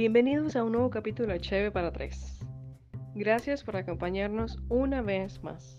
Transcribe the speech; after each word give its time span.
Bienvenidos 0.00 0.56
a 0.56 0.64
un 0.64 0.72
nuevo 0.72 0.88
capítulo 0.88 1.30
de 1.30 1.40
Cheve 1.40 1.70
para 1.70 1.92
tres. 1.92 2.38
Gracias 3.14 3.62
por 3.62 3.76
acompañarnos 3.76 4.56
una 4.70 5.02
vez 5.02 5.42
más. 5.42 5.78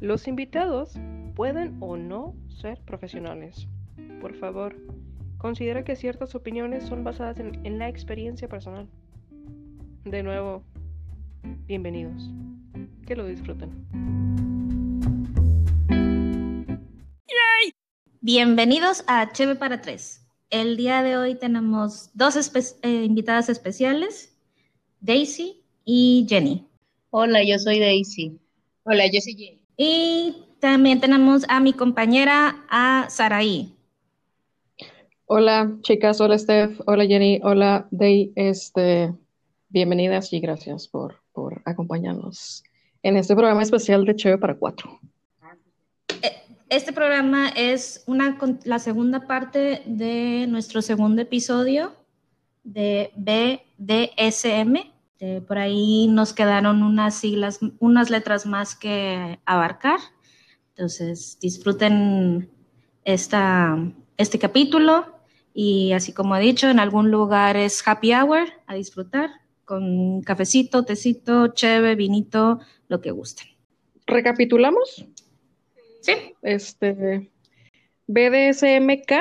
Los 0.00 0.26
invitados 0.26 0.94
pueden 1.36 1.76
o 1.80 1.98
no 1.98 2.34
ser 2.48 2.80
profesionales. 2.86 3.68
Por 4.22 4.34
favor, 4.34 4.76
considera 5.36 5.84
que 5.84 5.94
ciertas 5.94 6.34
opiniones 6.34 6.84
son 6.84 7.04
basadas 7.04 7.38
en, 7.38 7.66
en 7.66 7.78
la 7.78 7.90
experiencia 7.90 8.48
personal. 8.48 8.88
De 10.06 10.22
nuevo, 10.22 10.64
bienvenidos. 11.66 12.30
Que 13.06 13.14
lo 13.14 13.26
disfruten. 13.26 13.68
Bienvenidos 18.22 19.04
a 19.06 19.30
Cheve 19.32 19.54
para 19.54 19.82
tres. 19.82 20.27
El 20.50 20.76
día 20.76 21.02
de 21.02 21.16
hoy 21.16 21.34
tenemos 21.34 22.10
dos 22.14 22.36
espe- 22.36 22.76
eh, 22.82 23.04
invitadas 23.04 23.48
especiales, 23.48 24.34
Daisy 25.00 25.62
y 25.84 26.26
Jenny. 26.28 26.66
Hola, 27.10 27.42
yo 27.44 27.58
soy 27.58 27.78
Daisy. 27.78 28.38
Hola, 28.84 29.06
yo 29.06 29.20
soy 29.20 29.34
Jenny. 29.34 29.62
Y 29.76 30.36
también 30.60 31.00
tenemos 31.00 31.44
a 31.48 31.60
mi 31.60 31.72
compañera, 31.72 32.64
a 32.70 33.06
Saraí. 33.10 33.74
Hola 35.26 35.76
chicas, 35.82 36.18
hola 36.22 36.38
Steph, 36.38 36.80
hola 36.86 37.04
Jenny, 37.06 37.38
hola 37.42 37.86
Day, 37.90 38.32
este, 38.34 39.12
bienvenidas 39.68 40.32
y 40.32 40.40
gracias 40.40 40.88
por, 40.88 41.20
por 41.32 41.60
acompañarnos 41.66 42.64
en 43.02 43.18
este 43.18 43.36
programa 43.36 43.62
especial 43.62 44.06
de 44.06 44.16
Cheve 44.16 44.38
para 44.38 44.56
Cuatro. 44.56 44.98
Este 46.70 46.92
programa 46.92 47.48
es 47.48 48.04
una, 48.06 48.36
la 48.64 48.78
segunda 48.78 49.26
parte 49.26 49.82
de 49.86 50.46
nuestro 50.48 50.82
segundo 50.82 51.22
episodio 51.22 51.96
de 52.62 53.10
BDSM. 53.16 54.76
Por 55.46 55.56
ahí 55.56 56.08
nos 56.08 56.34
quedaron 56.34 56.82
unas 56.82 57.14
siglas, 57.14 57.60
unas 57.78 58.10
letras 58.10 58.44
más 58.44 58.76
que 58.76 59.38
abarcar. 59.46 59.98
Entonces, 60.70 61.38
disfruten 61.40 62.50
esta, 63.02 63.74
este 64.18 64.38
capítulo 64.38 65.06
y 65.54 65.92
así 65.92 66.12
como 66.12 66.36
he 66.36 66.40
dicho, 66.40 66.68
en 66.68 66.80
algún 66.80 67.10
lugar 67.10 67.56
es 67.56 67.82
happy 67.86 68.12
hour 68.12 68.46
a 68.66 68.74
disfrutar 68.74 69.30
con 69.64 70.20
cafecito, 70.20 70.84
tecito, 70.84 71.48
cheve, 71.48 71.94
vinito, 71.94 72.60
lo 72.88 73.00
que 73.00 73.10
gusten. 73.10 73.48
¿Recapitulamos? 74.06 75.06
Sí. 76.00 76.12
Este, 76.42 77.28
BDSMK, 78.06 79.12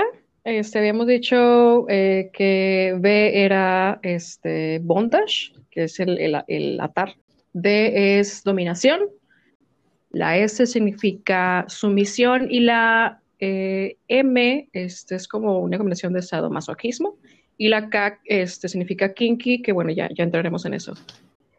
este, 0.44 0.80
habíamos 0.80 1.08
dicho 1.08 1.90
eh, 1.90 2.30
que 2.34 2.96
B 3.00 3.44
era 3.44 4.00
este, 4.04 4.80
bondage, 4.80 5.54
que 5.72 5.84
es 5.84 6.00
el, 6.00 6.18
el- 6.48 6.80
atar. 6.80 7.16
D 7.54 8.20
es 8.20 8.44
dominación. 8.44 9.02
La 10.12 10.38
S 10.38 10.66
significa 10.68 11.66
sumisión 11.68 12.48
y 12.50 12.62
la 12.62 13.22
eh, 13.40 13.98
M 14.08 14.70
este, 14.72 15.16
es 15.16 15.28
como 15.28 15.60
una 15.60 15.78
combinación 15.78 16.14
de 16.14 16.22
sadomasoquismo. 16.22 17.18
Y 17.58 17.70
la 17.70 17.90
K 17.90 18.20
este, 18.26 18.70
significa 18.70 19.14
kinky, 19.14 19.62
que 19.64 19.72
bueno, 19.72 19.92
ya, 19.92 20.10
ya 20.16 20.24
entraremos 20.24 20.66
en 20.66 20.76
eso. 20.76 20.94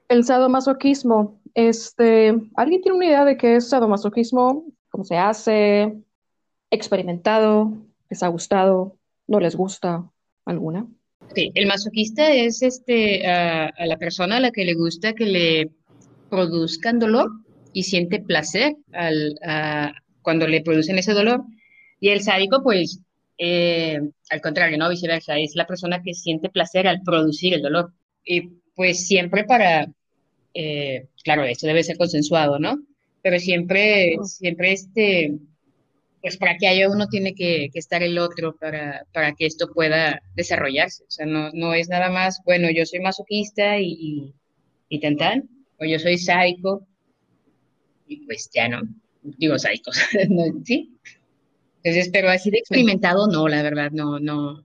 El 0.09 0.25
sadomasoquismo, 0.25 1.39
este, 1.55 2.35
¿alguien 2.57 2.81
tiene 2.81 2.97
una 2.97 3.07
idea 3.07 3.25
de 3.25 3.37
qué 3.37 3.57
es 3.57 3.69
sadomasoquismo? 3.69 4.65
¿Cómo 4.99 5.07
se 5.07 5.17
hace? 5.17 5.93
¿Experimentado? 6.73 7.73
¿Les 8.11 8.21
ha 8.25 8.27
gustado? 8.27 8.99
¿No 9.29 9.39
les 9.39 9.55
gusta 9.55 10.11
alguna? 10.45 10.89
Ok, 11.21 11.39
El 11.55 11.69
masoquista 11.69 12.33
es 12.33 12.63
este, 12.63 13.25
a, 13.25 13.71
la 13.87 13.97
persona 13.97 14.39
a 14.39 14.41
la 14.41 14.51
que 14.51 14.65
le 14.65 14.75
gusta 14.75 15.13
que 15.13 15.27
le 15.27 15.71
produzcan 16.29 16.99
dolor 16.99 17.31
y 17.73 17.85
siente 17.85 18.19
placer 18.19 18.75
al, 18.93 19.39
cuando 20.21 20.49
le 20.49 20.63
producen 20.63 20.99
ese 20.99 21.13
dolor. 21.13 21.45
Y 22.01 22.09
el 22.09 22.23
sádico, 22.23 22.65
pues, 22.65 23.01
eh, 23.39 24.01
al 24.31 24.41
contrario, 24.41 24.79
¿no? 24.79 24.89
Viceversa, 24.89 25.39
es 25.39 25.55
la 25.55 25.69
persona 25.69 26.03
que 26.03 26.13
siente 26.13 26.49
placer 26.49 26.89
al 26.89 27.03
producir 27.03 27.55
el 27.55 27.63
dolor. 27.63 27.93
Y 28.25 28.49
pues 28.75 29.07
siempre 29.07 29.45
para, 29.45 29.87
eh, 30.55 31.07
claro, 31.23 31.45
esto 31.45 31.69
debe 31.69 31.85
ser 31.85 31.97
consensuado, 31.97 32.59
¿no? 32.59 32.79
Pero 33.29 33.41
siempre, 33.41 34.17
siempre 34.25 34.73
este, 34.73 35.39
pues 36.23 36.39
para 36.39 36.57
que 36.57 36.67
haya 36.67 36.89
uno 36.89 37.09
tiene 37.09 37.35
que, 37.35 37.69
que 37.71 37.79
estar 37.79 38.03
el 38.03 38.17
otro 38.19 38.57
para, 38.57 39.05
para 39.13 39.35
que 39.35 39.45
esto 39.45 39.69
pueda 39.71 40.23
desarrollarse. 40.35 41.05
O 41.05 41.11
sea, 41.11 41.27
no, 41.27 41.51
no 41.53 41.75
es 41.75 41.91
nada 41.91 42.09
más, 42.09 42.41
bueno, 42.47 42.71
yo 42.71 42.87
soy 42.87 43.01
masoquista 43.01 43.79
y, 43.79 43.93
y, 44.01 44.35
y 44.89 45.01
tan 45.01 45.19
tan, 45.19 45.47
o 45.79 45.85
yo 45.85 45.99
soy 45.99 46.17
sádico 46.17 46.87
y 48.07 48.25
pues 48.25 48.49
ya 48.55 48.67
no, 48.67 48.81
digo 49.23 49.57
no, 50.31 50.45
¿sí? 50.65 50.97
Entonces, 51.83 52.09
pero 52.11 52.31
así 52.31 52.51
de 52.51 52.61
experimentado, 52.61 53.27
no, 53.27 53.47
la 53.47 53.61
verdad, 53.63 53.91
no, 53.91 54.19
no, 54.19 54.65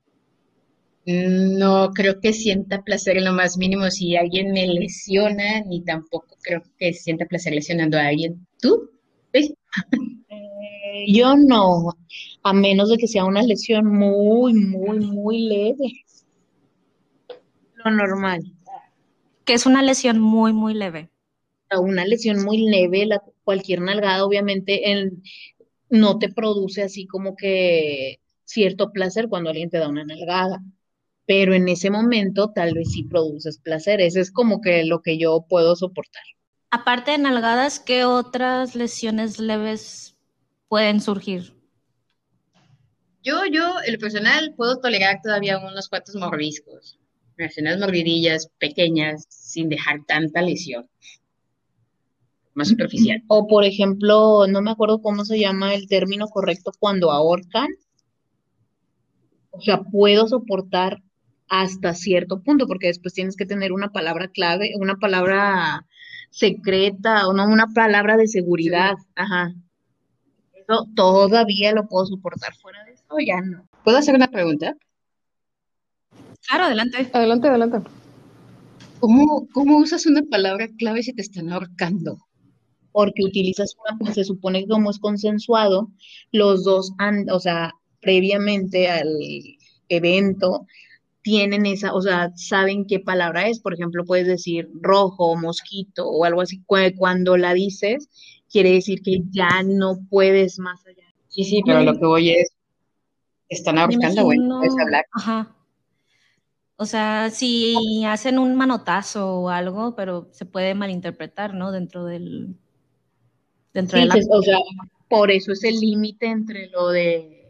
no 1.06 1.92
creo 1.94 2.22
que 2.22 2.32
sienta 2.32 2.82
placer 2.82 3.18
en 3.18 3.26
lo 3.26 3.34
más 3.34 3.58
mínimo 3.58 3.92
si 3.92 4.16
alguien 4.16 4.54
me 4.54 4.66
lesiona, 4.68 5.62
ni 5.66 5.84
tampoco 5.84 6.38
creo 6.42 6.64
que 6.78 6.94
sienta 6.94 7.26
placer 7.26 7.54
lesionando 7.54 7.98
a 7.98 8.08
alguien. 8.08 8.48
¿Tú? 8.64 8.90
¿Ves? 9.34 9.54
Eh, 10.30 11.06
yo 11.10 11.36
no, 11.36 11.90
a 12.44 12.54
menos 12.54 12.90
de 12.90 12.98
que 12.98 13.08
sea 13.10 13.26
una 13.26 13.44
lesión 13.44 13.86
muy, 13.86 14.54
muy, 14.54 15.00
muy 15.02 15.40
leve. 15.50 16.06
Lo 17.76 17.92
normal. 17.92 18.42
Que 19.46 19.54
es 19.54 19.66
una 19.66 19.84
lesión 19.84 20.20
muy, 20.20 20.54
muy 20.54 20.74
leve. 20.74 21.10
A 21.70 21.80
Una 21.82 22.06
lesión 22.06 22.44
muy 22.44 22.60
leve, 22.60 23.06
la- 23.06 23.22
cualquier 23.44 23.82
nalgada, 23.82 24.26
obviamente, 24.26 24.94
el- 24.94 25.22
no 25.90 26.20
te 26.20 26.30
produce 26.32 26.84
así 26.84 27.06
como 27.08 27.36
que 27.36 28.20
cierto 28.46 28.92
placer 28.94 29.28
cuando 29.30 29.50
alguien 29.50 29.70
te 29.72 29.80
da 29.80 29.90
una 29.90 30.06
nalgada. 30.06 30.64
Pero 31.26 31.54
en 31.54 31.68
ese 31.70 31.90
momento 31.92 32.52
tal 32.54 32.76
vez 32.76 32.92
sí 32.94 33.04
produces 33.04 33.60
placer. 33.60 34.02
Eso 34.02 34.22
es 34.22 34.32
como 34.32 34.62
que 34.62 34.86
lo 34.86 35.02
que 35.02 35.18
yo 35.18 35.46
puedo 35.50 35.76
soportar. 35.76 36.24
Aparte 36.76 37.12
de 37.12 37.20
nalgadas, 37.20 37.80
¿qué 37.80 38.04
otras 38.04 38.74
lesiones 38.74 39.40
leves 39.40 40.18
pueden 40.68 41.02
surgir? 41.02 41.54
Yo, 43.22 43.46
yo, 43.46 43.76
en 43.86 43.94
lo 43.94 44.00
personal, 44.00 44.56
puedo 44.58 44.80
tolerar 44.80 45.20
todavía 45.22 45.60
unos 45.60 45.88
cuantos 45.88 46.16
mordiscos, 46.16 46.98
unas 47.60 47.78
mordidillas 47.78 48.50
pequeñas, 48.58 49.28
sin 49.30 49.70
dejar 49.70 50.04
tanta 50.08 50.42
lesión, 50.42 50.90
más 52.56 52.70
superficial. 52.70 53.22
O 53.28 53.46
por 53.46 53.66
ejemplo, 53.66 54.48
no 54.48 54.64
me 54.64 54.72
acuerdo 54.72 55.00
cómo 55.00 55.26
se 55.26 55.38
llama 55.38 55.76
el 55.76 55.88
término 55.88 56.26
correcto 56.26 56.72
cuando 56.80 57.12
ahorcan. 57.12 57.68
O 59.52 59.62
sea, 59.62 59.84
puedo 59.84 60.28
soportar 60.28 61.04
hasta 61.48 61.94
cierto 61.94 62.42
punto, 62.42 62.66
porque 62.66 62.88
después 62.88 63.14
tienes 63.14 63.36
que 63.36 63.46
tener 63.46 63.74
una 63.74 63.92
palabra 63.92 64.30
clave, 64.30 64.72
una 64.76 64.96
palabra 64.96 65.86
secreta, 66.34 67.28
o 67.28 67.34
no, 67.34 67.48
una 67.48 67.68
palabra 67.68 68.18
de 68.18 68.28
seguridad. 68.28 68.96
Ajá. 69.16 69.54
Eso 70.54 70.88
todavía 70.96 71.72
lo 71.74 71.88
puedo 71.88 72.08
soportar. 72.08 72.56
Fuera 72.56 72.84
de 72.86 72.94
eso, 72.94 73.16
ya 73.26 73.40
no. 73.40 73.68
¿Puedo 73.84 73.98
hacer 73.98 74.16
una 74.16 74.32
pregunta? 74.32 74.76
Claro, 76.48 76.66
adelante. 76.66 77.10
Adelante, 77.14 77.48
adelante. 77.48 77.90
¿Cómo, 79.00 79.48
cómo 79.54 79.78
usas 79.78 80.06
una 80.06 80.24
palabra 80.24 80.68
clave 80.78 81.04
si 81.04 81.14
te 81.14 81.22
están 81.22 81.52
ahorcando? 81.52 82.18
porque 82.94 83.24
utilizas 83.26 83.76
una, 83.84 83.98
pues, 83.98 84.14
se 84.14 84.24
supone 84.24 84.62
que 84.62 84.70
como 84.70 84.92
es 84.92 85.00
consensuado, 85.00 85.92
los 86.32 86.64
dos 86.64 86.94
han, 87.00 87.30
o 87.30 87.40
sea, 87.40 87.74
previamente 88.00 88.88
al 88.88 89.10
evento, 89.90 90.66
tienen 91.24 91.66
esa, 91.66 91.94
o 91.94 92.02
sea, 92.02 92.32
saben 92.36 92.86
qué 92.86 93.00
palabra 93.00 93.48
es. 93.48 93.60
Por 93.60 93.74
ejemplo, 93.74 94.06
puedes 94.06 94.28
decir 94.28 94.70
rojo, 94.82 95.36
mosquito 95.36 96.08
o 96.08 96.26
algo 96.26 96.42
así. 96.42 96.62
Cu- 96.66 96.78
Cuando 96.98 97.38
la 97.38 97.54
dices, 97.54 98.10
quiere 98.52 98.72
decir 98.74 99.02
que 99.02 99.22
ya 99.32 99.64
no 99.66 99.98
puedes 100.10 100.60
más 100.60 100.86
allá. 100.86 101.08
Sí, 101.30 101.44
sí, 101.46 101.62
pero 101.66 101.82
lo 101.82 101.94
que 101.98 102.06
voy 102.06 102.30
es, 102.32 102.52
están 103.50 103.80
ahorcando, 103.80 104.24
güey, 104.24 104.38
puedes 104.38 104.76
hablar. 104.80 105.06
Ajá. 105.14 105.56
O 106.76 106.86
sea, 106.86 107.30
si 107.30 108.04
hacen 108.06 108.38
un 108.40 108.56
manotazo 108.56 109.40
o 109.42 109.50
algo, 109.50 109.96
pero 109.96 110.28
se 110.32 110.46
puede 110.46 110.76
malinterpretar, 110.76 111.54
¿no? 111.54 111.72
Dentro 111.72 112.04
del, 112.06 112.56
dentro 113.74 113.98
Sí, 113.98 114.02
de 114.04 114.08
la... 114.08 114.16
se- 114.16 114.28
o 114.30 114.42
sea, 114.42 114.58
por 115.08 115.32
eso 115.32 115.52
es 115.54 115.64
el 115.64 115.80
límite 115.80 116.26
entre 116.28 116.70
lo 116.70 116.90
de 116.90 117.43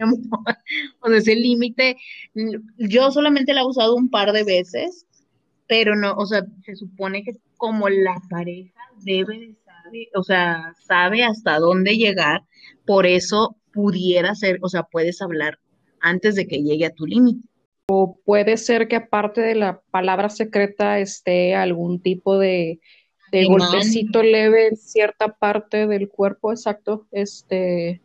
O 1.00 1.08
sea, 1.08 1.18
ese 1.18 1.34
límite, 1.34 1.96
yo 2.78 3.10
solamente 3.10 3.54
la 3.54 3.62
he 3.62 3.66
usado 3.66 3.94
un 3.94 4.10
par 4.10 4.32
de 4.32 4.44
veces, 4.44 5.06
pero 5.66 5.96
no, 5.96 6.14
o 6.14 6.26
sea, 6.26 6.44
se 6.64 6.76
supone 6.76 7.22
que 7.22 7.36
como 7.56 7.88
la 7.88 8.20
pareja 8.28 8.80
debe 9.04 9.38
de 9.38 9.54
saber, 9.64 10.08
o 10.14 10.22
sea, 10.22 10.74
sabe 10.84 11.24
hasta 11.24 11.58
dónde 11.58 11.96
llegar, 11.96 12.42
por 12.86 13.06
eso 13.06 13.56
pudiera 13.72 14.34
ser, 14.34 14.58
o 14.62 14.68
sea, 14.68 14.84
puedes 14.84 15.22
hablar 15.22 15.58
antes 16.00 16.34
de 16.34 16.46
que 16.46 16.62
llegue 16.62 16.86
a 16.86 16.94
tu 16.94 17.06
límite. 17.06 17.46
O 17.88 18.18
puede 18.24 18.56
ser 18.56 18.88
que 18.88 18.96
aparte 18.96 19.40
de 19.40 19.54
la 19.54 19.80
palabra 19.90 20.28
secreta 20.28 20.98
esté 21.00 21.54
algún 21.54 22.00
tipo 22.00 22.38
de, 22.38 22.80
golpecito 23.32 24.22
leve 24.22 24.68
en 24.68 24.76
cierta 24.76 25.34
parte 25.34 25.86
del 25.86 26.08
cuerpo, 26.08 26.52
exacto, 26.52 27.06
este, 27.10 28.00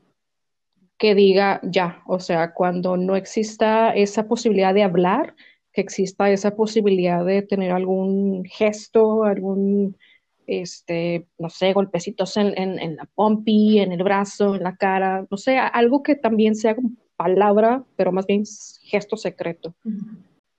que 0.97 1.15
diga 1.15 1.59
ya, 1.63 2.01
o 2.07 2.19
sea, 2.19 2.53
cuando 2.53 2.97
no 2.97 3.15
exista 3.15 3.93
esa 3.93 4.27
posibilidad 4.27 4.73
de 4.73 4.83
hablar, 4.83 5.35
que 5.73 5.81
exista 5.81 6.31
esa 6.31 6.55
posibilidad 6.55 7.25
de 7.25 7.41
tener 7.41 7.71
algún 7.71 8.45
gesto, 8.45 9.23
algún, 9.25 9.97
este, 10.47 11.27
no 11.37 11.49
sé, 11.49 11.73
golpecitos 11.73 12.37
en, 12.37 12.57
en, 12.57 12.79
en 12.79 12.95
la 12.95 13.05
pompi, 13.13 13.79
en 13.79 13.91
el 13.91 14.03
brazo, 14.03 14.55
en 14.55 14.63
la 14.63 14.77
cara, 14.77 15.27
no 15.29 15.37
sé, 15.37 15.57
algo 15.57 16.01
que 16.03 16.15
también 16.15 16.55
sea 16.55 16.75
como 16.75 16.91
palabra, 17.17 17.83
pero 17.95 18.11
más 18.11 18.25
bien 18.25 18.43
gesto 18.83 19.17
secreto. 19.17 19.75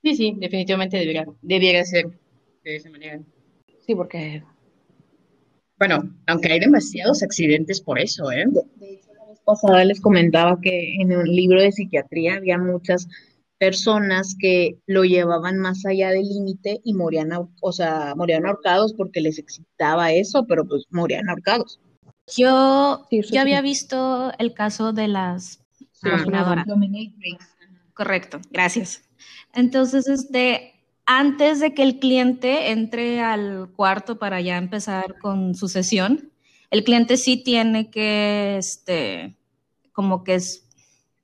Sí, 0.03 0.15
sí, 0.17 0.35
definitivamente 0.39 0.97
debería, 0.99 1.27
debiera 1.43 1.85
ser 1.85 2.07
de 2.65 2.77
esa 2.77 2.91
manera. 2.91 3.21
Sí, 3.79 3.95
porque 3.95 4.43
Bueno, 5.79 6.03
aunque 6.27 6.53
hay 6.53 6.61
demasiados 6.61 7.23
accidentes 7.23 7.81
por 7.81 7.99
eso, 7.99 8.31
¿eh? 8.31 8.45
De 8.75 9.01
pasada 9.47 9.83
les 9.85 10.01
comentaba 10.01 10.61
que 10.61 10.97
en 10.97 11.17
un 11.17 11.25
libro 11.25 11.61
de 11.63 11.73
psiquiatría 11.73 12.35
había 12.35 12.59
muchas 12.59 13.09
personas 13.59 14.37
que 14.39 14.77
lo 14.87 15.05
llevaban 15.05 15.59
más 15.59 15.87
allá 15.87 16.11
del 16.11 16.29
límite 16.29 16.81
y 16.85 16.93
morían, 16.93 17.31
o 17.63 17.73
sea, 17.73 18.15
morían 18.15 18.45
ahorcados 18.45 18.93
porque 18.93 19.23
les 19.23 19.39
excitaba 19.39 20.13
eso, 20.13 20.45
pero 20.47 20.67
pues 20.67 20.85
morían 20.91 21.31
ahorcados. 21.31 21.81
Yo, 22.37 23.07
Sí, 23.09 23.21
eso 23.21 23.29
yo 23.29 23.33
sí. 23.33 23.39
había 23.39 23.63
visto 23.63 24.33
el 24.39 24.53
caso 24.53 24.93
de 24.93 25.09
las 25.09 25.61
Ah. 26.03 26.65
Correcto, 27.95 28.41
gracias. 28.51 29.03
Entonces, 29.55 30.07
este, 30.07 30.75
antes 31.07 31.61
de 31.61 31.73
que 31.75 31.83
el 31.83 31.99
cliente 31.99 32.71
entre 32.73 33.21
al 33.21 33.71
cuarto 33.75 34.19
para 34.19 34.41
ya 34.41 34.59
empezar 34.59 35.19
con 35.19 35.55
su 35.55 35.69
sesión, 35.69 36.31
el 36.71 36.85
cliente 36.85 37.17
sí 37.17 37.43
tiene 37.43 37.91
que, 37.91 38.57
este, 38.59 39.37
como 39.93 40.25
que 40.25 40.35
es, 40.35 40.69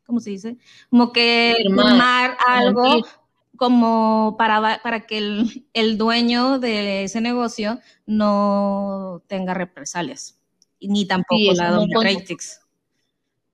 ¿cómo 0.07 0.21
se 0.21 0.31
dice? 0.31 0.57
Como 0.91 1.13
que 1.13 1.55
Firmar, 1.59 2.37
algo 2.47 3.03
como 3.57 4.35
para, 4.39 4.81
para 4.83 5.07
que 5.07 5.19
el, 5.19 5.67
el 5.73 5.99
dueño 5.99 6.59
de 6.59 7.05
ese 7.05 7.21
negocio 7.21 7.79
no 8.07 9.23
tenga 9.29 9.55
represalias, 9.55 10.41
ni 10.81 11.07
tampoco 11.07 11.39
Sí, 11.39 11.55
la 11.55 11.71
dominatrix. 11.71 12.61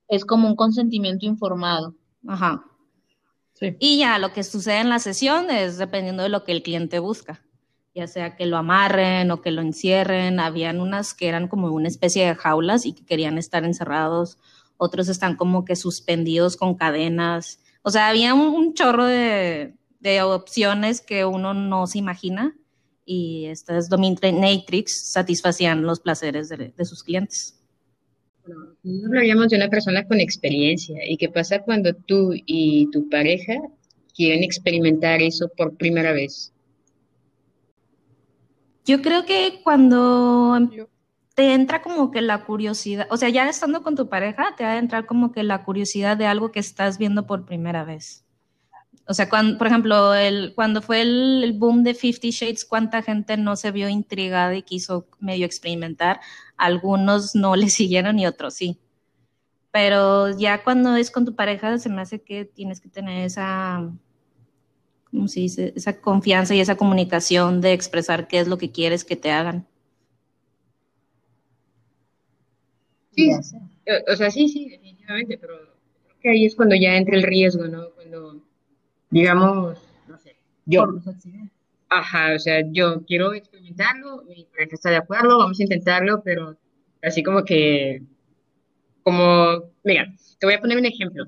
Es 0.07 0.25
como 0.25 0.47
un 0.47 0.55
consentimiento 0.55 1.25
informado. 1.25 1.95
Ajá. 2.27 2.63
sí. 3.53 3.75
Y 3.79 3.99
ya 3.99 4.17
lo 4.17 4.33
que 4.33 4.43
sucede 4.43 4.79
en 4.79 4.89
la 4.89 4.99
sesión 4.99 5.51
es 5.51 5.77
dependiendo 5.77 6.23
de 6.23 6.29
lo 6.29 6.43
que 6.43 6.53
el 6.53 6.63
cliente 6.63 6.97
busca, 6.99 7.41
ya 7.93 8.07
sea 8.07 8.35
que 8.35 8.45
lo 8.45 8.57
amarren 8.57 9.31
o 9.31 9.41
que 9.41 9.51
lo 9.51 9.61
encierren. 9.61 10.39
Habían 10.39 10.79
unas 10.79 11.13
que 11.13 11.27
eran 11.27 11.47
como 11.47 11.71
una 11.71 11.87
especie 11.87 12.25
de 12.25 12.35
jaulas 12.35 12.85
y 12.85 12.93
que 12.93 13.05
querían 13.05 13.37
estar 13.37 13.63
encerrados, 13.65 14.37
otros 14.77 15.09
están 15.09 15.35
como 15.35 15.65
que 15.65 15.75
suspendidos 15.75 16.55
con 16.55 16.75
cadenas. 16.75 17.59
O 17.81 17.91
sea, 17.91 18.07
había 18.07 18.33
un, 18.33 18.73
chorro 18.73 19.05
de, 19.05 19.75
de 19.99 20.21
opciones 20.21 21.01
que 21.01 21.25
uno 21.25 21.53
no 21.53 21.85
se 21.87 21.97
imagina 21.97 22.55
y 23.05 23.45
estas 23.47 23.89
dominatrix 23.89 25.11
satisfacían 25.11 25.81
los 25.81 25.99
placeres 25.99 26.47
de, 26.47 26.73
de 26.75 26.85
sus 26.85 27.03
clientes. 27.03 27.59
No 28.83 29.07
hablaríamos 29.07 29.49
de 29.49 29.57
una 29.57 29.69
persona 29.69 30.05
con 30.07 30.19
experiencia. 30.19 30.99
¿Y 31.07 31.17
qué 31.17 31.29
pasa 31.29 31.59
cuando 31.59 31.93
tú 31.93 32.31
y 32.33 32.89
tu 32.91 33.09
pareja 33.09 33.55
quieren 34.15 34.43
experimentar 34.43 35.21
eso 35.21 35.49
por 35.57 35.75
primera 35.75 36.13
vez? 36.13 36.53
Yo 38.85 39.01
creo 39.01 39.25
que 39.25 39.61
cuando 39.63 40.55
em- 40.57 40.87
te 41.35 41.53
entra 41.53 41.81
como 41.81 42.11
que 42.11 42.21
la 42.21 42.43
curiosidad, 42.45 43.07
o 43.11 43.17
sea, 43.17 43.29
ya 43.29 43.47
estando 43.49 43.81
con 43.83 43.95
tu 43.95 44.09
pareja, 44.09 44.55
te 44.57 44.63
va 44.63 44.71
a 44.71 44.77
entrar 44.77 45.05
como 45.05 45.31
que 45.31 45.43
la 45.43 45.63
curiosidad 45.63 46.17
de 46.17 46.25
algo 46.25 46.51
que 46.51 46.59
estás 46.59 46.97
viendo 46.97 47.25
por 47.27 47.45
primera 47.45 47.83
vez. 47.83 48.25
O 49.07 49.13
sea, 49.13 49.29
cuando, 49.29 49.57
por 49.57 49.67
ejemplo, 49.67 50.13
el, 50.13 50.53
cuando 50.55 50.81
fue 50.81 51.01
el, 51.01 51.43
el 51.43 51.53
boom 51.53 51.83
de 51.83 51.95
Fifty 51.95 52.31
Shades, 52.31 52.65
¿cuánta 52.65 53.01
gente 53.01 53.37
no 53.37 53.55
se 53.55 53.71
vio 53.71 53.89
intrigada 53.89 54.55
y 54.55 54.63
quiso 54.63 55.07
medio 55.19 55.45
experimentar? 55.45 56.19
Algunos 56.57 57.35
no 57.35 57.55
le 57.57 57.69
siguieron 57.69 58.19
y 58.19 58.27
otros 58.27 58.53
sí. 58.55 58.79
Pero 59.71 60.37
ya 60.37 60.63
cuando 60.63 60.95
es 60.95 61.11
con 61.11 61.25
tu 61.25 61.35
pareja, 61.35 61.77
se 61.79 61.89
me 61.89 62.01
hace 62.01 62.21
que 62.21 62.45
tienes 62.45 62.81
que 62.81 62.89
tener 62.89 63.25
esa, 63.25 63.91
¿cómo 65.11 65.27
se 65.27 65.41
dice? 65.41 65.73
Esa 65.75 66.01
confianza 66.01 66.55
y 66.55 66.59
esa 66.61 66.75
comunicación 66.77 67.61
de 67.61 67.73
expresar 67.73 68.27
qué 68.27 68.39
es 68.39 68.47
lo 68.47 68.57
que 68.57 68.71
quieres 68.71 69.05
que 69.05 69.15
te 69.15 69.31
hagan. 69.31 69.67
Sí, 73.11 73.31
o, 73.33 74.13
o 74.13 74.15
sea, 74.15 74.29
sí, 74.31 74.47
sí, 74.49 74.69
definitivamente, 74.69 75.37
pero 75.37 75.55
creo 75.57 76.17
que 76.21 76.29
ahí 76.29 76.45
es 76.45 76.55
cuando 76.55 76.75
ya 76.75 76.95
entra 76.95 77.15
el 77.15 77.23
riesgo, 77.23 77.65
¿no? 77.67 77.89
Cuando, 77.95 78.43
digamos, 79.09 79.79
no 80.07 80.17
sé, 80.19 80.37
yo, 80.65 80.81
Por 80.81 80.95
los 80.95 81.07
accidentes. 81.07 81.51
ajá, 81.89 82.35
o 82.35 82.39
sea, 82.39 82.61
yo 82.71 83.05
quiero 83.05 83.33
experimentarlo, 83.33 84.23
mi 84.25 84.45
pareja 84.45 84.75
está 84.75 84.89
de 84.91 84.97
acuerdo, 84.97 85.37
vamos 85.39 85.59
a 85.59 85.63
intentarlo, 85.63 86.23
pero 86.23 86.57
así 87.01 87.23
como 87.23 87.43
que, 87.45 88.03
como, 89.03 89.71
mira, 89.83 90.13
te 90.39 90.45
voy 90.45 90.55
a 90.55 90.61
poner 90.61 90.77
un 90.77 90.85
ejemplo. 90.85 91.25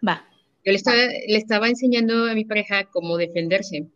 Va. 0.00 0.25
Yo 0.66 0.72
le 0.72 1.38
estaba, 1.38 1.68
enseñando 1.68 2.26
a 2.26 2.34
mi 2.34 2.44
pareja 2.44 2.84
cómo 2.90 3.16
defenderse. 3.16 3.86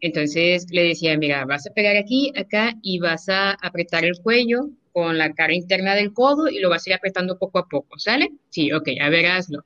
Entonces 0.00 0.66
le 0.70 0.84
decía, 0.84 1.18
mira, 1.18 1.44
vas 1.46 1.66
a 1.66 1.72
pegar 1.74 1.96
aquí, 1.96 2.32
acá 2.36 2.74
y 2.82 2.98
vas 3.00 3.28
a 3.28 3.52
apretar 3.52 4.04
el 4.04 4.18
cuello 4.22 4.70
con 4.92 5.18
la 5.18 5.32
cara 5.34 5.54
interna 5.54 5.94
del 5.94 6.12
codo 6.12 6.48
y 6.48 6.60
lo 6.60 6.70
vas 6.70 6.86
a 6.86 6.90
ir 6.90 6.94
apretando 6.96 7.38
poco 7.38 7.58
a 7.58 7.68
poco, 7.68 7.98
¿sale? 7.98 8.30
Sí, 8.50 8.72
ok, 8.72 8.88
a 9.00 9.08
ver, 9.10 9.26
hazlo. 9.26 9.64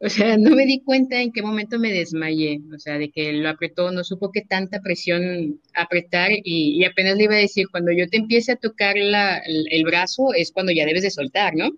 O 0.00 0.08
sea, 0.08 0.36
no 0.38 0.50
me 0.56 0.66
di 0.66 0.80
cuenta 0.82 1.20
en 1.22 1.32
qué 1.32 1.42
momento 1.42 1.78
me 1.78 1.92
desmayé, 1.92 2.60
o 2.74 2.78
sea, 2.78 2.98
de 2.98 3.10
que 3.10 3.32
lo 3.32 3.48
apretó, 3.48 3.90
no 3.92 4.04
supo 4.04 4.32
qué 4.32 4.42
tanta 4.42 4.80
presión 4.80 5.60
apretar 5.74 6.30
y, 6.32 6.80
y 6.80 6.84
apenas 6.84 7.16
le 7.16 7.24
iba 7.24 7.34
a 7.34 7.38
decir, 7.38 7.66
cuando 7.70 7.92
yo 7.92 8.08
te 8.08 8.18
empiece 8.18 8.52
a 8.52 8.56
tocar 8.56 8.96
la, 8.98 9.38
el, 9.38 9.66
el 9.72 9.84
brazo 9.84 10.34
es 10.34 10.52
cuando 10.52 10.72
ya 10.72 10.86
debes 10.86 11.02
de 11.02 11.10
soltar, 11.10 11.54
¿no? 11.56 11.70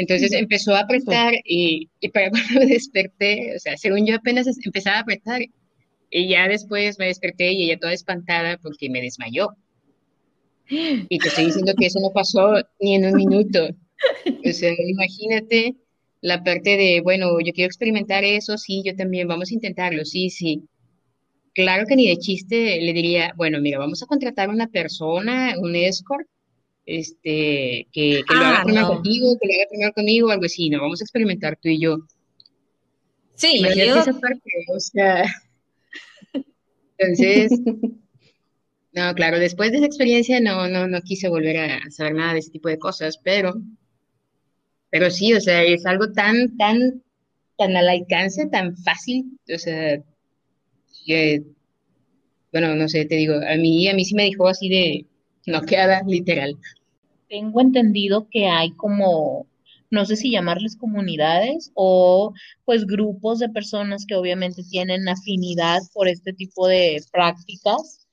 Entonces 0.00 0.32
empezó 0.32 0.74
a 0.74 0.80
apretar 0.80 1.34
y, 1.44 1.90
y 2.00 2.08
para 2.08 2.30
cuando 2.30 2.60
me 2.60 2.66
desperté, 2.66 3.54
o 3.54 3.58
sea, 3.58 3.76
según 3.76 4.06
yo 4.06 4.16
apenas 4.16 4.46
empezaba 4.64 4.96
a 4.96 5.00
apretar 5.00 5.42
y 6.10 6.28
ya 6.28 6.48
después 6.48 6.98
me 6.98 7.06
desperté 7.06 7.52
y 7.52 7.64
ella 7.64 7.78
toda 7.78 7.92
espantada 7.92 8.56
porque 8.62 8.88
me 8.88 9.02
desmayó. 9.02 9.48
Y 10.70 11.18
te 11.18 11.28
estoy 11.28 11.46
diciendo 11.46 11.74
que 11.78 11.86
eso 11.86 12.00
no 12.00 12.10
pasó 12.14 12.54
ni 12.80 12.94
en 12.94 13.04
un 13.06 13.14
minuto. 13.14 13.68
O 14.48 14.52
sea, 14.52 14.72
imagínate 14.78 15.74
la 16.22 16.42
parte 16.42 16.78
de, 16.78 17.02
bueno, 17.02 17.38
yo 17.44 17.52
quiero 17.52 17.66
experimentar 17.66 18.24
eso, 18.24 18.56
sí, 18.56 18.82
yo 18.82 18.96
también, 18.96 19.28
vamos 19.28 19.50
a 19.50 19.54
intentarlo, 19.54 20.06
sí, 20.06 20.30
sí. 20.30 20.62
Claro 21.52 21.84
que 21.86 21.96
ni 21.96 22.08
de 22.08 22.16
chiste 22.16 22.80
le 22.80 22.94
diría, 22.94 23.34
bueno, 23.36 23.60
mira, 23.60 23.78
vamos 23.78 24.02
a 24.02 24.06
contratar 24.06 24.48
una 24.48 24.68
persona, 24.68 25.54
un 25.58 25.76
escort, 25.76 26.26
este, 26.98 27.86
que, 27.92 28.22
que 28.26 28.34
lo 28.34 28.40
haga 28.40 28.60
Ah, 28.60 28.64
primero 28.64 28.88
no. 28.88 28.94
contigo, 28.94 29.38
que 29.40 29.46
lo 29.48 29.54
haga 29.54 29.68
primero 29.70 29.92
conmigo, 29.92 30.30
algo 30.30 30.44
así, 30.44 30.70
no, 30.70 30.80
vamos 30.80 31.00
a 31.00 31.04
experimentar 31.04 31.56
tú 31.60 31.68
y 31.68 31.80
yo. 31.80 31.98
Sí, 33.36 33.60
yo 33.60 33.66
Imagínate 33.66 34.00
esa 34.10 34.20
parte, 34.20 34.50
o 34.74 34.80
sea, 34.80 35.24
entonces, 36.98 37.60
no, 38.92 39.14
claro, 39.14 39.38
después 39.38 39.70
de 39.70 39.78
esa 39.78 39.86
experiencia 39.86 40.40
no, 40.40 40.68
no, 40.68 40.88
no 40.88 41.00
quise 41.02 41.28
volver 41.28 41.56
a 41.58 41.90
saber 41.90 42.14
nada 42.14 42.34
de 42.34 42.40
ese 42.40 42.50
tipo 42.50 42.68
de 42.68 42.78
cosas, 42.78 43.18
pero, 43.22 43.54
pero 44.90 45.10
sí, 45.10 45.32
o 45.32 45.40
sea, 45.40 45.62
es 45.62 45.86
algo 45.86 46.12
tan, 46.12 46.56
tan, 46.56 47.02
tan 47.56 47.76
al 47.76 47.88
alcance, 47.88 48.46
tan 48.48 48.76
fácil, 48.78 49.38
o 49.54 49.58
sea, 49.58 50.02
que, 51.06 51.42
bueno, 52.52 52.74
no 52.74 52.88
sé, 52.88 53.04
te 53.04 53.14
digo, 53.14 53.34
a 53.34 53.54
mí, 53.56 53.88
a 53.88 53.94
mí 53.94 54.04
sí 54.04 54.14
me 54.14 54.24
dejó 54.24 54.48
así 54.48 54.68
de 54.68 55.06
noqueada, 55.46 56.02
literal. 56.06 56.58
Tengo 57.30 57.60
entendido 57.60 58.28
que 58.28 58.48
hay 58.48 58.72
como, 58.72 59.46
no 59.88 60.04
sé 60.04 60.16
si 60.16 60.32
llamarles 60.32 60.76
comunidades 60.76 61.70
o 61.74 62.34
pues 62.64 62.86
grupos 62.86 63.38
de 63.38 63.48
personas 63.48 64.04
que 64.04 64.16
obviamente 64.16 64.64
tienen 64.64 65.08
afinidad 65.08 65.78
por 65.94 66.08
este 66.08 66.32
tipo 66.32 66.66
de 66.66 67.00
prácticas 67.12 68.08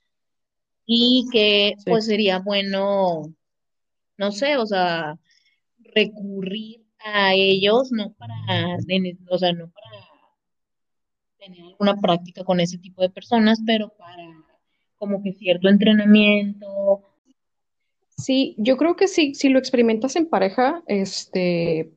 y 0.86 1.26
que 1.32 1.74
Sí. 1.80 1.84
pues 1.90 2.06
sería 2.06 2.38
bueno, 2.40 3.34
no 4.18 4.32
sé, 4.32 4.56
o 4.58 4.68
sea, 4.68 5.18
recurrir 5.80 6.86
a 7.00 7.34
ellos, 7.34 7.92
no 7.92 8.14
para, 8.14 8.36
o 9.30 9.38
sea, 9.40 9.52
no 9.52 9.68
para 9.72 9.90
tener 11.40 11.62
alguna 11.64 12.00
práctica 12.00 12.44
con 12.44 12.60
ese 12.60 12.78
tipo 12.78 13.02
de 13.02 13.10
personas, 13.10 13.60
pero 13.66 13.90
para 13.98 14.24
como 14.98 15.24
que 15.24 15.34
cierto 15.34 15.70
entrenamiento. 15.70 17.02
Sí, 18.18 18.56
yo 18.58 18.78
creo 18.78 18.96
que 18.96 19.08
sí, 19.08 19.36
si 19.36 19.50
lo 19.50 19.60
experimentas 19.60 20.16
en 20.16 20.28
pareja, 20.28 20.82
este, 20.88 21.92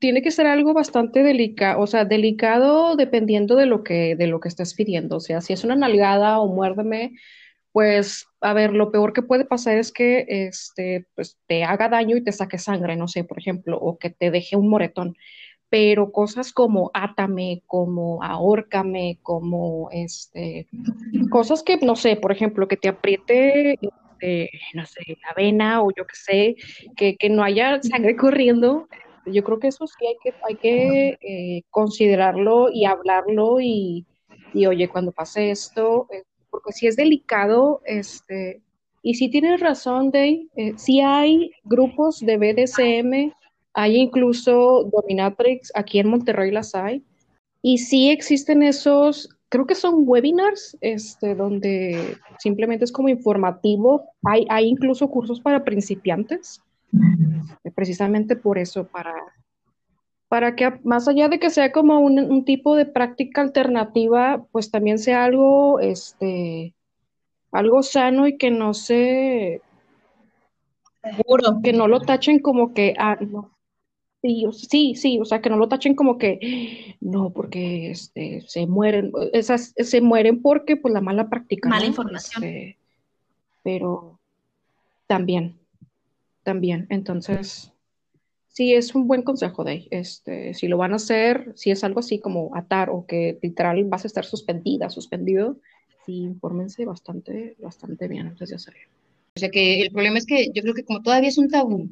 tiene 0.00 0.20
que 0.20 0.32
ser 0.32 0.46
algo 0.46 0.74
bastante 0.74 1.22
delicado, 1.22 1.80
o 1.80 1.86
sea, 1.86 2.04
delicado 2.04 2.96
dependiendo 2.96 3.54
de 3.54 3.66
lo 3.66 3.84
que, 3.84 4.16
de 4.16 4.26
lo 4.26 4.40
que 4.40 4.48
estés 4.48 4.74
pidiendo. 4.74 5.16
O 5.16 5.20
sea, 5.20 5.40
si 5.40 5.52
es 5.52 5.62
una 5.64 5.76
nalgada 5.76 6.40
o 6.40 6.48
muérdeme, 6.48 7.12
pues, 7.72 8.26
a 8.40 8.52
ver, 8.52 8.72
lo 8.72 8.90
peor 8.90 9.12
que 9.12 9.22
puede 9.22 9.44
pasar 9.44 9.78
es 9.78 9.92
que 9.92 10.26
este, 10.28 11.06
pues, 11.14 11.38
te 11.46 11.64
haga 11.64 11.88
daño 11.88 12.16
y 12.16 12.24
te 12.24 12.32
saque 12.32 12.58
sangre, 12.58 12.96
no 12.96 13.08
sé, 13.08 13.24
por 13.24 13.38
ejemplo, 13.38 13.78
o 13.78 13.98
que 13.98 14.10
te 14.10 14.30
deje 14.30 14.56
un 14.56 14.68
moretón. 14.68 15.16
Pero 15.70 16.12
cosas 16.12 16.52
como 16.52 16.90
átame, 16.94 17.62
como 17.66 18.22
ahórcame, 18.22 19.18
como 19.22 19.88
este, 19.92 20.68
cosas 21.30 21.62
que, 21.62 21.78
no 21.78 21.96
sé, 21.96 22.16
por 22.16 22.32
ejemplo, 22.32 22.68
que 22.68 22.76
te 22.76 22.88
apriete 22.88 23.78
no 24.74 24.86
sé, 24.86 25.18
la 25.22 25.34
vena 25.36 25.82
o 25.82 25.90
yo 25.96 26.06
qué 26.06 26.16
sé, 26.16 26.56
que, 26.96 27.16
que, 27.16 27.28
no 27.28 27.42
haya 27.42 27.80
sangre 27.82 28.16
corriendo, 28.16 28.88
yo 29.26 29.42
creo 29.44 29.58
que 29.58 29.68
eso 29.68 29.86
sí 29.86 30.06
hay 30.06 30.16
que, 30.22 30.34
hay 30.46 30.56
que 30.56 31.18
eh, 31.20 31.62
considerarlo 31.70 32.70
y 32.70 32.84
hablarlo 32.84 33.60
y, 33.60 34.04
y, 34.52 34.66
oye, 34.66 34.88
cuando 34.88 35.12
pase 35.12 35.50
esto, 35.50 36.06
eh, 36.12 36.22
porque 36.50 36.72
si 36.72 36.86
es 36.86 36.96
delicado, 36.96 37.80
este, 37.84 38.60
y 39.02 39.14
si 39.14 39.28
tienes 39.28 39.60
razón, 39.60 40.10
Day, 40.10 40.48
eh, 40.56 40.74
si 40.76 41.00
hay 41.00 41.52
grupos 41.64 42.20
de 42.20 42.36
BDSM, 42.36 43.32
hay 43.74 43.96
incluso 43.96 44.84
Dominatrix, 44.84 45.72
aquí 45.74 45.98
en 45.98 46.08
Monterrey 46.08 46.50
las 46.50 46.74
hay, 46.74 47.02
y 47.60 47.78
sí 47.78 48.10
existen 48.10 48.62
esos, 48.62 49.28
creo 49.54 49.68
que 49.68 49.76
son 49.76 50.02
webinars, 50.04 50.76
este, 50.80 51.36
donde 51.36 52.18
simplemente 52.40 52.84
es 52.84 52.90
como 52.90 53.08
informativo, 53.08 54.10
hay, 54.24 54.48
hay 54.50 54.66
incluso 54.66 55.08
cursos 55.08 55.40
para 55.40 55.62
principiantes, 55.62 56.60
precisamente 57.76 58.34
por 58.34 58.58
eso, 58.58 58.84
para, 58.88 59.14
para 60.26 60.56
que 60.56 60.80
más 60.82 61.06
allá 61.06 61.28
de 61.28 61.38
que 61.38 61.50
sea 61.50 61.70
como 61.70 62.00
un, 62.00 62.44
tipo 62.44 62.74
de 62.74 62.84
práctica 62.84 63.42
alternativa, 63.42 64.44
pues 64.50 64.72
también 64.72 64.98
sea 64.98 65.22
algo, 65.22 65.78
este, 65.78 66.74
algo 67.52 67.84
sano 67.84 68.26
y 68.26 68.36
que 68.36 68.50
no 68.50 68.74
se, 68.74 69.62
seguro, 71.00 71.60
que 71.62 71.72
no 71.72 71.86
lo 71.86 72.00
tachen 72.00 72.40
como 72.40 72.74
que, 72.74 72.94
ah, 72.98 73.18
no. 73.20 73.53
Sí, 74.24 74.46
sí, 74.52 74.94
sí, 74.94 75.18
o 75.20 75.26
sea, 75.26 75.42
que 75.42 75.50
no 75.50 75.58
lo 75.58 75.68
tachen 75.68 75.94
como 75.94 76.16
que 76.16 76.96
no, 77.02 77.28
porque 77.28 77.90
este, 77.90 78.40
se 78.46 78.66
mueren, 78.66 79.12
esas 79.34 79.74
se 79.76 80.00
mueren 80.00 80.40
porque 80.40 80.78
pues 80.78 80.94
la 80.94 81.02
mala 81.02 81.28
práctica. 81.28 81.68
Mala 81.68 81.84
información. 81.84 82.42
Este, 82.42 82.78
pero 83.62 84.18
también, 85.06 85.58
también. 86.42 86.86
Entonces, 86.88 87.70
sí, 88.48 88.72
es 88.72 88.94
un 88.94 89.06
buen 89.08 89.20
consejo 89.20 89.62
de 89.62 89.88
este, 89.90 90.54
si 90.54 90.68
lo 90.68 90.78
van 90.78 90.94
a 90.94 90.96
hacer, 90.96 91.52
si 91.54 91.70
es 91.70 91.84
algo 91.84 92.00
así 92.00 92.18
como 92.18 92.56
atar 92.56 92.88
o 92.88 93.04
que 93.04 93.38
literal 93.42 93.84
vas 93.84 94.04
a 94.04 94.06
estar 94.06 94.24
suspendida, 94.24 94.88
suspendido, 94.88 95.58
sí, 96.06 96.22
infórmense 96.22 96.86
bastante, 96.86 97.56
bastante 97.58 98.08
bien 98.08 98.28
antes 98.28 98.48
de 98.48 98.56
hacerlo. 98.56 98.88
O 99.36 99.40
sea 99.40 99.50
que 99.50 99.82
el 99.82 99.90
problema 99.90 100.16
es 100.16 100.24
que 100.24 100.46
yo 100.54 100.62
creo 100.62 100.72
que 100.72 100.86
como 100.86 101.02
todavía 101.02 101.28
es 101.28 101.36
un 101.36 101.50
tabú, 101.50 101.90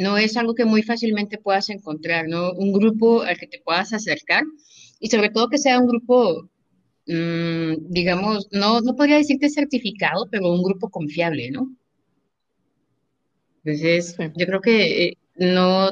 no 0.00 0.16
es 0.16 0.36
algo 0.38 0.54
que 0.54 0.64
muy 0.64 0.82
fácilmente 0.82 1.36
puedas 1.36 1.68
encontrar, 1.68 2.26
¿no? 2.26 2.52
Un 2.52 2.72
grupo 2.72 3.20
al 3.22 3.36
que 3.38 3.46
te 3.46 3.60
puedas 3.60 3.92
acercar 3.92 4.44
y 4.98 5.08
sobre 5.10 5.28
todo 5.28 5.50
que 5.50 5.58
sea 5.58 5.78
un 5.78 5.88
grupo, 5.88 6.48
mmm, 7.06 7.74
digamos, 7.90 8.48
no, 8.50 8.80
no 8.80 8.96
podría 8.96 9.16
decirte 9.16 9.50
certificado, 9.50 10.26
pero 10.30 10.50
un 10.50 10.62
grupo 10.62 10.88
confiable, 10.88 11.50
¿no? 11.50 11.70
Entonces, 13.62 14.16
yo 14.36 14.46
creo 14.46 14.62
que 14.62 15.04
eh, 15.04 15.18
no, 15.36 15.90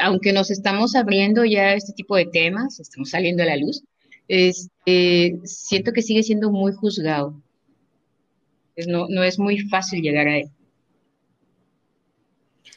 aunque 0.00 0.32
nos 0.32 0.52
estamos 0.52 0.94
abriendo 0.94 1.44
ya 1.44 1.74
este 1.74 1.92
tipo 1.94 2.14
de 2.14 2.26
temas, 2.26 2.78
estamos 2.78 3.10
saliendo 3.10 3.42
a 3.42 3.46
la 3.46 3.56
luz, 3.56 3.82
este, 4.28 5.40
siento 5.42 5.92
que 5.92 6.02
sigue 6.02 6.22
siendo 6.22 6.52
muy 6.52 6.72
juzgado. 6.72 7.42
no, 8.86 9.08
no 9.08 9.24
es 9.24 9.38
muy 9.40 9.58
fácil 9.68 10.00
llegar 10.00 10.28
a 10.28 10.38
él. 10.38 10.48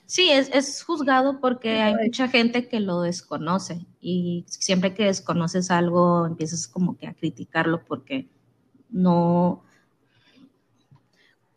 Sí, 0.08 0.32
es, 0.32 0.50
es, 0.54 0.84
juzgado 0.84 1.42
porque 1.42 1.82
hay 1.82 1.94
mucha 1.94 2.30
gente 2.30 2.70
que 2.70 2.80
lo 2.80 3.02
desconoce 3.02 3.86
y 4.00 4.46
siempre 4.48 4.94
que 4.94 5.04
desconoces 5.04 5.70
algo 5.70 6.26
empiezas 6.26 6.68
como 6.68 6.98
que 6.98 7.08
a 7.08 7.14
criticarlo 7.14 7.84
porque 7.86 8.30
no, 8.90 9.64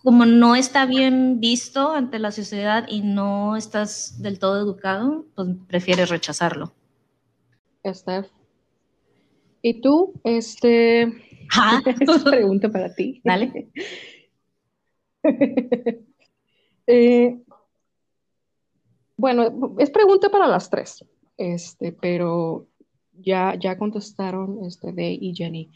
como 0.02 0.26
no 0.26 0.57
está 0.57 0.85
bien 0.85 1.38
visto 1.38 1.92
ante 1.92 2.19
la 2.19 2.33
sociedad 2.33 2.87
y 2.88 3.02
no 3.02 3.57
estás 3.57 4.21
del 4.21 4.40
todo 4.40 4.61
educado, 4.61 5.26
pues 5.37 5.49
prefieres 5.69 6.09
rechazarlo. 6.09 6.73
Esther. 7.85 8.28
¿Y 9.62 9.80
tú? 9.80 10.12
Este. 10.25 11.12
Ah. 11.54 11.80
pregunta 12.25 12.69
para 12.69 12.95
ti. 12.95 13.21
Dale. 13.23 13.71
eh, 16.87 17.42
bueno, 19.20 19.76
es 19.78 19.90
pregunta 19.90 20.28
para 20.28 20.46
las 20.46 20.70
tres, 20.70 21.04
este, 21.36 21.92
pero 21.92 22.66
ya, 23.12 23.54
ya 23.58 23.78
contestaron 23.78 24.64
este, 24.64 24.92
de 24.92 25.12
y 25.12 25.34
Jenny. 25.34 25.70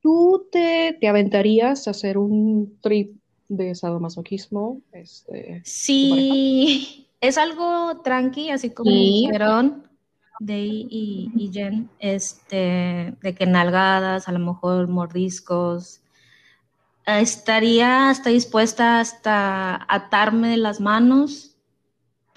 ¿Tú 0.00 0.48
te, 0.50 0.96
te 1.00 1.08
aventarías 1.08 1.86
a 1.86 1.90
hacer 1.90 2.18
un 2.18 2.78
trip 2.80 3.18
de 3.48 3.74
sadomasoquismo. 3.74 4.82
Este, 4.92 5.62
sí, 5.64 7.08
es 7.20 7.38
algo 7.38 8.00
tranqui, 8.02 8.50
así 8.50 8.70
como 8.70 8.90
dijeron 8.90 9.84
de 10.40 10.58
y, 10.60 11.32
y, 11.34 11.50
Jen, 11.52 11.90
este, 11.98 13.14
de 13.20 13.34
que 13.34 13.46
nalgadas, 13.46 14.28
a 14.28 14.32
lo 14.32 14.38
mejor 14.38 14.88
mordiscos. 14.88 16.00
Estaría 17.06 18.10
hasta 18.10 18.30
dispuesta 18.30 19.00
hasta 19.00 19.86
atarme 19.88 20.56
las 20.58 20.78
manos, 20.78 21.47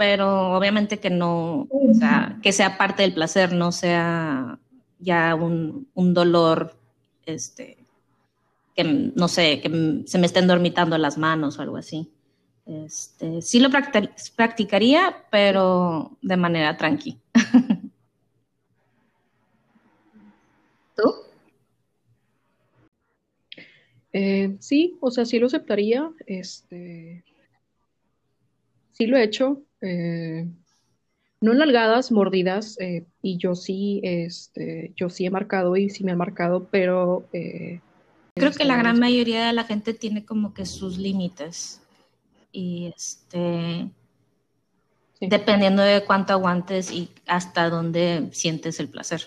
pero 0.01 0.57
obviamente 0.57 0.97
que 0.99 1.11
no, 1.11 1.67
o 1.69 1.93
sea, 1.93 2.39
que 2.41 2.51
sea 2.51 2.75
parte 2.79 3.03
del 3.03 3.13
placer, 3.13 3.53
no 3.53 3.71
sea 3.71 4.57
ya 4.97 5.35
un, 5.35 5.89
un 5.93 6.15
dolor 6.15 6.75
este, 7.27 7.77
que 8.75 8.83
no 8.83 9.27
sé, 9.27 9.61
que 9.61 10.01
se 10.07 10.17
me 10.17 10.25
estén 10.25 10.47
dormitando 10.47 10.97
las 10.97 11.19
manos 11.19 11.59
o 11.59 11.61
algo 11.61 11.77
así. 11.77 12.11
Este, 12.65 13.43
sí 13.43 13.59
lo 13.59 13.69
practicaría, 14.35 15.27
pero 15.29 16.17
de 16.23 16.37
manera 16.37 16.77
tranqui. 16.77 17.19
¿Tú? 20.95 21.13
Eh, 24.13 24.57
sí, 24.59 24.97
o 24.99 25.11
sea, 25.11 25.25
sí 25.25 25.37
lo 25.37 25.45
aceptaría. 25.45 26.11
Este, 26.25 27.23
sí 28.93 29.05
lo 29.05 29.17
he 29.17 29.23
hecho. 29.23 29.61
Eh, 29.81 30.47
no 31.41 31.53
nalgadas, 31.53 32.11
mordidas, 32.11 32.79
eh, 32.79 33.05
y 33.21 33.37
yo 33.37 33.55
sí, 33.55 33.99
este, 34.03 34.93
yo 34.95 35.09
sí 35.09 35.25
he 35.25 35.31
marcado 35.31 35.75
y 35.75 35.89
sí 35.89 36.03
me 36.03 36.11
han 36.11 36.17
marcado, 36.17 36.67
pero 36.71 37.27
eh, 37.33 37.81
Creo 38.33 38.51
que 38.51 38.63
la 38.63 38.77
gran 38.77 38.97
mayoría 38.99 39.45
de 39.45 39.53
la 39.53 39.65
gente 39.65 39.93
tiene 39.93 40.25
como 40.25 40.53
que 40.53 40.65
sus 40.65 40.97
límites. 40.97 41.81
Y 42.51 42.91
este. 42.95 43.89
Dependiendo 45.19 45.83
de 45.83 46.03
cuánto 46.03 46.33
aguantes 46.33 46.91
y 46.91 47.09
hasta 47.27 47.69
dónde 47.69 48.29
sientes 48.31 48.79
el 48.79 48.89
placer. 48.89 49.21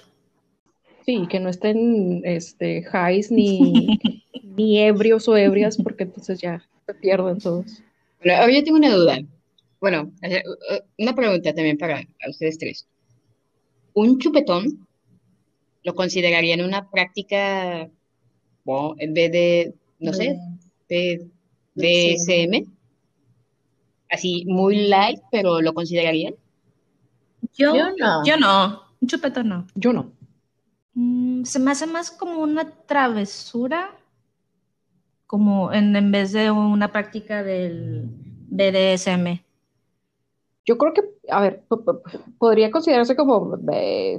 Sí, 1.06 1.26
que 1.28 1.38
no 1.38 1.50
estén 1.50 2.22
este, 2.24 2.78
highs 2.78 3.30
ni, 3.30 4.00
ni 4.42 4.80
ebrios 4.80 5.28
o 5.28 5.36
ebrias, 5.36 5.76
porque 5.76 6.04
entonces 6.04 6.40
ya 6.40 6.64
se 6.86 6.94
pierden 6.94 7.38
todos. 7.38 7.82
Bueno, 8.18 8.40
ahora 8.40 8.52
yo 8.52 8.64
tengo 8.64 8.78
una 8.78 8.92
duda. 8.92 9.18
Bueno, 9.84 10.10
una 10.96 11.14
pregunta 11.14 11.52
también 11.52 11.76
para 11.76 12.00
ustedes 12.26 12.56
tres. 12.56 12.88
¿Un 13.92 14.18
chupetón 14.18 14.86
lo 15.82 15.94
considerarían 15.94 16.62
una 16.62 16.90
práctica 16.90 17.90
en 18.96 19.12
vez 19.12 19.30
de, 19.30 19.74
no 19.98 20.14
sé, 20.14 20.38
de, 20.88 21.28
DSM. 21.74 22.66
Así, 24.08 24.46
muy 24.46 24.86
light, 24.88 25.20
pero 25.30 25.60
¿lo 25.60 25.74
considerarían? 25.74 26.34
Yo, 27.52 27.74
no. 27.74 28.24
Yo 28.24 28.38
no. 28.38 28.84
Un 29.02 29.08
chupetón 29.08 29.50
no. 29.50 29.66
Yo 29.74 29.92
no. 29.92 30.12
Mm, 30.94 31.44
se 31.44 31.58
me 31.58 31.72
hace 31.72 31.86
más 31.86 32.10
como 32.10 32.38
una 32.38 32.70
travesura, 32.86 33.94
como 35.26 35.74
en, 35.74 35.94
en 35.94 36.10
vez 36.10 36.32
de 36.32 36.50
una 36.50 36.90
práctica 36.90 37.42
del 37.42 38.08
BDSM. 38.48 39.44
Yo 40.64 40.78
creo 40.78 40.94
que, 40.94 41.02
a 41.28 41.40
ver, 41.40 41.64
podría 42.38 42.70
considerarse 42.70 43.16
como 43.16 43.58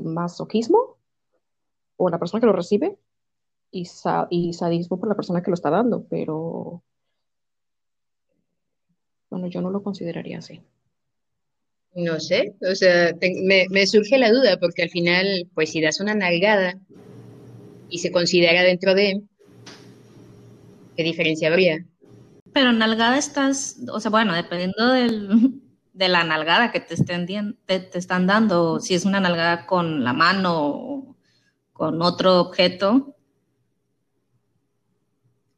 masoquismo 0.03 0.97
o 1.97 2.05
una 2.05 2.19
persona 2.19 2.39
que 2.41 2.47
lo 2.47 2.53
recibe 2.53 2.97
y, 3.71 3.85
sadismo 3.85 4.99
por 4.99 5.09
la 5.09 5.15
persona 5.15 5.41
que 5.41 5.51
lo 5.51 5.55
está 5.55 5.69
dando, 5.69 6.05
pero 6.09 6.83
bueno, 9.29 9.47
yo 9.47 9.61
no 9.61 9.69
lo 9.69 9.83
consideraría 9.83 10.37
así. 10.37 10.61
No 11.95 12.19
sé, 12.19 12.55
o 12.69 12.75
sea, 12.75 13.13
te- 13.13 13.41
me, 13.43 13.65
me 13.69 13.87
surge 13.87 14.17
la 14.17 14.31
duda 14.31 14.57
porque 14.59 14.83
al 14.83 14.89
final, 14.89 15.49
pues 15.53 15.71
si 15.71 15.81
das 15.81 15.99
una 15.99 16.13
nalgada 16.13 16.77
y 17.89 17.99
se 17.99 18.11
considera 18.11 18.63
dentro 18.63 18.93
de, 18.93 19.21
¿qué 20.95 21.03
diferencia 21.03 21.47
habría? 21.49 21.85
Pero 22.53 22.71
nalgada 22.71 23.17
estás, 23.17 23.77
o 23.91 23.99
sea, 23.99 24.11
bueno, 24.11 24.33
dependiendo 24.33 24.91
del, 24.91 25.61
de 25.95 26.09
la 26.09 26.23
nalgada 26.23 26.71
que 26.71 26.79
te 26.81 26.93
estén 26.93 27.25
te, 27.65 27.79
te 27.79 27.97
están 27.97 28.27
dando, 28.27 28.79
si 28.79 28.93
es 28.95 29.05
una 29.05 29.19
nalgada 29.21 29.65
con 29.65 30.03
la 30.03 30.13
mano 30.13 30.53
o 30.67 31.15
con 31.73 32.01
otro 32.01 32.39
objeto, 32.41 33.15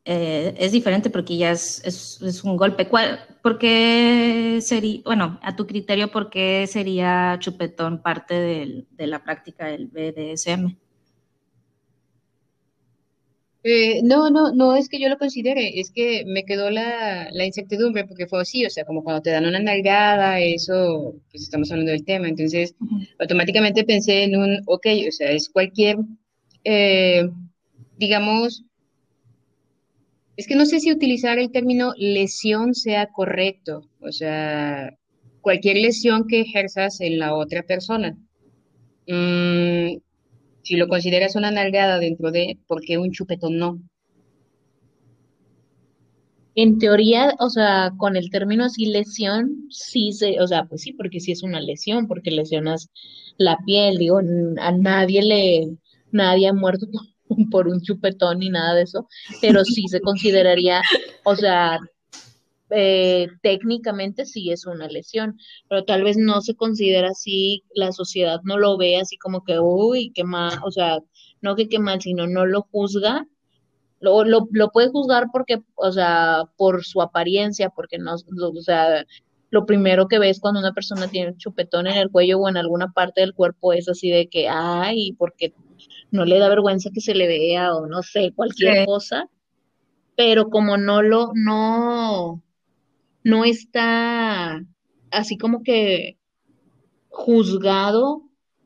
eh, 0.06 0.56
es 0.58 0.72
diferente 0.72 1.10
porque 1.10 1.38
ya 1.38 1.51
es, 1.51 1.82
es, 1.84 2.22
es 2.22 2.44
un 2.44 2.56
golpe. 2.56 2.88
¿Cuál, 2.88 3.20
¿Por 3.41 3.58
qué 3.60 4.60
sería, 4.62 5.01
bueno, 5.03 5.39
a 5.41 5.56
tu 5.56 5.67
criterio, 5.67 6.12
por 6.12 6.29
qué 6.29 6.65
sería 6.67 7.38
chupetón 7.39 8.01
parte 8.01 8.36
del- 8.36 8.88
de 8.91 9.08
la 9.08 9.24
práctica 9.24 9.65
del 9.67 9.88
BDSM? 9.88 10.77
Eh, 13.64 14.02
no, 14.04 14.30
no, 14.30 14.54
no 14.54 14.76
es 14.76 14.88
que 14.88 15.00
yo 15.00 15.10
lo 15.10 15.18
considere, 15.18 15.80
es 15.80 15.92
que 15.92 16.24
me 16.26 16.46
quedó 16.46 16.70
la, 16.70 17.30
la 17.32 17.46
incertidumbre 17.46 18.06
porque 18.06 18.28
fue 18.28 18.42
así, 18.42 18.66
o 18.66 18.70
sea, 18.70 18.86
como 18.86 19.04
cuando 19.04 19.22
te 19.22 19.32
dan 19.32 19.46
una 19.46 19.60
nalgada, 19.60 20.40
eso, 20.40 21.16
pues 21.32 21.44
estamos 21.44 21.72
hablando 21.72 21.92
del 21.92 22.06
tema, 22.06 22.30
entonces 22.30 22.76
automáticamente 23.20 23.84
pensé 23.84 24.24
en 24.24 24.38
un, 24.38 24.62
ok, 24.68 24.88
o 25.08 25.12
sea, 25.12 25.32
es 25.32 25.50
cualquier, 25.50 25.98
eh, 26.64 27.28
digamos, 27.98 28.64
es 30.38 30.48
que 30.48 30.56
no 30.56 30.66
sé 30.66 30.80
si 30.80 30.92
utilizar 30.92 31.40
el 31.40 31.52
término 31.52 31.94
lesión 31.98 32.76
sea 32.76 33.08
correcto, 33.08 33.90
o 34.00 34.12
sea, 34.12 34.96
cualquier 35.42 35.78
lesión 35.78 36.28
que 36.28 36.42
ejerzas 36.42 37.02
en 37.02 37.18
la 37.20 37.34
otra 37.34 37.64
persona. 37.64 38.16
Mm, 39.08 39.98
si 40.68 40.76
lo 40.76 40.90
consideras 40.90 41.38
una 41.38 41.50
nalgada 41.50 41.98
dentro 41.98 42.30
de, 42.30 42.60
¿por 42.68 42.82
qué 42.82 42.98
un 42.98 43.12
chupetón 43.12 43.58
no? 43.58 43.80
En 46.56 46.78
teoría, 46.78 47.34
o 47.40 47.50
sea, 47.50 47.94
con 47.96 48.18
el 48.18 48.30
término 48.30 48.66
así 48.66 48.88
lesión, 48.88 49.68
sí 49.70 50.12
se, 50.12 50.42
o 50.42 50.48
sea, 50.48 50.66
pues 50.66 50.82
sí, 50.82 50.92
porque 50.92 51.22
sí 51.22 51.32
es 51.32 51.42
una 51.42 51.62
lesión, 51.62 52.08
porque 52.08 52.32
lesionas 52.32 52.90
la 53.38 53.58
piel, 53.66 53.98
digo, 53.98 54.20
a 54.60 54.72
nadie 54.74 55.22
le, 55.24 55.78
nadie 56.12 56.50
ha 56.50 56.54
muerto 56.54 56.88
por 57.50 57.70
un 57.70 57.82
chupetón 57.82 58.40
ni 58.40 58.50
nada 58.50 58.74
de 58.74 58.82
eso, 58.82 59.08
pero 59.40 59.64
sí 59.64 59.88
se 59.88 60.02
consideraría, 60.02 60.82
o 61.24 61.38
sea, 61.38 61.80
eh, 62.72 63.28
técnicamente 63.42 64.26
sí 64.26 64.52
es 64.52 64.66
una 64.66 64.88
lesión, 64.88 65.38
pero 65.70 65.84
tal 65.86 66.04
vez 66.04 66.18
no 66.18 66.42
se 66.42 66.56
considera 66.56 67.10
así, 67.10 67.64
la 67.74 67.92
sociedad 67.92 68.40
no 68.44 68.58
lo 68.58 68.78
ve 68.78 68.98
así 68.98 69.18
como 69.18 69.44
que, 69.44 69.60
uy, 69.60 70.12
qué 70.16 70.24
mal, 70.24 70.60
o 70.64 70.72
sea, 70.72 71.00
no 71.42 71.56
que 71.56 71.70
qué 71.70 71.80
mal, 71.80 72.02
sino 72.02 72.28
no 72.28 72.46
lo 72.46 72.64
juzga. 72.64 73.26
Lo, 74.00 74.24
lo, 74.26 74.48
lo 74.52 74.70
puede 74.72 74.90
juzgar 74.90 75.28
porque, 75.32 75.62
o 75.76 75.92
sea, 75.92 76.44
por 76.58 76.86
su 76.86 77.02
apariencia, 77.02 77.70
porque 77.70 77.98
no, 77.98 78.16
o 78.16 78.62
sea, 78.62 79.06
lo 79.50 79.66
primero 79.66 80.08
que 80.08 80.20
ves 80.20 80.40
cuando 80.40 80.60
una 80.60 80.74
persona 80.74 81.08
tiene 81.08 81.32
un 81.32 81.38
chupetón 81.38 81.88
en 81.88 81.98
el 81.98 82.12
cuello 82.12 82.40
o 82.40 82.50
en 82.50 82.58
alguna 82.58 82.92
parte 82.94 83.22
del 83.22 83.34
cuerpo 83.34 83.74
es 83.74 83.90
así 83.90 84.10
de 84.12 84.28
que, 84.30 84.48
ay, 84.50 85.14
porque 85.18 85.54
no 86.12 86.26
le 86.26 86.38
da 86.40 86.50
vergüenza 86.50 86.90
que 86.94 87.02
se 87.02 87.16
le 87.16 87.28
vea 87.28 87.74
o 87.76 87.88
no 87.88 88.04
sé, 88.04 88.34
cualquier 88.36 88.80
Sí. 88.80 88.86
cosa, 88.86 89.30
pero 90.16 90.50
como 90.50 90.78
no 90.78 91.02
lo, 91.02 91.32
no, 91.36 92.44
no 93.27 93.43
está 93.43 94.62
así 95.12 95.38
como 95.38 95.62
que 95.62 96.17
juzgado 97.10 98.22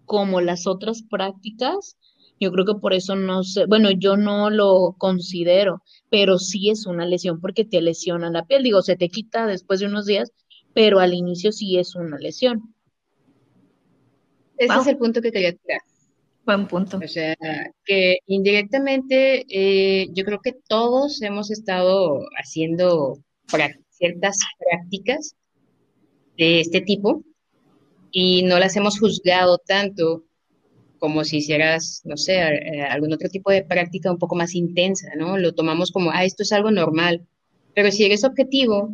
como 0.05 0.39
las 0.41 0.67
otras 0.67 1.03
prácticas, 1.03 1.97
yo 2.39 2.51
creo 2.51 2.65
que 2.65 2.75
por 2.75 2.93
eso 2.93 3.15
no 3.15 3.43
sé, 3.43 3.65
bueno, 3.65 3.89
yo 3.91 4.17
no 4.17 4.51
lo 4.51 4.95
considero, 4.99 5.81
pero 6.09 6.37
sí 6.37 6.69
es 6.69 6.85
una 6.85 7.05
lesión 7.07 7.41
porque 7.41 7.65
te 7.65 7.81
lesiona 7.81 8.29
la 8.29 8.45
piel, 8.45 8.61
digo, 8.61 8.83
se 8.83 8.95
te 8.95 9.09
quita 9.09 9.47
después 9.47 9.79
de 9.79 9.87
unos 9.87 10.05
días, 10.05 10.31
pero 10.73 10.99
al 10.99 11.13
inicio 11.15 11.51
sí 11.51 11.77
es 11.79 11.95
una 11.95 12.17
lesión. 12.19 12.75
Ese 14.57 14.73
Wow. 14.73 14.81
es 14.81 14.87
el 14.87 14.97
punto 14.97 15.21
que 15.23 15.31
quería 15.31 15.53
tirar. 15.53 15.81
Buen 16.45 16.67
punto. 16.67 16.99
O 17.03 17.07
sea, 17.07 17.35
que 17.83 18.19
indirectamente 18.27 19.45
eh, 19.49 20.07
yo 20.13 20.23
creo 20.23 20.39
que 20.39 20.53
todos 20.67 21.19
hemos 21.23 21.49
estado 21.49 22.19
haciendo 22.37 23.17
prac- 23.51 23.80
ciertas 24.01 24.39
prácticas 24.57 25.35
de 26.35 26.59
este 26.59 26.81
tipo 26.81 27.23
y 28.11 28.41
no 28.43 28.57
las 28.57 28.75
hemos 28.75 28.99
juzgado 28.99 29.59
tanto 29.59 30.23
como 30.97 31.23
si 31.23 31.37
hicieras, 31.37 32.01
no 32.03 32.17
sé, 32.17 32.35
eh, 32.35 32.81
algún 32.81 33.13
otro 33.13 33.29
tipo 33.29 33.51
de 33.51 33.63
práctica 33.63 34.11
un 34.11 34.17
poco 34.17 34.35
más 34.35 34.53
intensa, 34.55 35.07
¿no? 35.17 35.37
Lo 35.37 35.53
tomamos 35.53 35.91
como, 35.91 36.11
ah, 36.11 36.25
esto 36.25 36.43
es 36.43 36.51
algo 36.51 36.71
normal. 36.71 37.25
Pero 37.73 37.91
si 37.91 38.03
eres 38.03 38.23
objetivo, 38.23 38.93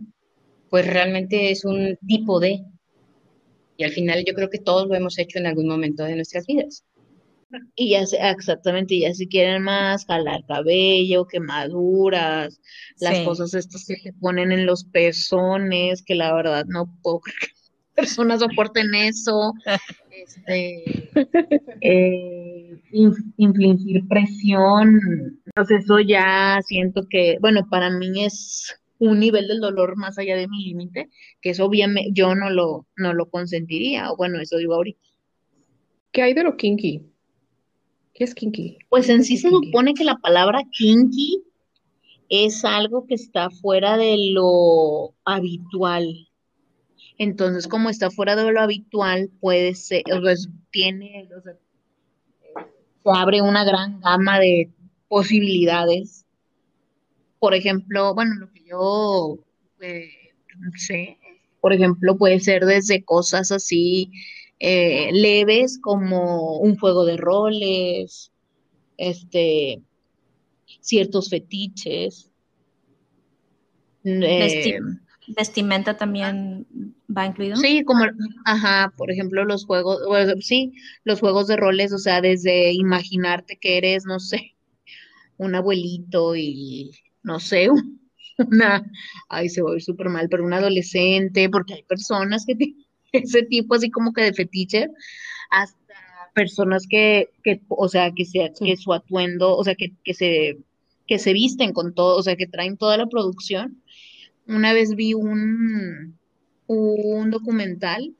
pues 0.69 0.85
realmente 0.87 1.51
es 1.51 1.65
un 1.65 1.97
tipo 2.05 2.39
de, 2.39 2.63
y 3.77 3.83
al 3.83 3.91
final 3.91 4.23
yo 4.25 4.33
creo 4.33 4.49
que 4.49 4.59
todos 4.59 4.87
lo 4.87 4.95
hemos 4.95 5.17
hecho 5.19 5.39
en 5.39 5.47
algún 5.47 5.67
momento 5.67 6.03
de 6.03 6.15
nuestras 6.15 6.45
vidas. 6.45 6.83
Y 7.75 7.91
ya 7.91 8.05
se, 8.05 8.17
exactamente, 8.17 8.99
ya 8.99 9.13
si 9.13 9.27
quieren 9.27 9.63
más, 9.63 10.05
jalar 10.05 10.43
cabello, 10.47 11.25
quemaduras, 11.27 12.59
las 12.99 13.17
Sí. 13.17 13.23
cosas 13.25 13.53
estas 13.53 13.85
que 13.85 13.95
te 14.03 14.13
ponen 14.13 14.51
en 14.51 14.65
los 14.65 14.83
pezones, 14.85 16.03
que 16.03 16.15
la 16.15 16.33
verdad 16.33 16.65
no 16.67 16.93
puedo 17.01 17.21
creer 17.21 17.39
que 17.39 17.95
personas 17.95 18.41
soporten 18.41 18.93
eso, 18.95 19.53
este, 20.11 21.09
eh, 21.81 22.79
in- 22.91 23.33
infligir 23.37 24.07
presión, 24.07 24.99
entonces 25.45 25.85
eso 25.85 25.99
ya 25.99 26.59
siento 26.65 27.07
que, 27.09 27.37
bueno, 27.39 27.67
para 27.69 27.89
mí 27.89 28.25
es 28.25 28.75
un 28.99 29.19
nivel 29.19 29.47
del 29.47 29.59
dolor 29.61 29.95
más 29.95 30.17
allá 30.17 30.35
de 30.35 30.47
mi 30.47 30.65
límite, 30.65 31.09
que 31.41 31.51
eso 31.51 31.65
obviamente 31.65 32.11
yo 32.13 32.35
no 32.35 32.49
lo, 32.49 32.87
no 32.97 33.13
lo 33.13 33.29
consentiría, 33.29 34.11
o 34.11 34.17
bueno, 34.17 34.39
eso 34.41 34.57
digo 34.57 34.73
ahorita. 34.75 34.99
¿Qué 36.11 36.21
hay 36.23 36.33
de 36.33 36.43
lo 36.43 36.57
kinky? 36.57 37.05
¿Qué 38.17 38.23
es 38.23 38.33
kinky? 38.33 38.79
Pues 38.89 39.09
en 39.09 39.19
¿Qué 39.19 39.23
sí 39.25 39.37
se 39.37 39.49
kinky? 39.49 39.67
supone 39.67 39.93
que 39.93 40.03
la 40.03 40.17
palabra 40.17 40.63
kinky 40.71 41.43
es 42.29 42.65
algo 42.65 43.05
que 43.05 43.13
está 43.13 43.51
fuera 43.51 43.95
de 43.95 44.15
lo 44.31 45.13
habitual. 45.23 46.27
Entonces, 47.19 47.67
como 47.67 47.91
está 47.91 48.09
fuera 48.09 48.35
de 48.35 48.51
lo 48.51 48.59
habitual, 48.59 49.29
puede 49.39 49.75
ser, 49.75 50.01
o 50.11 50.19
sea, 50.23 50.33
tiene, 50.71 51.29
o 51.37 51.41
sea, 51.41 51.53
se 51.53 53.11
abre 53.13 53.43
una 53.43 53.63
gran 53.63 53.99
gama 54.01 54.39
de 54.39 54.71
posibilidades. 55.07 56.25
Por 57.37 57.53
ejemplo, 57.53 58.15
bueno, 58.15 58.33
lo 58.39 58.51
que 58.51 58.63
yo 58.65 59.37
eh, 59.79 60.09
sé, 60.75 61.19
por 61.61 61.71
ejemplo, 61.71 62.17
puede 62.17 62.39
ser 62.39 62.65
desde 62.65 63.03
cosas 63.03 63.51
así 63.51 64.11
eh, 64.59 65.09
leves 65.13 65.79
como 65.81 66.57
un 66.59 66.77
juego 66.77 67.05
de 67.05 67.17
roles, 67.17 68.31
este, 68.97 69.81
ciertos 70.81 71.29
fetiches. 71.29 72.31
Vesti- 74.03 74.73
eh, 74.73 74.81
vestimenta 75.35 75.97
también 75.97 76.65
va 77.15 77.25
incluido. 77.25 77.55
Sí, 77.57 77.83
como, 77.83 78.05
ajá, 78.45 78.93
por 78.97 79.11
ejemplo, 79.11 79.43
los 79.45 79.65
juegos, 79.65 79.99
bueno, 80.07 80.33
sí, 80.41 80.73
los 81.03 81.19
juegos 81.19 81.47
de 81.47 81.57
roles, 81.57 81.91
o 81.93 81.97
sea, 81.97 82.21
desde 82.21 82.71
imaginarte 82.73 83.57
que 83.57 83.77
eres, 83.77 84.05
no 84.05 84.19
sé, 84.19 84.55
un 85.37 85.55
abuelito 85.55 86.35
y, 86.35 86.91
no 87.23 87.39
sé, 87.39 87.69
una, 88.39 88.85
ay, 89.29 89.49
se 89.49 89.61
va 89.63 89.71
a 89.71 89.73
oír 89.73 89.83
súper 89.83 90.09
mal, 90.09 90.29
pero 90.29 90.45
un 90.45 90.53
adolescente, 90.53 91.49
porque 91.49 91.75
hay 91.75 91.83
personas 91.83 92.45
que 92.45 92.55
tienen 92.55 92.86
ese 93.11 93.43
tipo 93.43 93.75
así 93.75 93.89
como 93.89 94.13
que 94.13 94.23
de 94.23 94.33
fetiche, 94.33 94.89
hasta 95.49 95.77
personas 96.33 96.85
que, 96.87 97.29
que 97.43 97.61
o 97.69 97.89
sea, 97.89 98.11
que, 98.11 98.25
se, 98.25 98.51
Sí. 98.53 98.65
que 98.65 98.77
su 98.77 98.93
atuendo, 98.93 99.55
o 99.55 99.63
sea, 99.63 99.75
que, 99.75 99.91
que 100.03 100.13
se, 100.13 100.57
que 101.07 101.17
se 101.19 101.33
visten 101.33 101.73
con 101.73 101.95
todo, 101.95 102.17
o 102.17 102.23
sea, 102.23 102.35
que 102.35 102.47
traen 102.47 102.77
toda 102.77 102.97
la 102.97 103.07
producción. 103.07 103.81
Una 104.45 104.71
vez 104.73 104.95
vi 104.95 105.13
un, 105.13 106.17
un 106.67 107.31
documental, 107.31 108.13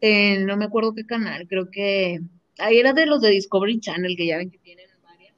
en, 0.00 0.44
no 0.46 0.56
me 0.56 0.66
acuerdo 0.66 0.94
qué 0.94 1.06
canal, 1.06 1.48
creo 1.48 1.70
que, 1.70 2.20
ahí 2.58 2.78
era 2.78 2.92
de 2.92 3.06
los 3.06 3.22
de 3.22 3.30
Discovery 3.30 3.80
Channel, 3.80 4.16
que 4.16 4.26
ya 4.26 4.36
ven 4.36 4.50
que 4.50 4.58
tienen 4.58 4.86
varias 5.02 5.34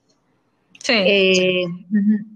Sí. 0.83 0.93
eh, 0.93 1.65
ujú, 1.67 2.36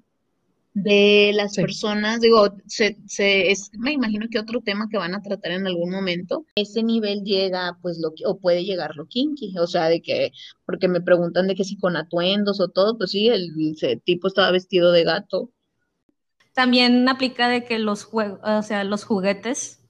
de 0.74 1.32
las 1.34 1.54
Sí. 1.54 1.62
personas, 1.62 2.20
digo, 2.20 2.56
se, 2.66 2.96
se, 3.06 3.50
es, 3.50 3.70
me 3.78 3.92
imagino 3.92 4.26
que 4.30 4.38
otro 4.38 4.60
tema 4.62 4.88
que 4.90 4.98
van 4.98 5.14
a 5.14 5.22
tratar 5.22 5.52
en 5.52 5.66
algún 5.66 5.90
momento, 5.90 6.46
ese 6.54 6.82
nivel 6.82 7.22
llega, 7.24 7.78
pues, 7.82 7.98
lo, 8.00 8.14
que- 8.14 8.26
o 8.26 8.38
puede 8.38 8.64
llegar 8.64 8.94
lo 8.96 9.06
kinky, 9.06 9.54
o 9.58 9.66
sea, 9.66 9.88
de 9.88 10.00
que, 10.02 10.32
porque 10.66 10.88
me 10.88 11.00
preguntan 11.00 11.48
de 11.48 11.54
que 11.56 11.64
si 11.64 11.76
con 11.78 11.96
atuendos 11.96 12.60
o 12.60 12.68
todo, 12.68 12.96
pues 12.98 13.10
sí, 13.12 13.28
el, 13.28 13.50
ese 13.72 13.96
tipo 13.96 14.28
estaba 14.28 14.50
vestido 14.52 14.92
de 14.92 15.04
gato, 15.04 15.50
También 16.54 17.08
aplica 17.08 17.48
de 17.48 17.64
que 17.64 17.80
los 17.80 18.04
juegos, 18.04 18.38
o 18.44 18.62
sea, 18.62 18.84
los 18.84 19.02
juguetes 19.02 19.80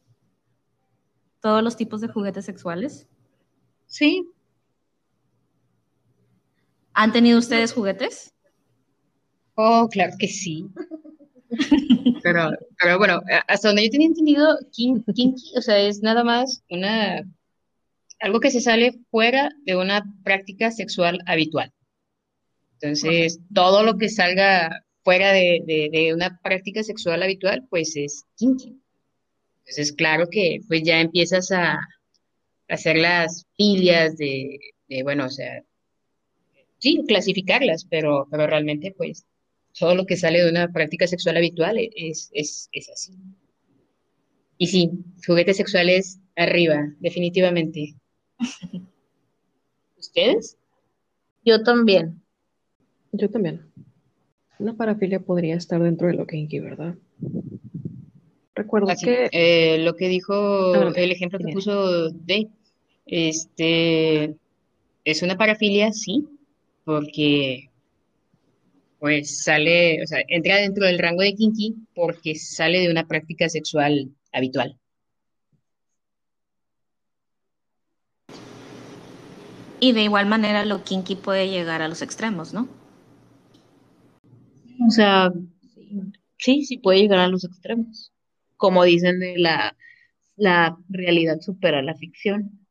todos 1.41 1.63
los 1.63 1.77
tipos 1.77 2.01
de 2.01 2.09
juguetes 2.09 2.47
sexuales? 2.47 3.07
Sí, 3.87 4.33
¿Han 6.95 7.13
tenido 7.13 7.39
ustedes 7.41 7.73
juguetes? 7.73 8.33
Oh, 9.63 9.89
claro 9.95 10.15
que 10.19 10.27
sí. 10.29 10.65
Pero, 12.23 12.51
pero 12.81 12.99
bueno, 12.99 13.21
hasta 13.49 13.69
donde 13.69 13.85
yo 13.85 13.91
tenía 13.91 14.07
entendido, 14.09 14.47
kin- 14.73 15.05
kinky, 15.15 15.53
o 15.57 15.63
sea, 15.63 15.79
es 15.79 16.01
nada 16.03 16.23
más 16.25 16.63
una, 16.71 17.23
algo 18.21 18.41
que 18.41 18.51
se 18.51 18.61
sale 18.61 18.93
fuera 19.11 19.51
de 19.65 19.77
una 19.77 20.05
práctica 20.25 20.71
sexual 20.71 21.19
habitual. 21.27 21.73
Entonces, 22.81 23.41
todo 23.55 23.83
lo 23.83 23.99
que 23.99 24.09
salga 24.09 24.85
fuera 25.05 25.33
de, 25.33 25.63
de- 25.67 25.91
de 25.93 26.15
una 26.15 26.39
práctica 26.43 26.83
sexual 26.83 27.23
habitual, 27.23 27.67
pues 27.69 27.97
es 27.97 28.25
kinky. 28.37 28.81
Entonces, 29.61 29.93
claro 29.93 30.27
que 30.31 30.61
pues 30.69 30.83
ya 30.83 31.01
empiezas 31.01 31.53
a, 31.53 31.73
a 31.75 31.79
hacer 32.69 32.97
las 32.97 33.47
filias 33.57 34.17
de, 34.17 34.59
de, 34.89 35.03
bueno, 35.03 35.27
o 35.27 35.31
sea, 35.31 35.63
sí, 36.79 37.03
clasificarlas, 37.07 37.87
pero, 37.89 38.27
pero 38.31 38.47
realmente 38.47 38.93
pues 38.97 39.27
todo 39.79 39.95
lo 39.95 40.07
que 40.07 40.17
sale 40.17 40.43
de 40.43 40.51
una 40.51 40.73
práctica 40.73 41.07
sexual 41.07 41.37
habitual 41.37 41.79
es, 41.79 42.31
es, 42.33 42.69
es 42.73 42.91
así. 42.91 43.13
Y 44.59 44.67
sí, 44.67 44.91
juguetes 45.27 45.57
sexuales 45.57 46.21
arriba, 46.37 46.93
definitivamente. 47.01 47.95
¿Ustedes? 49.99 50.57
yo 51.45 51.63
también. 51.63 52.23
Yo 53.13 53.31
también. 53.31 53.63
Una 54.59 54.77
parafilia 54.77 55.21
podría 55.21 55.57
estar 55.57 55.83
dentro 55.83 56.09
de 56.09 56.15
lo 56.15 56.27
kinky, 56.27 56.61
¿verdad? 56.61 56.95
Recuerdo 58.55 58.91
Así, 58.91 59.07
que 59.07 59.31
eh, 59.33 59.79
lo 59.79 59.95
que 59.97 60.09
dijo, 60.09 60.75
el 60.95 61.11
ejemplo 61.11 61.39
que 61.39 61.53
puso 61.53 62.11
de, 62.11 62.49
este, 63.07 64.37
es 65.05 65.23
una 65.23 65.39
parafilia, 65.39 65.93
sí, 65.93 66.29
porque 66.85 67.70
pues 69.01 69.43
sale, 69.43 70.03
o 70.03 70.07
sea, 70.07 70.23
entra 70.29 70.57
dentro 70.57 70.87
del 70.87 70.99
rango 70.99 71.23
de 71.23 71.35
kinky 71.35 71.75
porque 71.95 72.35
sale 72.35 72.81
de 72.81 72.91
una 72.91 73.09
práctica 73.09 73.49
sexual 73.49 74.11
habitual. 74.31 74.79
Y 79.81 79.93
de 79.93 80.03
igual 80.03 80.27
manera 80.27 80.67
lo 80.67 80.85
kinky 80.85 81.17
puede 81.17 81.49
llegar 81.49 81.81
a 81.81 81.89
los 81.89 82.03
extremos, 82.03 82.53
¿no? 82.53 82.69
O 84.87 84.91
sea, 84.91 85.33
sí, 86.37 86.65
sí 86.67 86.77
puede 86.77 87.01
llegar 87.01 87.21
a 87.21 87.29
los 87.29 87.45
extremos. 87.45 88.13
Como 88.59 88.85
dicen 88.85 89.19
de 89.19 89.39
la, 89.39 89.75
la 90.37 90.77
realidad 90.91 91.41
supera 91.41 91.81
la 91.81 91.95
ficción. 91.95 92.67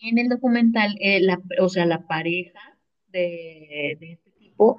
En 0.00 0.18
el 0.18 0.28
documental, 0.28 0.94
eh, 1.00 1.20
la, 1.20 1.40
o 1.60 1.68
sea, 1.68 1.86
la 1.86 2.06
pareja 2.06 2.60
de, 3.08 3.96
de 3.98 4.12
este 4.12 4.30
tipo, 4.32 4.78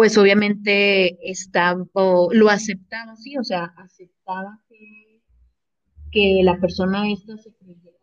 pues 0.00 0.16
obviamente 0.16 1.18
estaba, 1.30 1.84
lo 2.32 2.48
aceptaba, 2.48 3.14
sí, 3.16 3.36
o 3.36 3.44
sea, 3.44 3.64
aceptaba 3.76 4.58
que, 4.66 5.20
que 6.10 6.40
la 6.42 6.58
persona 6.58 7.12
esta 7.12 7.36
se 7.36 7.52
creyera 7.52 7.98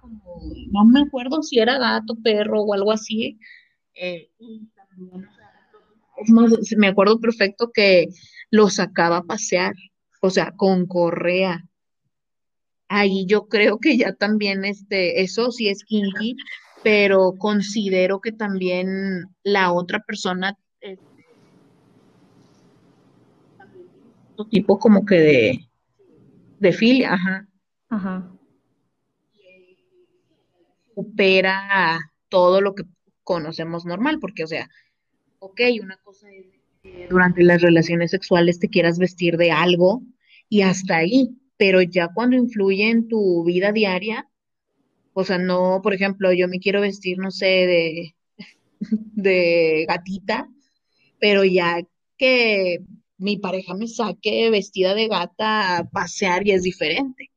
como, 0.00 0.40
no 0.72 0.86
me 0.86 1.02
acuerdo 1.02 1.42
si 1.42 1.58
era 1.58 1.76
gato, 1.76 2.16
perro 2.24 2.62
o 2.62 2.72
algo 2.72 2.90
así. 2.90 3.38
eh, 3.94 4.30
y 4.38 4.70
también, 4.74 5.26
o 5.26 5.34
sea, 5.34 5.52
es 6.16 6.30
más, 6.30 6.52
me 6.78 6.88
acuerdo 6.88 7.20
perfecto 7.20 7.70
que 7.70 8.08
lo 8.50 8.70
sacaba 8.70 9.18
a 9.18 9.24
pasear, 9.24 9.74
o 10.22 10.30
sea, 10.30 10.52
con 10.56 10.86
correa. 10.86 11.68
Ahí 12.88 13.26
yo 13.26 13.46
creo 13.46 13.78
que 13.78 13.98
ya 13.98 14.14
también 14.14 14.64
este, 14.64 15.20
eso 15.20 15.52
sí 15.52 15.68
es 15.68 15.84
kinky, 15.84 16.34
pero 16.82 17.34
considero 17.38 18.20
que 18.20 18.32
también 18.32 19.24
la 19.42 19.72
otra 19.72 20.00
persona 20.00 20.56
tiene 20.80 20.98
cierto 24.36 24.46
tipo 24.50 24.78
como 24.78 25.04
que 25.04 25.16
de, 25.16 25.68
de 26.60 26.72
filia, 26.72 27.14
ajá, 27.14 27.48
Ajá. 27.88 28.32
supera 30.94 31.98
todo 32.28 32.60
lo 32.60 32.74
que 32.74 32.84
conocemos 33.22 33.84
normal, 33.84 34.18
porque, 34.20 34.44
o 34.44 34.46
sea, 34.46 34.68
ok, 35.38 35.60
una 35.82 35.96
cosa 35.98 36.30
es 36.32 36.46
que 36.82 37.06
durante 37.08 37.42
las 37.44 37.62
relaciones 37.62 38.10
sexuales 38.10 38.58
te 38.58 38.68
quieras 38.68 38.98
vestir 38.98 39.36
de 39.36 39.50
algo 39.50 40.02
y 40.48 40.62
hasta 40.62 40.96
ahí, 40.96 41.30
pero 41.56 41.82
ya 41.82 42.08
cuando 42.14 42.36
influye 42.36 42.90
en 42.90 43.08
tu 43.08 43.44
vida 43.44 43.72
diaria, 43.72 44.28
o 45.20 45.24
sea, 45.24 45.36
no, 45.36 45.80
por 45.82 45.94
ejemplo, 45.94 46.32
yo 46.32 46.46
me 46.46 46.60
quiero 46.60 46.80
vestir, 46.80 47.18
no 47.18 47.32
sé, 47.32 47.46
de, 47.46 48.14
de 49.16 49.84
gatita, 49.88 50.48
pero 51.18 51.44
ya 51.44 51.80
que 52.16 52.78
mi 53.16 53.36
pareja 53.36 53.74
me 53.74 53.88
saque 53.88 54.48
vestida 54.50 54.94
de 54.94 55.08
gata 55.08 55.78
a 55.78 55.90
pasear 55.90 56.46
y 56.46 56.52
es 56.52 56.62
diferente. 56.62 57.32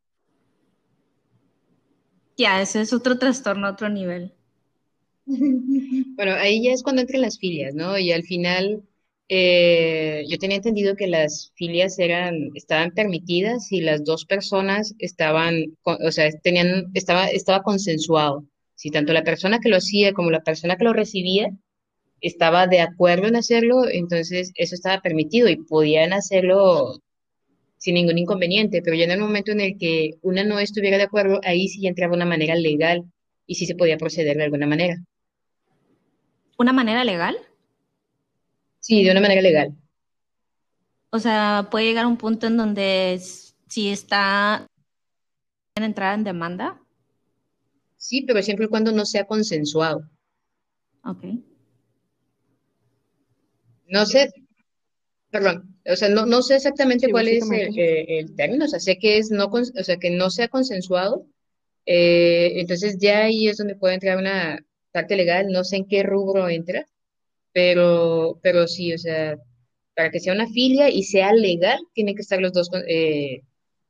Ya, 2.38 2.62
ese 2.62 2.82
es 2.82 2.94
otro 2.94 3.17
trastorno, 3.17 3.67
otro 3.67 3.89
nivel. 3.89 4.32
Bueno, 6.15 6.34
ahí 6.34 6.63
ya 6.63 6.74
es 6.74 6.84
cuando 6.84 7.02
entran 7.02 7.22
las 7.22 7.39
filias, 7.39 7.74
¿no? 7.74 7.98
Y 7.98 8.12
al 8.12 8.22
final, 8.22 8.84
eh, 9.34 10.26
yo 10.28 10.38
tenía 10.39 10.58
entendido 10.58 10.98
que 10.98 11.08
las 11.08 11.54
filias 11.56 11.98
eran, 12.00 12.50
estaban 12.54 12.91
permitidas 12.91 13.67
si 13.67 13.80
las 13.80 14.04
dos 14.04 14.26
personas 14.26 14.94
estaban, 15.00 15.78
o 15.86 16.12
sea, 16.12 16.30
tenían, 16.44 16.91
estaba, 16.96 17.28
estaba 17.28 17.63
consensuado. 17.63 18.44
Si 18.76 18.89
tanto 18.89 19.13
la 19.13 19.24
persona 19.24 19.60
que 19.60 19.70
lo 19.70 19.78
hacía 19.78 20.12
como 20.12 20.32
la 20.32 20.41
persona 20.41 20.76
que 20.76 20.84
lo 20.84 20.91
recibía 20.91 21.50
estaba 22.20 22.67
de 22.67 22.82
acuerdo 22.82 23.28
en 23.28 23.38
hacerlo, 23.38 23.88
entonces 23.89 24.52
eso 24.56 24.76
estaba 24.76 25.00
permitido 25.00 25.48
y 25.48 25.56
podían 25.56 26.12
hacerlo 26.12 27.00
sin 27.78 27.94
ningún 27.94 28.17
inconveniente, 28.17 28.82
pero 28.82 28.98
ya 28.98 29.06
en 29.06 29.12
el 29.12 29.22
momento 29.22 29.54
en 29.54 29.62
el 29.62 29.78
que 29.78 30.15
una 30.24 30.44
no 30.44 30.60
estuviera 30.60 30.98
de 30.98 31.04
acuerdo, 31.04 31.39
ahí 31.46 31.70
sí 31.70 31.88
entraba 31.88 32.15
una 32.15 32.26
manera 32.26 32.56
legal 32.56 33.06
y 33.48 33.56
sí 33.56 33.65
se 33.65 33.76
podía 33.76 33.98
proceder 33.98 34.36
de 34.36 34.44
alguna 34.44 34.67
manera. 34.67 34.98
¿Una 36.58 36.74
manera 36.74 37.06
legal? 37.06 37.38
Sí, 38.82 39.04
de 39.06 39.12
una 39.12 39.22
manera 39.22 39.41
legal. 39.41 39.74
O 41.12 41.20
sea, 41.20 41.67
puede 41.70 41.86
llegar 41.86 42.06
a 42.06 42.08
un 42.08 42.17
punto 42.17 42.48
en 42.48 42.58
donde 42.58 43.22
si 43.67 43.89
está 43.89 44.65
en 45.76 45.84
entrar 45.84 46.17
en 46.17 46.24
demanda. 46.24 46.80
Sí, 47.96 48.24
pero 48.28 48.41
siempre 48.44 48.65
y 48.65 48.70
cuando 48.70 48.91
no 48.91 49.06
sea 49.06 49.26
consensuado. 49.26 50.02
Ok. 51.04 51.24
No 53.88 54.06
sé, 54.08 54.32
perdón, 55.32 55.78
o 55.86 55.96
sea, 55.96 56.10
no, 56.10 56.26
no 56.26 56.41
sé 56.41 56.56
exactamente 56.56 57.08
Sí, 57.08 57.12
cuál 57.12 57.28
es 57.28 57.50
el, 57.50 57.78
eh, 57.80 58.20
el 58.20 58.36
término, 58.36 58.65
o 58.65 58.67
sea, 58.67 58.80
sé 58.80 58.98
que 59.00 59.17
es 59.17 59.32
no, 59.32 59.46
o 59.48 59.84
sea, 59.84 59.98
que 59.98 60.10
no 60.12 60.30
sea 60.30 60.48
consensuado, 60.50 61.26
eh, 61.86 62.54
entonces 62.62 62.98
ya 63.00 63.26
ahí 63.26 63.48
es 63.50 63.58
donde 63.58 63.76
puede 63.76 63.96
entrar 63.96 64.17
una 64.17 64.65
parte 64.91 65.15
legal, 65.15 65.48
no 65.50 65.63
sé 65.63 65.78
en 65.78 65.88
qué 65.88 66.04
rubro 66.04 66.50
entra, 66.50 66.86
pero, 67.54 68.40
pero 68.42 68.68
sí, 68.68 68.94
o 68.94 68.98
sea, 68.98 69.38
para 69.96 70.10
que 70.10 70.20
sea 70.20 70.34
una 70.34 70.48
filia 70.48 70.90
y 70.90 71.04
sea 71.04 71.34
legal, 71.34 71.80
tiene 71.94 72.16
que 72.16 72.22
estar 72.22 72.40
los 72.40 72.54
dos, 72.54 72.70
eh, 72.88 73.42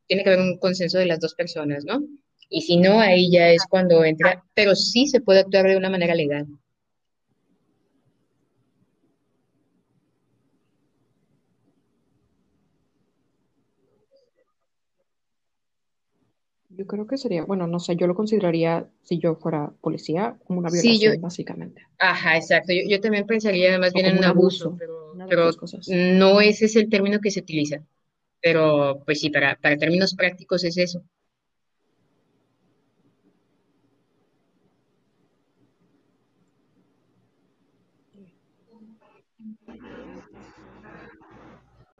tiene 0.08 0.24
que 0.24 0.30
haber 0.30 0.42
un 0.42 0.58
consenso 0.58 0.98
de 0.98 1.06
las 1.06 1.20
dos 1.20 1.36
personas, 1.36 1.86
¿no? 1.86 2.02
Y 2.50 2.62
si 2.62 2.78
no, 2.78 3.00
ahí 3.00 3.32
ya 3.32 3.50
es 3.50 3.66
cuando 3.70 4.04
entra, 4.04 4.44
pero 4.54 4.76
sí 4.76 5.08
se 5.08 5.22
puede 5.22 5.40
actuar 5.40 5.68
de 5.68 5.78
una 5.78 5.90
manera 5.90 6.16
legal. 6.16 6.48
Yo 16.82 16.88
creo 16.88 17.06
que 17.06 17.18
sería, 17.18 17.46
bueno, 17.46 17.68
no 17.68 17.80
sé, 17.80 17.96
yo 17.96 18.08
lo 18.08 18.16
consideraría, 18.16 18.88
si 19.04 19.20
yo 19.20 19.36
fuera 19.36 19.72
policía, 19.82 20.36
como 20.46 20.60
una 20.60 20.70
Sí, 20.72 20.94
yo, 20.94 21.00
violación, 21.00 21.22
básicamente. 21.22 21.86
Ajá, 22.00 22.38
exacto. 22.38 22.74
Yo, 22.74 22.82
yo 22.90 23.00
también 23.00 23.28
pensaría 23.28 23.78
más 23.78 23.92
O 23.92 23.94
bien 23.94 24.08
en 24.08 24.18
un 24.18 24.24
abuso, 24.24 24.70
abuso, 24.70 24.78
pero, 25.30 25.56
cosas. 25.58 25.88
no 25.88 26.42
ese 26.42 26.66
es 26.66 26.76
el 26.76 26.90
término 26.90 27.20
que 27.20 27.30
se 27.30 27.42
utiliza. 27.42 27.84
Pero 28.42 29.04
pues 29.06 29.20
sí, 29.20 29.30
para, 29.30 29.56
para 29.58 29.78
términos 29.78 30.16
prácticos 30.16 30.64
es 30.64 30.76
eso. 30.78 31.04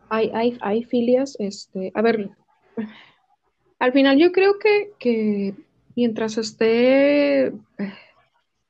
Hay, 0.10 0.32
hay, 0.34 0.58
hay 0.60 0.84
filias, 0.84 1.36
este, 1.40 1.92
a 1.94 2.02
ver, 2.02 2.32
al 3.82 3.94
final 3.94 4.20
yo 4.20 4.32
creo 4.32 4.60
que, 4.60 4.92
que 5.00 5.56
mientras 5.96 6.38
esté 6.38 7.48
eh, 7.48 7.54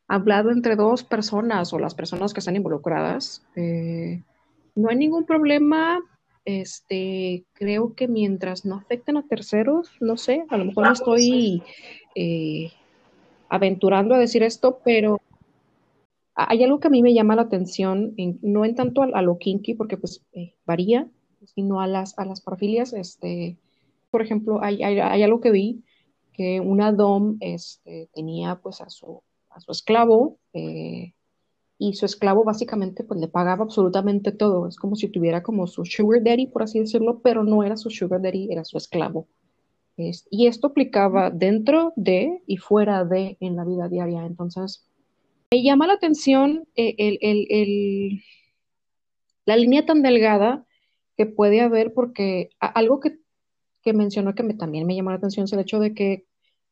hablado 0.07 0.51
entre 0.51 0.77
dos 0.77 1.03
personas 1.03 1.73
o 1.73 1.79
las 1.79 1.95
personas 1.95 2.33
que 2.33 2.39
están 2.39 2.55
involucradas, 2.55 3.45
eh, 3.57 4.23
no 4.73 4.89
hay 4.89 4.95
ningún 4.95 5.25
problema 5.25 5.99
este, 6.45 7.43
creo 7.51 7.93
que 7.93 8.07
mientras 8.07 8.63
no 8.63 8.75
afecten 8.75 9.17
a 9.17 9.27
terceros, 9.27 9.91
no 9.99 10.15
sé, 10.15 10.45
a 10.49 10.55
lo 10.55 10.63
mejor 10.63 10.87
me 10.87 10.93
estoy 10.93 11.63
eh, 12.15 12.71
aventurando 13.49 14.15
a 14.15 14.17
decir 14.17 14.43
esto, 14.43 14.79
pero 14.85 15.19
hay 16.35 16.63
algo 16.63 16.79
que 16.79 16.87
a 16.87 16.91
mí 16.91 17.01
me 17.01 17.13
llama 17.13 17.35
la 17.35 17.41
atención, 17.41 18.15
no 18.41 18.63
en 18.63 18.75
tanto 18.75 19.01
a, 19.01 19.21
lo 19.21 19.37
kinky, 19.37 19.73
porque 19.73 19.97
pues 19.97 20.23
eh, 20.31 20.53
varía, 20.65 21.05
sino 21.53 21.81
a 21.81 21.87
las, 21.87 22.17
a 22.17 22.23
las 22.23 22.39
parafilias. 22.39 22.93
Este, 22.93 23.57
por 24.11 24.21
ejemplo, 24.21 24.61
hay, 24.61 24.81
algo 24.99 25.41
que 25.41 25.51
vi, 25.51 25.83
que 26.33 26.59
una 26.59 26.91
dom 26.91 27.37
este, 27.39 28.09
tenía 28.13 28.59
pues 28.61 28.81
a 28.81 28.89
su, 28.89 29.23
a 29.49 29.59
su 29.59 29.71
esclavo, 29.71 30.37
eh, 30.53 31.13
y 31.81 31.95
su 31.95 32.05
esclavo 32.05 32.43
básicamente 32.43 33.03
pues 33.03 33.19
le 33.19 33.27
pagaba 33.27 33.63
absolutamente 33.63 34.31
todo. 34.31 34.67
Es 34.67 34.75
como 34.75 34.95
si 34.95 35.07
tuviera 35.07 35.41
como 35.41 35.65
su 35.65 35.83
sugar 35.83 36.21
daddy, 36.23 36.45
por 36.45 36.61
así 36.61 36.77
decirlo, 36.77 37.21
pero 37.23 37.43
no 37.43 37.63
era 37.63 37.75
su 37.75 37.89
sugar 37.89 38.21
daddy, 38.21 38.49
era 38.51 38.63
su 38.63 38.77
esclavo. 38.77 39.27
y 39.97 40.45
esto 40.45 40.67
aplicaba 40.67 41.31
dentro 41.31 41.91
de 41.95 42.43
y 42.45 42.57
fuera 42.57 43.03
de 43.03 43.35
en 43.39 43.55
la 43.55 43.65
vida 43.65 43.89
diaria. 43.89 44.27
Entonces, 44.27 44.85
me 45.49 45.63
llama 45.63 45.87
la 45.87 45.93
atención 45.93 46.67
eh, 46.75 46.93
el, 46.99 48.21
la 49.47 49.55
línea 49.55 49.83
tan 49.83 50.03
delgada 50.03 50.67
que 51.17 51.25
puede 51.25 51.61
haber, 51.61 51.95
porque 51.95 52.51
algo 52.59 52.99
que, 52.99 53.17
mencionó 53.93 54.35
que 54.35 54.43
me, 54.43 54.53
también 54.53 54.85
me 54.85 54.95
llamó 54.95 55.09
la 55.09 55.17
atención 55.17 55.45
es 55.45 55.53
el 55.53 55.59
hecho 55.59 55.79
de 55.79 55.93
que 55.93 56.25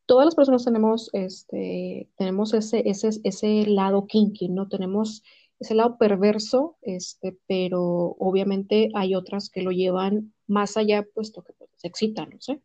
todas 0.06 0.26
las 0.26 0.36
personas 0.36 0.65
tenemos, 0.65 1.10
este, 1.13 2.10
tenemos 2.17 2.54
ese, 2.54 2.89
ese, 2.89 3.10
ese 3.24 3.65
lado 3.67 4.08
kinky, 4.08 4.50
¿no? 4.50 4.67
Tenemos 4.67 5.24
ese 5.60 5.76
lado 5.76 5.98
perverso, 5.98 6.78
este, 6.82 7.38
pero 7.48 8.15
obviamente 8.17 8.89
hay 8.95 9.13
otras 9.13 9.50
que 9.50 9.62
lo 9.62 9.72
llevan 9.72 10.34
más 10.48 10.78
allá, 10.78 11.06
puesto 11.13 11.43
que 11.43 11.54
pues, 11.54 11.69
se 11.76 11.88
excitan, 11.88 12.30
no 12.32 12.41
sé. 12.41 12.62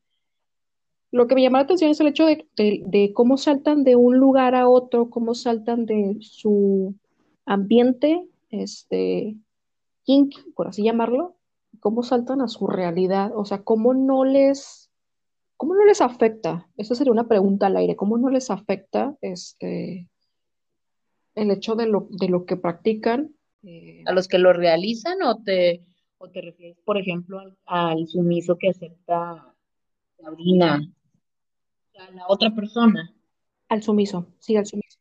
Lo 1.11 1.27
que 1.27 1.35
me 1.35 1.43
llama 1.43 1.59
la 1.59 1.65
atención 1.65 1.91
es 1.91 2.01
el 2.01 2.09
hecho 2.09 2.27
de, 2.27 3.13
cómo 3.15 3.37
saltan 3.37 3.85
de 3.85 3.95
un 3.95 4.19
lugar 4.19 4.55
a 4.55 4.69
otro, 4.69 5.11
cómo 5.11 5.35
saltan 5.35 5.87
de 5.87 6.17
su 6.21 6.95
ambiente, 7.45 8.27
este, 8.51 9.37
kinky, 10.05 10.39
por 10.57 10.69
así 10.69 10.83
llamarlo, 10.83 11.34
cómo 11.85 12.03
saltan 12.03 12.41
a 12.41 12.49
su 12.49 12.67
realidad, 12.67 13.33
o 13.37 13.45
sea, 13.45 13.63
cómo 13.63 13.93
no 13.93 14.25
les, 14.25 14.91
cómo 15.59 15.75
no 15.75 15.85
les 15.85 16.01
afecta, 16.01 16.67
esa 16.79 16.95
sería 16.95 17.13
una 17.13 17.29
pregunta 17.29 17.67
al 17.67 17.77
aire, 17.77 17.95
cómo 17.95 18.17
no 18.17 18.31
les 18.31 18.51
afecta 18.51 19.15
este, 19.21 20.09
el 21.35 21.51
hecho 21.51 21.75
de 21.75 21.85
lo, 21.85 22.09
de 22.09 22.31
lo 22.31 22.47
que 22.47 22.57
practican. 22.57 23.35
Eh, 23.65 24.03
¿A 24.07 24.13
los 24.13 24.29
que 24.29 24.39
lo 24.39 24.55
realizan 24.55 25.21
o 25.25 25.43
te, 25.43 25.85
o 26.17 26.31
te 26.31 26.41
refieres, 26.41 26.79
por 26.87 26.97
ejemplo, 26.97 27.39
al, 27.67 28.09
sumiso 28.09 28.57
que 28.57 28.71
acepta 28.71 29.55
Sabrina 30.17 30.81
a 31.99 32.11
la 32.13 32.25
otra 32.29 32.55
persona. 32.55 33.15
Al 33.69 33.83
sumiso, 33.83 34.27
sí, 34.39 34.57
al 34.57 34.65
sumiso. 34.65 34.99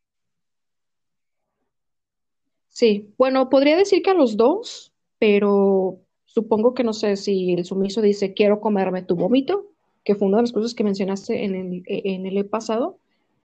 Sí, 2.68 3.14
bueno, 3.16 3.48
podría 3.48 3.74
decir 3.74 4.02
que 4.02 4.10
a 4.10 4.14
los 4.14 4.36
dos, 4.36 4.92
pero 5.18 6.03
supongo 6.34 6.74
que 6.74 6.82
no 6.82 6.92
sé 6.92 7.16
si 7.16 7.52
el 7.54 7.64
sumiso 7.64 8.02
dice 8.02 8.34
quiero 8.34 8.60
comerme 8.60 9.02
tu 9.02 9.14
vómito, 9.14 9.70
que 10.02 10.16
fue 10.16 10.26
una 10.26 10.38
de 10.38 10.42
las 10.42 10.52
cosas 10.52 10.74
que 10.74 10.84
mencionaste 10.84 11.44
en 11.44 11.54
el, 11.54 11.82
en 11.86 12.26
el 12.26 12.44
pasado. 12.46 12.98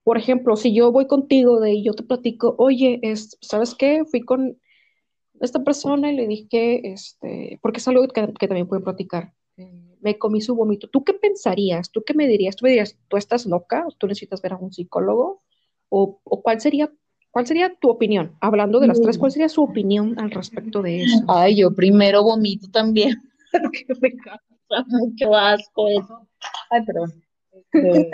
Por 0.05 0.19
ejemplo, 0.19 0.57
si 0.57 0.73
yo 0.73 0.93
voy 0.93 1.09
contigo 1.09 1.59
de 1.59 1.73
y 1.75 1.83
yo 1.85 1.93
te 1.95 2.05
platico, 2.05 2.55
oye, 2.59 3.01
es, 3.03 3.37
¿sabes 3.41 3.75
qué? 3.75 4.05
Fui 4.05 4.21
con 4.21 4.57
esta 5.41 5.65
persona 5.65 6.13
y 6.13 6.17
le 6.17 6.29
dije, 6.29 6.93
este, 6.93 7.59
porque 7.61 7.79
es 7.79 7.89
algo 7.89 8.07
que, 8.07 8.23
también 8.47 8.69
pueden 8.69 8.85
platicar. 8.85 9.35
Eh, 9.57 9.97
me 10.01 10.17
comí 10.17 10.41
su 10.41 10.55
vómito. 10.55 10.89
¿Tú 10.89 11.03
qué 11.03 11.13
pensarías? 11.13 11.91
¿Tú 11.91 12.05
qué 12.05 12.15
me 12.15 12.29
dirías? 12.29 12.55
¿Tú 12.55 12.65
me 12.65 12.71
dirías, 12.71 12.97
tú 13.09 13.17
estás 13.17 13.47
loca? 13.47 13.85
¿Tú 13.99 14.07
necesitas 14.07 14.41
ver 14.41 14.53
a 14.53 14.59
un 14.59 14.73
psicólogo? 14.73 15.43
¿O, 15.89 16.21
cuál 16.23 16.61
sería 16.61 16.93
¿Cuál 17.37 17.47
sería 17.47 17.75
tu 17.75 17.91
opinión? 17.91 18.35
Hablando 18.41 18.81
de 18.81 18.87
las 18.87 18.99
tres, 18.99 19.19
¿cuál 19.19 19.31
sería 19.31 19.51
su 19.51 19.63
opinión 19.63 20.19
al 20.19 20.31
respecto 20.31 20.81
de 20.81 21.03
eso? 21.03 21.23
Ay, 21.29 21.57
yo 21.57 21.71
primero 21.75 22.23
vomito 22.23 22.71
también, 22.71 23.15
porque 23.53 23.85
me 24.01 24.17
causa 24.17 24.87
mucho 24.89 25.35
asco 25.35 25.87
eso. 25.87 26.27
Ay, 26.71 26.83
perdón. 26.87 27.23
Este, 27.53 28.11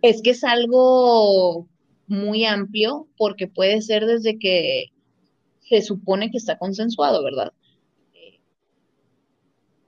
es 0.00 0.22
que 0.22 0.30
es 0.30 0.42
algo 0.42 1.68
muy 2.06 2.46
amplio 2.46 3.08
porque 3.18 3.46
puede 3.46 3.82
ser 3.82 4.06
desde 4.06 4.38
que 4.38 4.86
se 5.60 5.82
supone 5.82 6.30
que 6.30 6.38
está 6.38 6.56
consensuado, 6.56 7.22
¿verdad? 7.22 7.52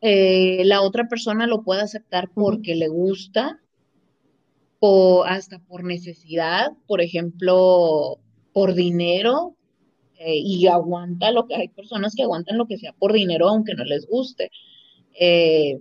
Eh, 0.03 0.63
la 0.67 0.83
otra 0.83 1.09
persona 1.09 1.47
lo 1.47 1.63
puede 1.63 1.81
aceptar 1.81 2.29
porque 2.35 2.75
le 2.75 2.89
gusta 2.89 3.63
o 4.79 5.25
hasta 5.25 5.59
por 5.59 5.85
necesidad, 5.85 6.73
por 6.87 7.01
ejemplo, 7.01 8.21
por 8.57 8.73
dinero 8.73 9.55
eh, 10.19 10.39
y 10.39 10.67
aguanta 10.67 11.31
lo 11.31 11.47
que 11.47 11.57
hay 11.57 11.69
personas 11.69 12.15
que 12.15 12.23
aguantan 12.23 12.57
lo 12.57 12.67
que 12.67 12.79
sea 12.79 12.95
por 12.95 13.13
dinero 13.13 13.49
aunque 13.49 13.75
no 13.75 13.85
les 13.85 14.07
guste. 14.07 14.51
Eh, 15.21 15.79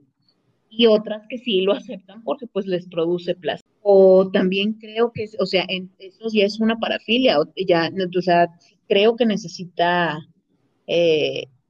y 0.70 0.86
otras 0.88 1.26
que 1.30 1.38
sí 1.38 1.62
lo 1.62 1.72
aceptan 1.72 2.22
porque 2.22 2.48
pues 2.48 2.66
les 2.66 2.86
produce 2.90 3.34
placer. 3.34 3.66
O 3.82 4.30
también 4.30 4.74
creo 4.74 5.14
que, 5.14 5.24
o 5.40 5.46
sea, 5.46 5.66
eso 6.00 6.28
ya 6.34 6.44
es 6.44 6.60
una 6.60 6.78
parafilia, 6.78 7.38
ya, 7.66 7.90
o 8.14 8.22
sea, 8.22 8.50
creo 8.90 9.16
que 9.16 9.26
necesita 9.26 10.20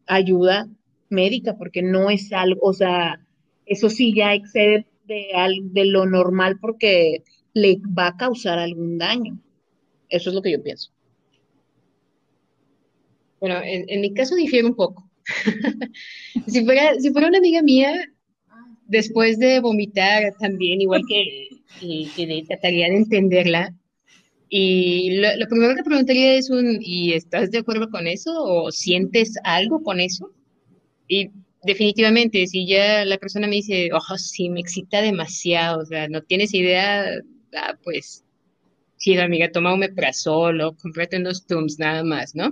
ayuda 0.08 0.68
médica, 1.10 1.56
porque 1.56 1.84
no 1.84 2.10
es 2.10 2.34
algo, 2.34 2.62
o 2.64 2.74
sea, 2.74 3.24
eso 3.68 3.92
sí 3.92 4.12
ya 4.16 4.34
excede 4.34 4.88
de, 5.06 5.28
de 5.66 5.86
lo 5.86 6.08
normal 6.08 6.58
porque 6.60 7.22
le 7.54 7.80
va 7.96 8.08
a 8.08 8.18
causar 8.18 8.58
algún 8.58 8.98
daño. 8.98 9.40
Eso 10.10 10.30
es 10.32 10.36
lo 10.36 10.42
que 10.42 10.52
yo 10.52 10.64
pienso. 10.64 10.95
Bueno, 13.40 13.60
en, 13.64 14.02
mi 14.02 14.14
caso 14.14 14.36
difiere 14.36 14.68
un 14.68 14.76
poco. 14.76 15.10
si, 16.48 16.64
fuera, 16.64 17.00
si 17.00 17.12
fuera 17.12 17.28
una 17.28 17.38
amiga 17.38 17.62
mía, 17.62 17.94
después 18.88 19.40
de 19.40 19.60
vomitar 19.60 20.34
también, 20.40 20.82
igual 20.82 21.02
que, 21.08 22.44
trataría 22.48 22.88
de 22.88 22.98
entenderla, 22.98 23.74
y 24.50 25.18
lo, 25.18 25.48
primero 25.50 25.76
que 25.76 25.84
preguntaría 25.84 26.36
es 26.36 26.50
un, 26.50 26.78
¿y 26.80 27.14
estás 27.14 27.52
de 27.52 27.60
acuerdo 27.60 27.90
con 27.90 28.08
eso? 28.08 28.32
¿O 28.38 28.72
sientes 28.72 29.34
algo 29.44 29.82
con 29.84 30.00
eso? 30.00 30.32
Y 31.08 31.32
definitivamente, 31.64 32.46
si 32.48 32.68
ya 32.68 33.04
la 33.06 33.18
persona 33.18 33.48
me 33.48 33.56
dice, 33.56 33.90
ojo, 33.92 34.18
sí, 34.18 34.50
me 34.50 34.62
excita 34.62 35.02
demasiado, 35.02 35.82
o 35.82 35.86
sea, 35.86 36.08
no 36.08 36.22
tienes 36.22 36.54
idea, 36.54 37.06
ah, 37.56 37.78
pues, 37.84 38.24
sí, 38.98 39.18
amiga, 39.18 39.52
toma 39.52 39.74
un 39.74 39.80
meprazol 39.80 40.62
o 40.62 40.76
cómprate 40.76 41.18
unos 41.18 41.46
Tums 41.46 41.80
nada 41.80 42.04
más, 42.04 42.36
¿no? 42.36 42.52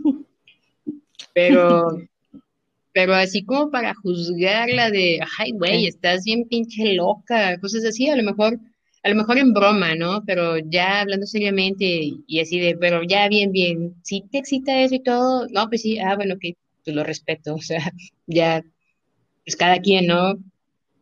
Pero, 1.33 1.97
pero 2.93 3.13
así 3.15 3.43
como 3.43 3.71
para 3.71 3.93
juzgarla 3.95 4.91
de, 4.91 5.19
ay, 5.39 5.51
güey, 5.51 5.87
estás 5.87 6.23
bien 6.23 6.47
pinche 6.47 6.93
loca, 6.93 7.59
cosas 7.59 7.85
así, 7.85 8.09
a 8.09 8.15
lo 8.15 8.23
mejor, 8.23 8.59
a 9.03 9.09
lo 9.09 9.15
mejor 9.15 9.37
en 9.37 9.53
broma, 9.53 9.95
¿no? 9.95 10.23
Pero 10.25 10.57
ya 10.57 11.01
hablando 11.01 11.25
seriamente 11.25 11.85
y 12.27 12.39
así 12.39 12.59
de, 12.59 12.77
pero 12.77 13.03
ya 13.03 13.27
bien, 13.27 13.51
bien, 13.51 13.95
si 14.03 14.21
te 14.21 14.37
excita 14.37 14.81
eso 14.81 14.95
y 14.95 15.03
todo, 15.03 15.47
no, 15.49 15.67
pues 15.69 15.81
sí, 15.81 15.99
ah, 15.99 16.15
bueno, 16.15 16.35
que 16.39 16.55
pues 16.83 16.95
lo 16.95 17.03
respeto, 17.03 17.55
o 17.55 17.61
sea, 17.61 17.91
ya, 18.27 18.63
pues 19.43 19.55
cada 19.55 19.79
quien, 19.79 20.07
¿no? 20.07 20.37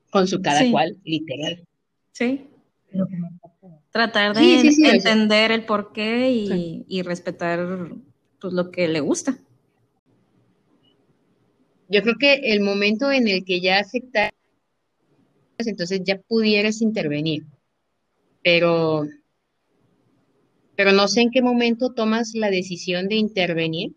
Con 0.10 0.28
su 0.28 0.42
cada 0.42 0.70
cual, 0.72 0.98
literal. 1.04 1.66
Sí. 2.12 2.48
Tratar 3.92 4.36
de 4.36 4.60
entender 4.92 5.52
el 5.52 5.66
porqué 5.66 6.32
y, 6.32 6.86
y 6.88 7.02
respetar 7.02 7.92
pues 8.40 8.54
lo 8.54 8.72
que 8.72 8.88
le 8.88 9.00
gusta. 9.00 9.38
Yo 11.92 12.02
creo 12.02 12.16
que 12.18 12.34
el 12.54 12.62
momento 12.62 13.12
en 13.12 13.28
el 13.28 13.44
que 13.44 13.60
ya 13.60 13.80
aceptas, 13.80 14.32
entonces 15.58 16.02
ya 16.06 16.20
pudieras 16.22 16.82
intervenir. 16.82 17.44
Pero, 18.42 19.06
pero 20.78 20.94
no 20.94 21.10
sé 21.10 21.22
en 21.22 21.32
qué 21.32 21.42
momento 21.42 21.94
tomas 21.94 22.34
la 22.34 22.50
decisión 22.50 23.10
de 23.10 23.16
intervenir 23.16 23.92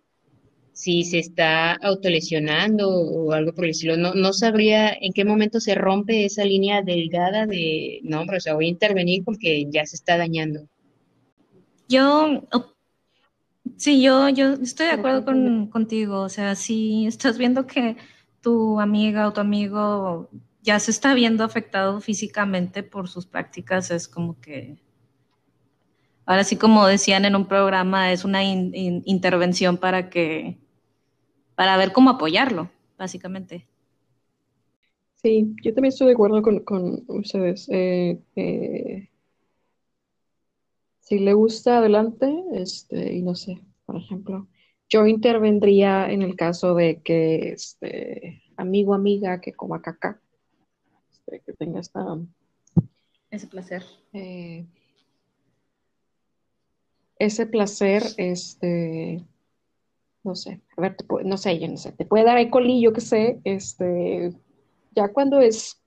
si 0.72 1.04
se 1.04 1.20
está 1.20 1.74
autolesionando 1.74 2.90
o 2.90 3.32
algo 3.32 3.54
por 3.54 3.64
el 3.64 3.70
estilo. 3.70 3.96
No, 3.96 4.12
no 4.12 4.32
sabría 4.32 4.92
en 4.92 5.12
qué 5.12 5.24
momento 5.24 5.60
se 5.60 5.76
rompe 5.76 6.24
esa 6.24 6.44
línea 6.44 6.82
delgada 6.82 7.46
de, 7.46 8.00
no, 8.02 8.24
pero 8.26 8.38
o 8.38 8.40
sea, 8.40 8.54
voy 8.54 8.66
a 8.66 8.70
intervenir 8.70 9.22
porque 9.24 9.66
ya 9.70 9.86
se 9.86 9.94
está 9.94 10.18
dañando. 10.18 10.68
Yo, 11.88 12.42
sí, 13.76 14.02
yo, 14.02 14.28
yo 14.28 14.54
estoy 14.54 14.86
de 14.86 14.92
acuerdo 14.92 15.24
con, 15.24 15.68
contigo. 15.68 16.20
O 16.20 16.28
sea, 16.28 16.54
si 16.54 17.06
estás 17.06 17.38
viendo 17.38 17.66
que 17.66 17.96
tu 18.40 18.80
amiga 18.80 19.28
o 19.28 19.32
tu 19.32 19.40
amigo 19.40 20.30
ya 20.62 20.78
se 20.80 20.90
está 20.90 21.14
viendo 21.14 21.44
afectado 21.44 22.00
físicamente 22.00 22.82
por 22.82 23.08
sus 23.08 23.26
prácticas, 23.26 23.90
es 23.90 24.08
como 24.08 24.40
que 24.40 24.78
Ahora 26.26 26.44
sí, 26.44 26.56
como 26.56 26.86
decían 26.86 27.24
en 27.26 27.36
un 27.36 27.46
programa, 27.46 28.10
es 28.12 28.24
una 28.24 28.42
intervención 28.44 29.76
para 29.76 30.08
que 30.08 30.58
para 31.54 31.76
ver 31.76 31.92
cómo 31.92 32.10
apoyarlo, 32.10 32.70
básicamente. 32.98 33.68
Sí, 35.16 35.54
yo 35.62 35.74
también 35.74 35.90
estoy 35.92 36.08
de 36.08 36.12
acuerdo 36.14 36.42
con, 36.42 36.60
con 36.60 37.04
ustedes. 37.08 37.68
Eh, 37.70 38.20
eh, 38.36 39.08
si 41.04 41.18
le 41.18 41.34
gusta, 41.34 41.78
adelante, 41.78 42.34
este, 42.52 43.12
y 43.14 43.22
no 43.22 43.34
sé, 43.34 43.60
por 43.86 43.96
ejemplo, 43.96 44.48
yo 44.88 45.06
intervendría 45.06 46.10
en 46.10 46.22
el 46.22 46.34
caso 46.34 46.74
de 46.74 47.00
que 47.02 47.50
este 47.52 48.42
amigo, 48.56 48.94
amiga 48.94 49.40
que 49.40 49.52
coma 49.52 49.82
caca, 49.82 50.20
este, 51.12 51.40
que 51.44 51.52
tenga 51.52 51.80
esta 51.80 52.18
Ese 53.30 53.46
placer. 53.46 53.82
eh, 54.14 54.64
ese 57.18 57.46
placer, 57.46 58.02
este, 58.16 59.24
no 60.22 60.34
sé, 60.34 60.60
a 60.76 60.80
ver, 60.80 60.96
te 60.96 61.04
puede- 61.04 61.24
no 61.26 61.36
sé, 61.36 61.58
yo 61.58 61.68
no 61.68 61.76
sé, 61.76 61.92
te 61.92 62.04
puede 62.06 62.24
dar 62.24 62.38
el 62.38 62.50
colillo 62.50 62.92
que 62.92 63.00
sé, 63.00 63.40
este, 63.44 64.32
ya 64.96 65.12
cuando 65.12 65.40
es 65.40 65.80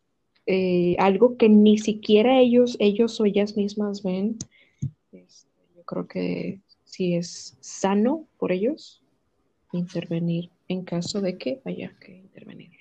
eh, 0.50 0.96
algo 1.00 1.36
que 1.38 1.50
ni 1.50 1.78
siquiera 1.78 2.40
ellos, 2.40 2.78
ellos 2.80 3.20
o 3.20 3.26
ellas 3.26 3.58
mismas 3.58 4.02
ven, 4.04 4.38
yo 4.40 4.57
creo 5.88 6.08
que 6.08 6.60
sí 6.86 7.16
es 7.16 7.58
sano 7.62 8.28
por 8.38 8.52
ellos 8.52 9.02
intervenir 9.74 10.52
en 10.68 10.84
caso 10.84 11.22
de 11.22 11.38
que 11.38 11.62
haya 11.66 11.92
que 12.00 12.16
intervenir. 12.16 12.72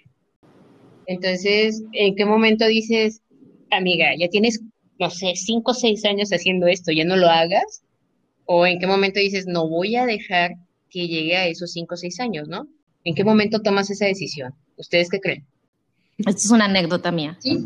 Entonces, 1.06 1.82
¿en 1.92 2.16
qué 2.16 2.24
momento 2.24 2.66
dices, 2.66 3.22
amiga, 3.70 4.08
ya 4.18 4.28
tienes, 4.28 4.60
no 4.98 5.08
sé, 5.08 5.34
cinco 5.36 5.70
o 5.70 5.74
seis 5.74 6.04
años 6.04 6.30
haciendo 6.30 6.66
esto, 6.66 6.92
ya 6.92 7.04
no 7.04 7.16
lo 7.16 7.28
hagas? 7.28 7.82
¿O 8.44 8.66
en 8.66 8.78
qué 8.78 8.86
momento 8.86 9.20
dices, 9.20 9.46
no 9.46 9.68
voy 9.68 9.96
a 9.96 10.04
dejar 10.04 10.56
que 10.90 11.06
llegue 11.06 11.36
a 11.36 11.46
esos 11.46 11.72
cinco 11.72 11.94
o 11.94 11.96
seis 11.96 12.20
años, 12.20 12.48
¿no? 12.48 12.68
¿En 13.04 13.14
qué 13.14 13.24
momento 13.24 13.62
tomas 13.62 13.88
esa 13.90 14.06
decisión? 14.06 14.52
¿Ustedes 14.76 15.08
qué 15.08 15.20
creen? 15.20 15.46
Esta 16.18 16.30
es 16.32 16.50
una 16.50 16.64
anécdota 16.64 17.12
mía. 17.12 17.36
Sí. 17.40 17.58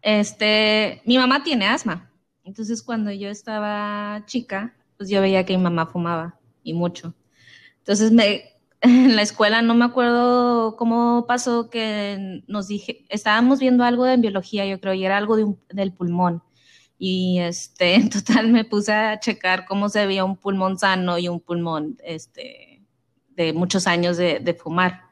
Este, 0.00 1.02
mi 1.04 1.18
mamá 1.18 1.42
tiene 1.44 1.66
asma. 1.66 2.10
Entonces, 2.44 2.82
cuando 2.82 3.10
yo 3.10 3.28
estaba 3.28 4.22
chica, 4.26 4.76
pues 4.96 5.08
yo 5.08 5.20
veía 5.20 5.44
que 5.44 5.56
mi 5.56 5.62
mamá 5.62 5.86
fumaba 5.86 6.38
y 6.62 6.74
mucho. 6.74 7.14
Entonces, 7.78 8.12
en 8.82 9.16
la 9.16 9.22
escuela 9.22 9.62
no 9.62 9.74
me 9.74 9.84
acuerdo 9.86 10.76
cómo 10.76 11.26
pasó 11.26 11.70
que 11.70 12.42
nos 12.46 12.68
dije, 12.68 13.04
estábamos 13.08 13.60
viendo 13.60 13.84
algo 13.84 14.04
de 14.04 14.18
biología, 14.18 14.66
yo 14.66 14.80
creo, 14.80 14.94
y 14.94 15.04
era 15.04 15.16
algo 15.16 15.36
de 15.36 15.54
del 15.70 15.92
pulmón. 15.92 16.42
Y 16.98 17.40
este, 17.40 17.94
en 17.96 18.10
total 18.10 18.52
me 18.52 18.64
puse 18.64 18.92
a 18.92 19.18
checar 19.20 19.66
cómo 19.66 19.88
se 19.88 20.06
veía 20.06 20.24
un 20.24 20.36
pulmón 20.36 20.78
sano 20.78 21.18
y 21.18 21.28
un 21.28 21.40
pulmón 21.40 21.96
este, 22.04 22.82
de 23.30 23.52
muchos 23.52 23.86
años 23.86 24.16
de 24.16 24.58
fumar. 24.62 25.02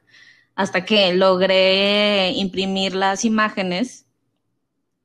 Hasta 0.54 0.84
que 0.84 1.14
logré 1.14 2.32
imprimir 2.32 2.94
las 2.94 3.24
imágenes 3.24 4.06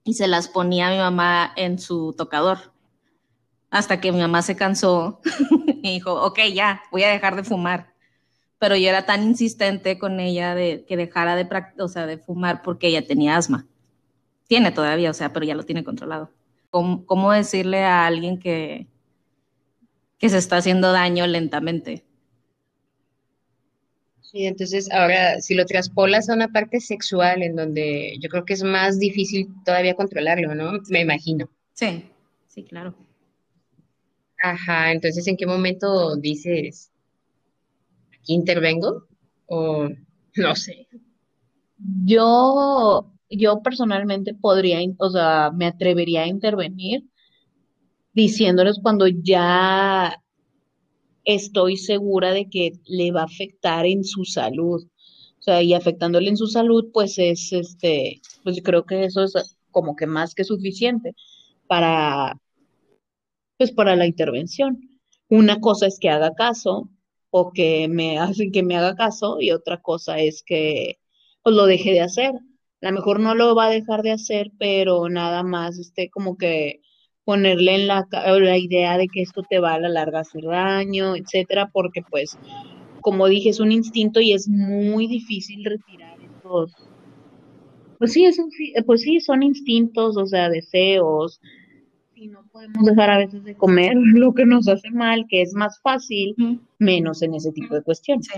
y 0.08 0.14
se 0.14 0.30
las 0.30 0.48
ponía 0.48 0.88
a 0.88 0.92
mi 0.92 0.98
mamá 1.00 1.52
en 1.58 1.80
su 1.80 2.14
tocador. 2.18 2.72
Hasta 3.70 4.00
que 4.00 4.14
mi 4.14 4.20
mamá 4.20 4.42
se 4.42 4.56
cansó 4.56 5.20
y 5.84 5.92
dijo, 5.96 6.14
ok, 6.24 6.40
ya, 6.54 6.82
voy 6.92 7.04
a 7.04 7.10
dejar 7.10 7.36
de 7.36 7.44
fumar. 7.44 7.94
Pero 8.58 8.78
yo 8.78 8.88
era 8.88 9.06
tan 9.06 9.24
insistente 9.24 10.00
con 10.00 10.22
ella 10.22 10.56
de 10.56 10.86
que 10.88 10.96
dejara 10.96 11.36
de, 11.36 11.46
o 11.80 11.90
sea, 11.90 12.06
de 12.06 12.18
fumar 12.18 12.62
porque 12.62 12.88
ella 12.88 13.06
tenía 13.06 13.36
asma. 13.36 13.68
Tiene 14.48 14.72
todavía, 14.72 15.12
o 15.12 15.14
sea, 15.14 15.34
pero 15.34 15.46
ya 15.46 15.56
lo 15.56 15.64
tiene 15.64 15.84
controlado. 15.84 16.32
¿Cómo, 16.70 17.06
cómo 17.06 17.34
decirle 17.34 17.84
a 17.84 18.08
alguien 18.08 18.40
que, 18.40 18.88
que 20.20 20.30
se 20.30 20.38
está 20.38 20.56
haciendo 20.56 20.94
daño 20.94 21.28
lentamente? 21.28 22.07
Sí, 24.30 24.46
entonces 24.46 24.92
ahora 24.92 25.40
si 25.40 25.56
lo 25.56 25.66
traspolas 25.66 26.30
a 26.30 26.34
una 26.34 26.50
parte 26.50 26.82
sexual 26.82 27.44
en 27.44 27.56
donde 27.56 28.18
yo 28.20 28.28
creo 28.28 28.44
que 28.44 28.56
es 28.56 28.64
más 28.64 29.00
difícil 29.00 29.48
todavía 29.64 29.96
controlarlo, 29.96 30.54
¿no? 30.54 30.74
Me 30.90 31.00
imagino. 31.00 31.50
Sí, 31.72 32.04
sí, 32.46 32.64
claro. 32.66 32.94
Ajá, 34.44 34.92
entonces 34.92 35.26
¿en 35.28 35.38
qué 35.38 35.46
momento 35.46 36.18
dices, 36.18 36.92
aquí 38.20 38.34
intervengo? 38.34 39.08
O 39.46 39.88
no 40.36 40.56
sé. 40.56 40.90
Yo, 42.04 43.10
yo 43.30 43.62
personalmente 43.62 44.34
podría, 44.34 44.80
o 44.98 45.10
sea, 45.10 45.52
me 45.56 45.68
atrevería 45.68 46.24
a 46.24 46.28
intervenir 46.28 47.06
diciéndoles 48.12 48.78
cuando 48.84 49.08
ya 49.08 50.22
estoy 51.28 51.78
segura 51.78 52.32
de 52.34 52.50
que 52.50 52.74
le 52.86 53.12
va 53.12 53.22
a 53.22 53.26
afectar 53.26 53.86
en 53.86 54.04
su 54.04 54.24
salud. 54.26 54.88
O 55.40 55.42
sea, 55.42 55.62
y 55.62 55.74
afectándole 55.74 56.30
en 56.30 56.38
su 56.38 56.48
salud, 56.48 56.90
pues 56.94 57.20
es 57.20 57.52
este, 57.54 58.22
pues 58.44 58.62
creo 58.64 58.86
que 58.86 59.06
eso 59.06 59.24
es 59.24 59.58
como 59.72 59.96
que 59.96 60.08
más 60.08 60.34
que 60.34 60.46
suficiente 60.46 61.14
para, 61.68 62.40
pues 63.58 63.72
para 63.72 63.96
la 63.96 64.08
intervención. 64.08 64.80
Una 65.30 65.60
cosa 65.60 65.88
es 65.88 66.00
que 66.00 66.10
haga 66.10 66.34
caso 66.34 66.90
o 67.30 67.52
que 67.54 67.88
me 67.90 68.20
hacen 68.20 68.52
que 68.52 68.64
me 68.64 68.78
haga 68.78 68.96
caso 68.96 69.40
y 69.42 69.52
otra 69.52 69.82
cosa 69.82 70.20
es 70.20 70.44
que 70.44 71.00
pues 71.44 71.56
lo 71.56 71.66
deje 71.66 71.92
de 71.92 72.02
hacer. 72.02 72.34
A 72.82 72.92
lo 72.92 72.94
mejor 72.94 73.20
no 73.20 73.36
lo 73.36 73.56
va 73.56 73.68
a 73.68 73.72
dejar 73.72 74.02
de 74.04 74.12
hacer, 74.12 74.52
pero 74.60 75.10
nada 75.10 75.44
más 75.44 75.78
este 75.80 76.10
como 76.10 76.38
que 76.38 76.82
ponerle 77.28 77.76
en 77.76 77.88
la, 77.88 78.08
la 78.10 78.58
idea 78.58 78.98
de 78.98 79.10
que 79.10 79.22
esto 79.22 79.44
te 79.44 79.60
va 79.60 79.74
a 79.74 79.80
la 79.82 79.90
larga 79.90 80.20
a 80.20 80.22
hacer 80.22 80.44
daño, 80.46 81.14
etcétera, 81.18 81.70
porque 81.74 82.02
pues 82.10 82.38
como 83.02 83.28
dije, 83.28 83.50
es 83.50 83.60
un 83.60 83.74
instinto 83.74 84.22
y 84.22 84.32
es 84.32 84.48
muy 84.48 85.08
difícil 85.08 85.66
retirar 85.66 86.18
estos. 86.22 86.74
Pues 88.00 88.14
sí, 88.14 88.24
es 88.24 88.40
un 88.40 88.50
sí- 88.52 88.74
pues 88.86 89.02
sí, 89.02 89.20
son 89.20 89.44
instintos, 89.44 90.16
o 90.16 90.26
sea, 90.26 90.50
deseos. 90.50 91.42
Y 92.16 92.30
no 92.30 92.46
podemos 92.50 92.86
dejar 92.86 93.10
a 93.10 93.18
veces 93.18 93.44
de 93.44 93.58
comer 93.58 93.92
lo 94.24 94.34
que 94.34 94.46
nos 94.46 94.70
hace 94.70 94.90
mal, 94.92 95.26
que 95.28 95.42
es 95.42 95.54
más 95.54 95.82
fácil, 95.82 96.34
menos 96.80 97.22
en 97.24 97.34
ese 97.36 97.52
tipo 97.52 97.76
de 97.76 97.84
cuestiones. 97.84 98.30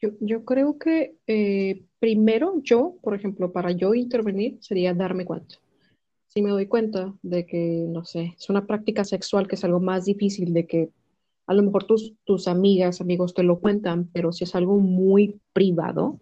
Yo, 0.00 0.10
yo 0.20 0.44
creo 0.46 0.78
que 0.78 1.16
eh, 1.26 1.82
primero 1.98 2.54
yo, 2.62 2.96
por 3.02 3.14
ejemplo, 3.14 3.52
para 3.52 3.70
yo 3.72 3.94
intervenir 3.94 4.56
sería 4.60 4.94
darme 4.94 5.26
cuenta. 5.26 5.56
Si 6.34 6.42
me 6.42 6.50
doy 6.50 6.66
cuenta 6.66 7.14
de 7.22 7.46
que, 7.46 7.86
no 7.88 8.04
sé, 8.04 8.34
es 8.36 8.50
una 8.50 8.66
práctica 8.66 9.04
sexual 9.04 9.46
que 9.46 9.54
es 9.54 9.64
algo 9.64 9.78
más 9.78 10.04
difícil 10.04 10.52
de 10.52 10.66
que 10.66 10.90
a 11.46 11.54
lo 11.54 11.62
mejor 11.62 11.84
tus, 11.84 12.14
tus 12.24 12.48
amigas, 12.48 13.00
amigos 13.00 13.34
te 13.34 13.44
lo 13.44 13.60
cuentan, 13.60 14.08
pero 14.12 14.32
si 14.32 14.44
es 14.44 14.54
algo 14.54 14.78
muy 14.78 15.40
privado 15.52 16.18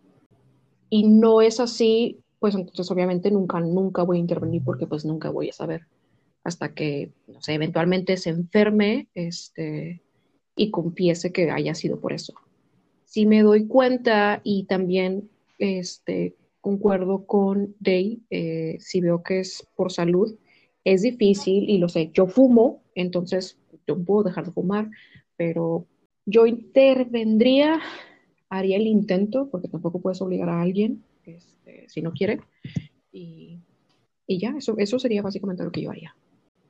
y 0.91 1.05
no 1.09 1.41
es 1.41 1.61
así, 1.61 2.21
pues 2.41 2.55
entonces 2.55 2.91
obviamente 2.91 3.31
nunca, 3.31 3.61
nunca 3.61 4.03
voy 4.03 4.19
a 4.19 4.21
intervenir 4.21 4.63
porque 4.63 4.87
pues 4.87 5.05
nunca 5.07 5.31
voy 5.31 5.49
a 5.49 5.55
saber 5.55 5.87
hasta 6.45 6.75
que, 6.75 7.13
no 7.29 7.41
sé, 7.41 7.55
eventualmente 7.55 8.17
se 8.17 8.31
enferme, 8.31 9.09
este, 9.15 10.03
y 10.57 10.71
confiese 10.71 11.33
que 11.33 11.51
haya 11.51 11.75
sido 11.75 12.01
por 12.01 12.13
eso. 12.13 12.35
Si 13.07 13.27
me 13.27 13.43
doy 13.43 13.67
cuenta 13.67 14.41
y 14.45 14.65
también 14.65 15.31
este, 15.59 16.35
concuerdo 16.63 17.27
con 17.27 17.75
Day, 17.81 18.23
eh, 18.31 18.77
si 18.79 19.03
veo 19.03 19.23
que 19.23 19.41
es 19.41 19.67
por 19.77 19.93
salud, 19.93 20.35
es 20.85 21.03
difícil 21.03 21.69
y 21.69 21.77
lo 21.79 21.89
sé, 21.89 22.11
yo 22.15 22.27
fumo, 22.27 22.83
entonces 22.95 23.59
yo 23.87 24.03
puedo 24.03 24.23
dejar 24.23 24.47
de 24.47 24.53
fumar, 24.53 24.89
pero 25.37 25.87
yo 26.25 26.47
intervendría, 26.47 27.81
haría 28.49 28.77
el 28.77 28.87
intento, 28.87 29.49
porque 29.51 29.69
tampoco 29.69 30.01
puedes 30.01 30.23
obligar 30.23 30.49
a 30.49 30.63
alguien 30.63 31.05
este, 31.25 31.89
si 31.89 32.01
no 32.01 32.13
quiere, 32.13 32.41
y, 33.13 33.59
y 34.27 34.39
ya, 34.39 34.55
eso, 34.57 34.77
eso 34.79 34.99
sería 34.99 35.21
básicamente 35.21 35.65
lo 35.65 35.73
que 35.73 35.83
yo 35.83 35.91
haría. 35.91 36.15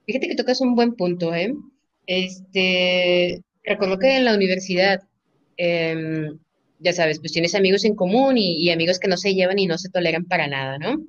Fíjate 0.06 0.28
que 0.28 0.34
tocas 0.34 0.60
un 0.62 0.74
buen 0.74 0.94
punto, 0.94 1.34
¿eh? 1.34 1.54
Este, 2.06 3.42
recuerdo 3.62 3.98
que 3.98 4.16
en 4.16 4.24
la 4.24 4.34
universidad, 4.34 5.02
em, 5.56 6.38
ya 6.82 6.92
sabes, 6.92 7.20
pues 7.20 7.32
tienes 7.32 7.54
amigos 7.54 7.84
en 7.84 7.94
común 7.94 8.38
y, 8.38 8.56
y 8.62 8.70
amigos 8.70 8.98
que 8.98 9.08
no 9.08 9.16
se 9.16 9.34
llevan 9.34 9.58
y 9.58 9.66
no 9.66 9.78
se 9.78 9.90
toleran 9.90 10.24
para 10.24 10.48
nada, 10.48 10.78
¿no? 10.78 11.02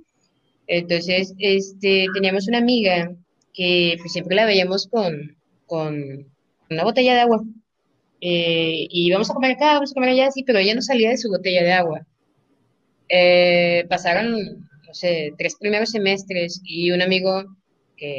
Entonces, 0.67 1.34
este, 1.39 2.07
teníamos 2.13 2.47
una 2.47 2.59
amiga 2.59 3.11
que 3.53 3.95
pues, 3.99 4.13
siempre 4.13 4.36
la 4.36 4.45
veíamos 4.45 4.88
con, 4.88 5.36
con 5.65 6.28
una 6.69 6.84
botella 6.84 7.15
de 7.15 7.21
agua. 7.21 7.43
Eh, 8.21 8.88
y 8.89 9.11
vamos 9.11 9.30
a 9.30 9.34
comer 9.34 9.51
acá, 9.51 9.74
vamos 9.74 9.91
a 9.91 9.93
comer 9.95 10.11
allá, 10.11 10.32
sí, 10.32 10.43
pero 10.43 10.59
ella 10.59 10.76
no 10.76 10.82
salía 10.82 11.09
de 11.09 11.17
su 11.17 11.30
botella 11.30 11.63
de 11.63 11.74
agua. 11.74 12.05
Eh, 13.09 13.86
pasaron, 13.89 14.32
no 14.88 14.93
sé, 14.93 15.34
tres 15.38 15.55
primeros 15.59 15.91
semestres 15.91 16.61
y 16.63 16.91
un 16.91 17.01
amigo 17.01 17.43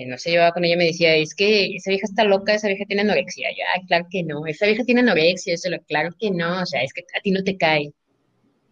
no 0.09 0.18
se 0.18 0.30
llevaba 0.30 0.53
con 0.53 0.64
ella 0.64 0.76
me 0.76 0.87
decía, 0.87 1.14
es 1.16 1.35
que 1.35 1.66
esa 1.76 1.91
vieja 1.91 2.07
está 2.07 2.24
loca, 2.24 2.55
esa 2.55 2.68
vieja 2.68 2.85
tiene 2.87 3.03
anorexia. 3.03 3.51
Yo, 3.51 3.64
"Ay, 3.74 3.87
claro 3.87 4.07
que 4.11 4.22
no, 4.24 4.47
esa 4.47 4.66
vieja 4.66 4.85
tiene 4.85 5.01
anorexia, 5.03 5.55
eso, 5.55 5.68
claro 5.89 6.11
que 6.18 6.30
no, 6.30 6.62
o 6.62 6.66
sea, 6.66 6.82
es 6.82 6.93
que 6.93 7.03
a 7.16 7.20
ti 7.22 7.30
no 7.30 7.43
te 7.45 7.57
cae. 7.57 7.93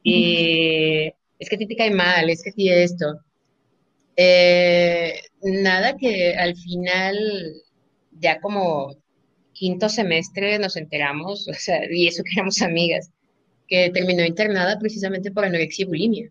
Eh, 0.04 1.12
es 1.38 1.48
que 1.48 1.56
a 1.56 1.58
ti 1.58 1.66
te 1.68 1.76
cae 1.76 1.90
mal, 1.92 2.30
es 2.30 2.42
que 2.42 2.50
a 2.50 2.52
ti 2.54 2.68
esto. 2.70 3.06
Eh, 4.16 5.14
nada 5.42 5.96
que 5.96 6.34
al 6.34 6.56
final, 6.56 7.16
ya 8.20 8.40
como 8.40 8.96
quinto 9.52 9.88
semestre 9.88 10.58
nos 10.58 10.76
enteramos, 10.76 11.48
o 11.48 11.54
sea, 11.54 11.80
y 11.90 12.08
eso 12.08 12.22
que 12.24 12.32
éramos 12.36 12.60
amigas, 12.62 13.10
que 13.68 13.90
terminó 13.90 14.24
internada 14.24 14.78
precisamente 14.78 15.30
por 15.32 15.44
anorexia 15.44 15.84
y 15.84 15.86
bulimia. 15.88 16.30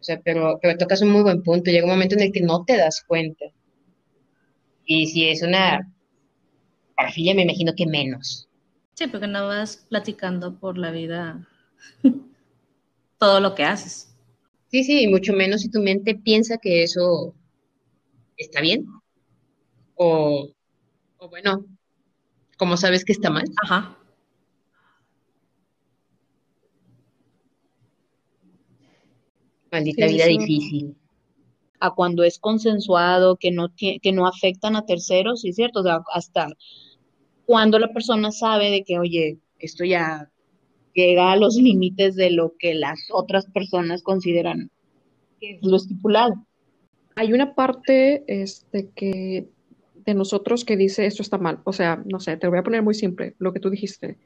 O 0.00 0.04
sea, 0.04 0.20
pero, 0.24 0.58
pero 0.62 0.76
tocas 0.78 1.02
un 1.02 1.10
muy 1.10 1.22
buen 1.22 1.42
punto. 1.42 1.70
Llega 1.70 1.86
un 1.86 1.92
momento 1.92 2.14
en 2.16 2.22
el 2.22 2.32
que 2.32 2.40
no 2.42 2.64
te 2.66 2.76
das 2.76 3.02
cuenta. 3.06 3.46
Y 4.86 5.06
si 5.08 5.28
es 5.28 5.42
una 5.42 5.92
parafilia, 6.96 7.34
me 7.36 7.42
imagino 7.42 7.72
que 7.76 7.86
menos. 7.86 8.48
Sí, 8.94 9.06
porque 9.06 9.26
no 9.28 9.46
vas 9.46 9.76
platicando 9.88 10.58
por 10.58 10.78
la 10.78 10.90
vida 10.90 11.46
todo 13.18 13.40
lo 13.40 13.54
que 13.54 13.64
haces. 13.64 14.14
Sí, 14.70 14.84
sí, 14.84 15.00
y 15.04 15.06
mucho 15.08 15.32
menos 15.32 15.62
si 15.62 15.70
tu 15.70 15.80
mente 15.80 16.14
piensa 16.16 16.58
que 16.58 16.82
eso 16.82 17.34
está 18.36 18.60
bien. 18.60 18.86
O, 19.96 20.50
o 21.18 21.28
bueno, 21.30 21.66
como 22.58 22.76
sabes 22.78 23.04
que 23.04 23.12
está 23.12 23.30
mal. 23.30 23.44
Ajá. 23.64 23.96
Maldita 29.70 30.06
Sí, 30.06 30.14
vida 30.14 30.24
sí. 30.24 30.38
difícil. 30.38 30.96
A 31.84 31.94
cuando 31.94 32.22
es 32.24 32.38
consensuado, 32.38 33.36
que 33.36 33.50
no, 33.50 33.68
que 33.76 34.12
no 34.12 34.26
afectan 34.26 34.74
a 34.74 34.86
terceros, 34.86 35.42
sí 35.42 35.50
es 35.50 35.56
cierto, 35.56 35.80
o 35.80 35.82
sea, 35.82 36.00
hasta 36.12 36.48
cuando 37.44 37.78
la 37.78 37.92
persona 37.92 38.30
sabe 38.32 38.70
de 38.70 38.84
que, 38.84 38.98
oye, 38.98 39.38
esto 39.58 39.84
ya 39.84 40.30
llega 40.94 41.32
a 41.32 41.36
los 41.36 41.56
límites 41.56 42.14
de 42.14 42.30
lo 42.30 42.54
que 42.58 42.74
las 42.74 42.98
otras 43.12 43.46
personas 43.46 44.02
consideran 44.02 44.70
que 45.40 45.56
es 45.56 45.62
lo 45.62 45.76
estipulado. 45.76 46.34
Hay 47.16 47.32
una 47.32 47.54
parte 47.54 48.24
este, 48.28 48.90
que 48.94 49.48
de 50.04 50.14
nosotros 50.14 50.64
que 50.64 50.76
dice 50.76 51.06
esto 51.06 51.22
está 51.22 51.38
mal. 51.38 51.60
O 51.64 51.72
sea, 51.72 52.02
no 52.06 52.20
sé, 52.20 52.36
te 52.36 52.46
lo 52.46 52.50
voy 52.50 52.60
a 52.60 52.64
poner 52.64 52.82
muy 52.82 52.94
simple, 52.94 53.34
lo 53.38 53.52
que 53.52 53.60
tú 53.60 53.70
dijiste. 53.70 54.18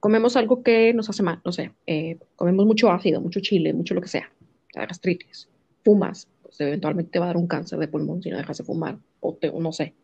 Comemos 0.00 0.36
algo 0.36 0.62
que 0.62 0.92
nos 0.94 1.08
hace 1.10 1.22
mal, 1.22 1.40
no 1.44 1.52
sé, 1.52 1.72
eh, 1.86 2.18
comemos 2.34 2.66
mucho 2.66 2.90
ácido, 2.90 3.20
mucho 3.20 3.38
chile, 3.40 3.72
mucho 3.72 3.94
lo 3.94 4.00
que 4.00 4.08
sea, 4.08 4.32
gastritis. 4.74 5.48
Fumas, 5.84 6.28
pues 6.52 6.68
eventualmente 6.68 7.12
te 7.12 7.18
va 7.18 7.24
a 7.24 7.28
dar 7.28 7.38
un 7.38 7.46
cáncer 7.46 7.78
de 7.78 7.88
pulmón 7.88 8.22
si 8.22 8.28
no 8.28 8.36
dejas 8.36 8.58
de 8.58 8.64
fumar, 8.64 8.98
o 9.20 9.34
te- 9.34 9.50
no 9.50 9.72
sé. 9.72 9.94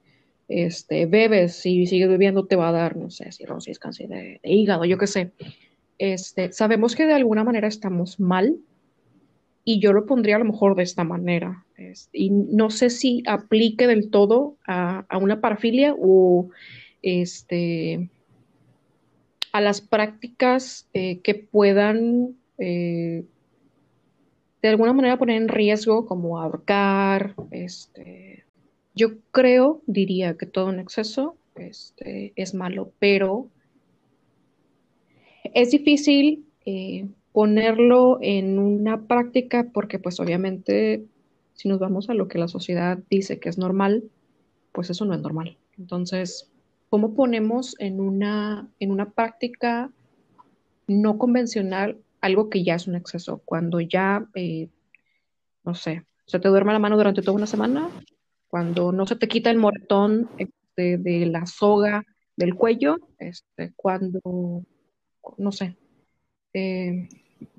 Este, 0.49 1.05
bebes, 1.05 1.57
si 1.57 1.86
sigues 1.86 2.09
bebiendo 2.09 2.46
te 2.46 2.57
va 2.57 2.70
a 2.70 2.72
dar, 2.72 2.96
no 2.96 3.11
sé, 3.11 3.30
cirrosis, 3.32 3.78
cáncer 3.78 4.09
de, 4.09 4.40
hígado, 4.42 4.86
yo 4.86 4.96
qué 4.96 5.07
sé. 5.07 5.32
Este, 5.99 6.53
sabemos 6.53 6.96
que 6.96 7.05
de 7.05 7.12
alguna 7.12 7.44
manera 7.44 7.68
estamos 7.68 8.18
mal, 8.18 8.57
y 9.62 9.80
yo 9.80 9.92
lo 9.92 10.07
pondría 10.07 10.36
a 10.36 10.38
lo 10.38 10.46
mejor 10.46 10.74
de 10.76 10.84
esta 10.84 11.05
manera. 11.05 11.66
Y 12.11 12.30
no 12.30 12.70
sé 12.70 12.88
si 12.88 13.22
aplique 13.26 13.86
del 13.86 14.09
todo 14.09 14.57
a, 14.66 15.05
a 15.11 15.18
una 15.18 15.42
parafilia 15.42 15.94
o 15.99 16.49
este, 17.03 18.09
a 19.53 19.61
las 19.61 19.82
prácticas 19.82 20.88
eh, 20.94 21.18
que 21.18 21.34
puedan 21.34 22.36
eh, 22.57 23.24
de 24.63 24.69
alguna 24.69 24.93
manera 24.93 25.19
poner 25.19 25.37
en 25.37 25.49
riesgo, 25.49 26.07
como 26.07 26.41
ahorcar. 26.41 27.35
Este, 27.51 28.45
yo 28.95 29.21
creo, 29.31 29.83
diría 29.87 30.37
que 30.37 30.47
todo 30.47 30.71
en 30.71 30.81
exceso 30.81 31.37
este, 31.55 32.33
es 32.37 32.55
malo, 32.55 32.93
pero 32.99 33.49
es 35.55 35.71
difícil 35.71 36.45
eh, 36.67 37.07
ponerlo 37.33 38.19
en 38.21 38.59
una 38.59 39.07
práctica 39.07 39.69
porque 39.73 39.99
pues 39.99 40.19
obviamente 40.21 41.05
si 41.55 41.69
nos 41.69 41.79
vamos 41.79 42.09
a 42.09 42.15
lo 42.15 42.29
que 42.29 42.39
la 42.39 42.49
sociedad 42.49 42.99
dice 43.11 43.41
que 43.41 43.49
es 43.49 43.59
normal, 43.59 44.05
pues 44.73 44.91
eso 44.91 45.05
no 45.05 45.15
es 45.15 45.21
normal. 45.21 45.57
Entonces, 45.77 46.51
¿cómo 46.89 47.15
ponemos 47.15 47.75
en 47.81 48.01
una, 48.01 48.69
en 48.79 48.93
una 48.93 49.11
práctica 49.11 49.91
no 50.87 51.19
convencional 51.19 51.99
algo 52.21 52.51
que 52.51 52.64
ya 52.64 52.75
es 52.77 52.87
un 52.89 52.97
exceso? 52.97 53.43
Cuando 53.45 53.81
ya, 53.81 54.27
eh, 54.35 54.71
no 55.64 55.75
sé, 55.75 56.05
se 56.27 56.41
te 56.41 56.49
duerme 56.49 56.73
la 56.73 56.79
mano 56.79 56.97
durante 56.97 57.23
toda 57.23 57.37
una 57.37 57.47
semana, 57.47 57.91
cuando 58.49 58.93
no 58.93 59.07
se 59.07 59.16
te 59.16 59.29
quita 59.29 59.51
el 59.51 59.59
moretón 59.59 60.31
este, 60.39 60.99
de 60.99 61.27
la 61.27 61.47
soga 61.47 62.05
del 62.37 62.55
cuello, 62.55 62.97
este, 63.19 63.73
cuando, 63.77 64.21
no 65.39 65.53
sé, 65.53 65.77
eh, 66.55 67.09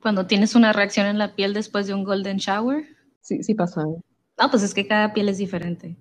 Cuando 0.02 0.28
tienes 0.28 0.56
una 0.56 0.74
reacción 0.74 1.08
en 1.08 1.18
la 1.18 1.36
piel 1.36 1.54
después 1.54 1.88
de 1.88 1.94
un 1.94 2.04
golden 2.04 2.38
shower. 2.38 2.86
sí, 3.22 3.44
sí 3.44 3.54
pasa. 3.56 3.84
No, 3.84 4.50
pues 4.52 4.64
es 4.64 4.74
que 4.74 4.88
cada 4.88 5.14
piel 5.14 5.30
es 5.30 5.38
diferente. 5.38 5.98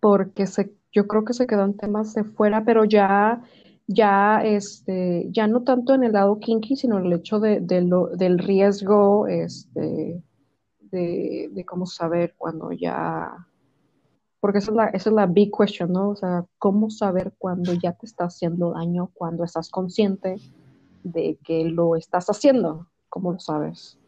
porque 0.00 0.46
se, 0.46 0.72
yo 0.92 1.06
creo 1.06 1.24
que 1.24 1.34
se 1.34 1.46
quedó 1.46 1.64
en 1.64 1.76
temas 1.76 2.14
de 2.14 2.24
fuera, 2.24 2.64
pero 2.64 2.84
ya, 2.84 3.42
ya, 3.88 4.42
este, 4.44 5.26
ya 5.32 5.46
no 5.48 5.64
tanto 5.64 5.94
en 5.94 6.04
el 6.04 6.12
lado 6.12 6.38
kinky, 6.38 6.76
sino 6.76 6.98
en 6.98 7.06
el 7.06 7.14
hecho 7.14 7.40
de, 7.40 7.60
de 7.60 7.80
lo- 7.82 8.08
del 8.08 8.38
riesgo, 8.38 9.26
este, 9.26 10.22
de, 10.80 11.48
de 11.52 11.64
cómo 11.64 11.86
saber 11.86 12.34
cuando 12.38 12.70
ya, 12.72 13.30
porque 14.40 14.58
esa 14.58 14.70
es 14.70 14.76
la, 14.76 14.86
esa 14.88 15.10
es 15.10 15.14
la 15.16 15.26
big 15.26 15.50
question, 15.56 15.92
¿no? 15.92 16.10
O 16.10 16.16
sea, 16.16 16.44
cómo 16.58 16.90
saber 16.90 17.32
cuando 17.38 17.72
ya 17.74 17.92
te 17.94 18.06
está 18.06 18.24
haciendo 18.24 18.72
daño, 18.72 19.10
cuando 19.14 19.44
estás 19.44 19.70
consciente 19.70 20.36
de 21.02 21.38
que 21.44 21.64
lo 21.64 21.96
estás 21.96 22.26
haciendo, 22.28 22.86
¿cómo 23.08 23.32
lo 23.32 23.40
sabes? 23.40 23.98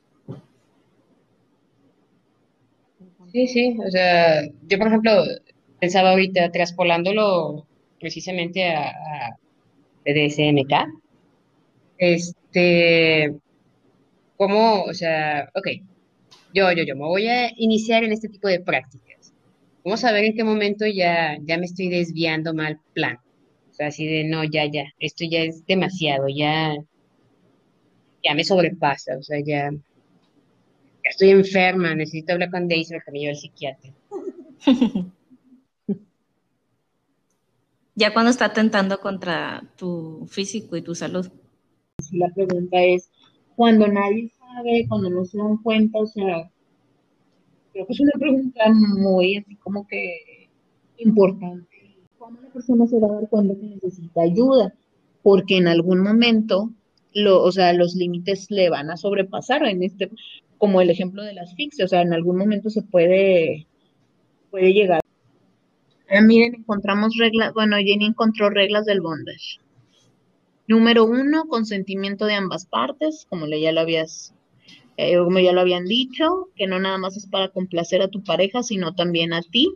Sí, 3.32 3.46
sí, 3.46 3.78
o 3.86 3.90
sea, 3.90 4.42
yo 4.68 4.78
por 4.78 4.88
ejemplo 4.88 5.12
pensaba 5.80 6.10
ahorita 6.10 6.50
traspolándolo 6.52 7.66
precisamente 8.00 8.68
a, 8.74 8.88
a 8.90 9.36
BDSMK, 10.05 10.72
este, 11.98 13.34
cómo, 14.36 14.84
o 14.84 14.94
sea, 14.94 15.51
ok, 15.55 15.68
yo, 16.55 16.72
yo, 16.72 16.82
yo 16.82 16.96
me 16.96 17.05
voy 17.05 17.28
a 17.28 17.51
iniciar 17.57 18.05
en 18.05 18.12
este 18.12 18.28
tipo 18.28 18.48
de 18.48 18.61
prácticas. 18.61 19.32
¿Cómo 19.82 19.96
saber 19.96 20.24
en 20.24 20.34
qué 20.34 20.44
momento 20.44 20.86
ya, 20.86 21.38
ya 21.42 21.59
me 21.59 21.66
estoy 21.66 21.88
desviando 21.88 22.55
mal 22.55 22.80
plan? 22.94 23.18
O 23.70 23.74
sea, 23.74 23.88
así 23.88 24.07
de, 24.07 24.24
no, 24.24 24.44
ya, 24.44 24.66
ya, 24.66 24.84
esto 24.98 25.24
ya 25.28 25.40
es 25.42 25.64
demasiado, 25.66 26.28
ya, 26.28 26.74
ya 28.24 28.34
me 28.34 28.44
sobrepasa, 28.44 29.16
o 29.16 29.22
sea, 29.22 29.38
ya, 29.40 29.70
ya 29.70 31.11
estoy 31.11 31.30
enferma, 31.30 31.94
necesito 31.94 32.32
hablar 32.32 32.51
con 32.51 32.68
Daisy 32.68 32.92
para 32.92 33.05
que 33.05 33.12
me 33.12 33.18
lleve 33.20 33.30
al 33.32 33.36
psiquiatra. 33.36 33.92
Ya 38.01 38.14
cuando 38.14 38.30
está 38.30 38.51
tentando 38.55 38.98
contra 38.98 39.62
tu 39.76 40.26
físico 40.26 40.74
y 40.74 40.80
tu 40.80 40.94
salud. 40.94 41.30
La 42.12 42.30
pregunta 42.30 42.82
es, 42.82 43.11
cuando 43.57 43.86
nadie 43.88 44.32
sabe, 44.38 44.86
cuando 44.88 45.11
no 45.11 45.22
se 45.26 45.36
dan 45.36 45.59
cuenta, 45.59 45.98
o 45.98 46.07
sea, 46.07 46.51
creo 47.74 47.86
que 47.86 47.92
es 47.92 48.01
una 48.01 48.18
pregunta 48.18 48.62
muy 48.70 49.36
así 49.36 49.55
como 49.57 49.86
que 49.86 50.48
importante. 50.96 51.68
¿Cómo 52.18 52.40
la 52.40 52.48
persona 52.48 52.86
se 52.86 52.98
va 52.98 53.09
a 53.09 53.20
dar 53.20 53.28
cuenta 53.28 53.55
que 53.61 53.66
necesita 53.66 54.22
ayuda? 54.22 54.72
Porque 55.22 55.59
en 55.59 55.68
algún 55.68 56.01
momento, 56.01 56.70
o 57.26 57.53
sea, 57.53 57.74
los 57.74 57.94
límites 57.96 58.51
le 58.51 58.70
van 58.70 58.88
a 58.88 58.96
sobrepasar 58.96 59.66
en 59.66 59.82
este, 59.82 60.11
como 60.57 60.80
el 60.80 60.88
ejemplo 60.88 61.22
de 61.22 61.34
la 61.34 61.42
asfixia, 61.42 61.84
o 61.84 61.88
sea, 61.88 62.01
en 62.01 62.14
algún 62.14 62.38
momento 62.38 62.70
se 62.70 62.80
puede, 62.80 63.66
puede 64.51 64.72
llegar. 64.72 65.03
Ah, 66.11 66.20
miren, 66.20 66.54
encontramos 66.56 67.14
reglas, 67.18 67.52
bueno, 67.54 67.76
Jenny 67.76 68.06
encontró 68.06 68.50
reglas 68.50 68.84
del 68.84 69.00
bondage. 69.00 69.61
Número 70.66 71.04
uno, 71.04 71.46
consentimiento 71.48 72.26
de 72.26 72.34
ambas 72.34 72.66
partes, 72.66 73.26
como 73.28 73.46
le- 73.46 73.61
ya 73.61 73.72
lo 73.72 73.80
habías, 73.80 74.34
eh, 74.96 75.16
como 75.18 75.38
ya 75.40 75.52
lo 75.52 75.61
habían 75.61 75.84
dicho, 75.86 76.48
que 76.56 76.66
no 76.66 76.78
nada 76.78 76.98
más 76.98 77.16
es 77.16 77.26
para 77.26 77.48
complacer 77.48 78.02
a 78.02 78.08
tu 78.08 78.22
pareja, 78.22 78.62
sino 78.62 78.94
también 78.94 79.32
a 79.32 79.42
ti. 79.42 79.72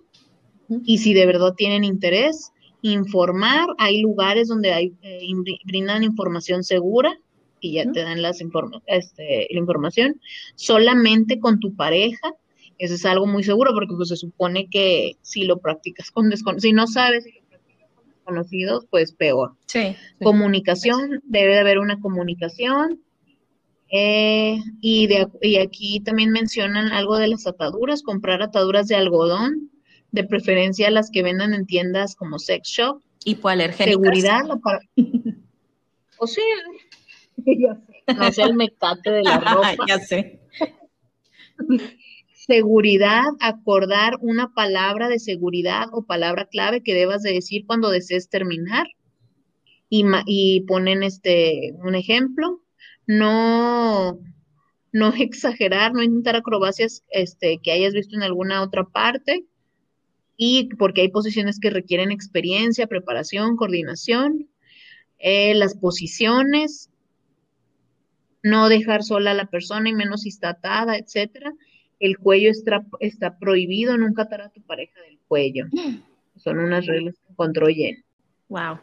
Y 0.84 0.98
si 0.98 1.14
de 1.14 1.26
verdad 1.26 1.54
tienen 1.56 1.84
interés, 1.84 2.52
informar, 2.82 3.66
hay 3.78 4.00
lugares 4.02 4.48
donde 4.48 4.72
hay, 4.72 4.92
eh, 5.02 5.18
in- 5.22 5.44
brindan 5.64 6.02
información 6.04 6.62
segura 6.64 7.18
y 7.60 7.74
ya 7.74 7.90
te 7.92 8.00
dan 8.02 8.22
las 8.22 8.40
informa- 8.40 8.82
este, 8.86 9.46
la 9.50 9.58
información, 9.58 10.20
solamente 10.54 11.38
con 11.38 11.60
tu 11.60 11.74
pareja. 11.74 12.34
Eso 12.78 12.94
es 12.94 13.04
algo 13.06 13.26
muy 13.26 13.44
seguro 13.44 13.72
porque 13.74 13.94
pues 13.96 14.08
se 14.08 14.16
supone 14.16 14.68
que 14.68 15.12
si 15.22 15.44
lo 15.44 15.58
practicas 15.58 16.10
con 16.10 16.28
desconocidos, 16.30 16.62
si 16.62 16.72
no 16.72 16.86
sabes 16.86 17.24
si 17.24 17.32
lo 17.32 17.40
practicas 17.48 17.88
con 17.94 18.08
desconocidos, 18.08 18.86
pues 18.90 19.12
peor. 19.12 19.54
Sí. 19.66 19.94
Comunicación, 20.22 21.20
debe 21.24 21.52
de 21.54 21.60
haber 21.60 21.78
una 21.78 22.00
comunicación. 22.00 23.00
eh, 23.90 24.58
y, 24.80 25.06
de, 25.06 25.28
y 25.42 25.56
aquí 25.58 26.00
también 26.00 26.30
mencionan 26.30 26.88
algo 26.90 27.16
de 27.16 27.28
las 27.28 27.46
ataduras, 27.46 28.02
comprar 28.02 28.42
ataduras 28.42 28.88
de 28.88 28.96
algodón, 28.96 29.70
de 30.10 30.24
preferencia 30.24 30.90
las 30.90 31.10
que 31.10 31.22
vendan 31.22 31.54
en 31.54 31.66
tiendas 31.66 32.16
como 32.16 32.38
sex 32.40 32.68
shop. 32.68 33.00
Hipoalergénicas. 33.24 33.92
Seguridad, 33.94 34.40
la 34.46 34.56
para- 34.56 34.80
o 36.18 36.26
sea, 36.26 36.44
ya 37.46 37.74
sé, 37.74 38.14
no 38.16 38.32
sea 38.32 38.46
el 38.46 38.54
mecate 38.54 39.10
de 39.10 39.22
la 39.22 39.38
ropa. 39.40 39.74
ya 39.86 39.98
sé. 40.00 40.40
Seguridad, 42.46 43.24
acordar 43.40 44.18
una 44.20 44.52
palabra 44.52 45.08
de 45.08 45.18
seguridad 45.18 45.86
o 45.92 46.04
palabra 46.04 46.46
clave 46.46 46.82
que 46.82 46.94
debas 46.94 47.22
de 47.22 47.32
decir 47.32 47.64
cuando 47.66 47.90
desees 47.90 48.28
terminar. 48.28 48.86
Y, 49.88 50.04
y 50.26 50.62
ponen 50.62 51.02
este 51.02 51.72
un 51.82 51.94
ejemplo. 51.94 52.60
No, 53.06 54.18
no 54.92 55.12
exagerar, 55.18 55.92
no 55.92 56.02
intentar 56.02 56.36
acrobacias 56.36 57.02
este, 57.10 57.60
que 57.62 57.72
hayas 57.72 57.94
visto 57.94 58.16
en 58.16 58.22
alguna 58.22 58.62
otra 58.62 58.84
parte 58.84 59.44
y 60.36 60.68
porque 60.76 61.02
hay 61.02 61.08
posiciones 61.08 61.60
que 61.60 61.70
requieren 61.70 62.10
experiencia, 62.10 62.86
preparación, 62.86 63.56
coordinación, 63.56 64.48
eh, 65.18 65.54
las 65.54 65.76
posiciones, 65.76 66.90
no 68.42 68.68
dejar 68.68 69.02
sola 69.02 69.30
a 69.30 69.34
la 69.34 69.46
persona 69.46 69.88
y 69.88 69.94
menos 69.94 70.22
si 70.22 70.28
está 70.28 70.50
atada, 70.50 70.98
etcétera. 70.98 71.54
El 72.04 72.18
cuello 72.18 72.50
está, 72.50 72.84
está 73.00 73.38
prohibido, 73.38 73.96
nunca 73.96 74.24
atar 74.24 74.42
a 74.42 74.50
tu 74.50 74.60
pareja 74.60 75.00
del 75.00 75.18
cuello. 75.26 75.64
Son 76.36 76.58
unas 76.58 76.84
reglas 76.84 77.14
que 77.14 77.32
encontró 77.32 77.66
Jen. 77.68 78.04
Wow. 78.50 78.78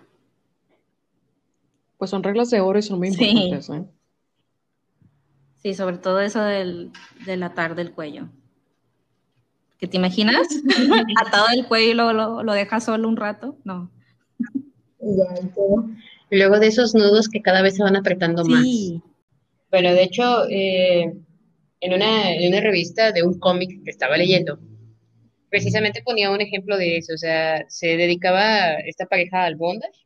Pues 2.00 2.10
son 2.10 2.24
reglas 2.24 2.50
de 2.50 2.62
oro 2.62 2.80
y 2.80 2.82
son 2.82 2.98
muy 2.98 3.10
importantes. 3.10 3.68
Sí, 3.68 3.74
¿eh? 3.74 3.84
sí 5.58 5.74
sobre 5.76 6.00
todo 6.00 6.20
eso 6.20 6.42
del, 6.42 6.92
del 7.28 7.44
atar 7.44 7.76
del 7.76 7.92
cuello. 7.92 8.28
¿Que 9.78 9.86
te 9.86 9.98
imaginas? 9.98 10.48
Atado 11.24 11.46
del 11.50 11.68
cuello 11.68 11.92
y 11.92 11.94
luego 11.94 12.14
lo, 12.14 12.42
lo 12.42 12.54
dejas 12.54 12.86
solo 12.86 13.08
un 13.08 13.18
rato. 13.18 13.56
No. 13.64 13.92
Ya, 15.00 15.26
y 16.32 16.38
luego 16.38 16.60
de 16.60 16.66
esos 16.66 16.96
nudos 16.96 17.30
que 17.30 17.44
cada 17.44 17.62
vez 17.62 17.76
se 17.76 17.84
van 17.84 17.98
apretando 17.98 18.46
más. 18.46 18.66
Bueno, 19.70 19.94
de 19.94 20.02
hecho, 20.02 20.48
eh, 20.50 21.14
en, 21.82 21.94
una, 21.94 22.32
en 22.34 22.48
una 22.48 22.62
revista 22.62 23.12
de 23.12 23.24
un 23.24 23.40
cómic 23.40 23.84
que 23.84 23.92
estaba 23.92 24.16
leyendo, 24.16 24.60
precisamente 25.50 26.02
ponía 26.02 26.32
un 26.32 26.40
ejemplo 26.40 26.78
de 26.78 26.98
eso, 26.98 27.14
o 27.14 27.18
sea, 27.18 27.66
se 27.68 27.98
dedicaba 27.98 28.76
esta 28.86 29.06
pareja 29.06 29.44
al 29.44 29.56
bondage 29.56 30.06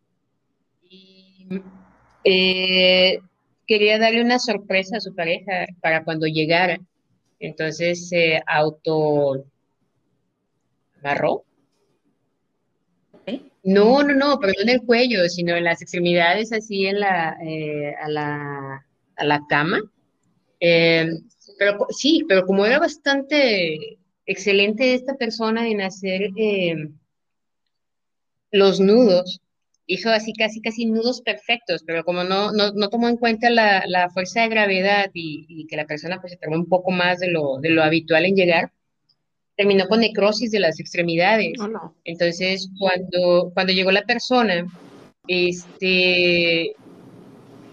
y 0.90 1.48
eh, 2.24 3.20
quería 3.68 4.00
darle 4.00 4.22
una 4.22 4.40
sorpresa 4.40 4.98
a 4.98 5.02
su 5.02 5.14
pareja 5.14 5.68
para 5.82 6.04
cuando 6.04 6.26
llegara. 6.26 6.80
Entonces 7.40 8.10
se 8.10 8.42
auto 8.48 9.46
amarró. 11.00 11.44
No, 13.64 14.04
no, 14.04 14.14
no, 14.14 14.40
pero 14.40 14.54
no 14.56 14.62
en 14.62 14.70
el 14.70 14.86
cuello, 14.86 15.28
sino 15.28 15.56
en 15.56 15.64
las 15.64 15.82
extremidades, 15.82 16.54
así 16.54 16.86
en 16.86 17.00
la, 17.00 17.36
eh, 17.44 17.96
a, 18.02 18.08
la 18.10 18.86
a 19.16 19.26
la 19.26 19.42
cama. 19.50 19.82
Pero 21.58 21.88
sí, 21.90 22.26
pero 22.28 22.46
como 22.46 22.66
era 22.66 22.80
bastante 22.80 23.98
excelente 24.26 24.94
esta 24.94 25.16
persona 25.16 25.68
en 25.68 25.82
hacer 25.82 26.30
eh, 26.36 26.90
los 28.52 28.80
nudos, 28.80 29.42
hizo 29.88 30.10
así 30.10 30.34
casi 30.34 30.62
casi 30.62 30.86
nudos 30.86 31.22
perfectos, 31.22 31.84
pero 31.86 32.04
como 32.04 32.24
no, 32.24 32.52
no, 32.52 32.90
tomó 32.90 33.08
en 33.08 33.18
cuenta 33.18 33.50
la, 33.50 34.10
fuerza 34.14 34.42
de 34.42 34.50
gravedad 34.50 35.12
y, 35.14 35.68
que 35.68 35.76
la 35.76 35.86
persona 35.86 36.20
pues 36.20 36.34
se 36.34 36.38
tardó 36.38 36.56
un 36.56 36.68
poco 36.68 36.92
más 36.92 37.20
de 37.20 37.30
lo, 37.30 37.58
de 37.58 37.70
lo 37.70 37.84
habitual 37.84 38.26
en 38.26 38.36
llegar, 38.36 38.72
terminó 39.56 39.88
con 39.88 40.00
necrosis 40.02 40.52
de 40.52 40.60
las 40.60 40.80
extremidades. 40.80 41.54
Oh, 41.60 41.94
Entonces, 42.04 42.70
cuando, 42.80 43.52
cuando 43.54 43.74
llegó 43.74 43.92
la 43.92 44.04
persona, 44.04 44.66
este, 45.28 46.76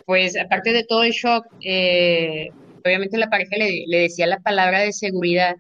pues 0.07 0.39
aparte 0.39 0.73
de 0.73 0.85
todo 0.85 1.03
el 1.03 1.13
shock, 1.13 1.47
eh, 1.63 2.51
obviamente 2.85 3.19
la 3.19 3.31
pareja 3.31 3.57
le, 3.57 3.85
le, 3.87 3.99
decía 3.99 4.27
la 4.27 4.41
palabra 4.41 4.81
de 4.81 4.93
seguridad 4.93 5.57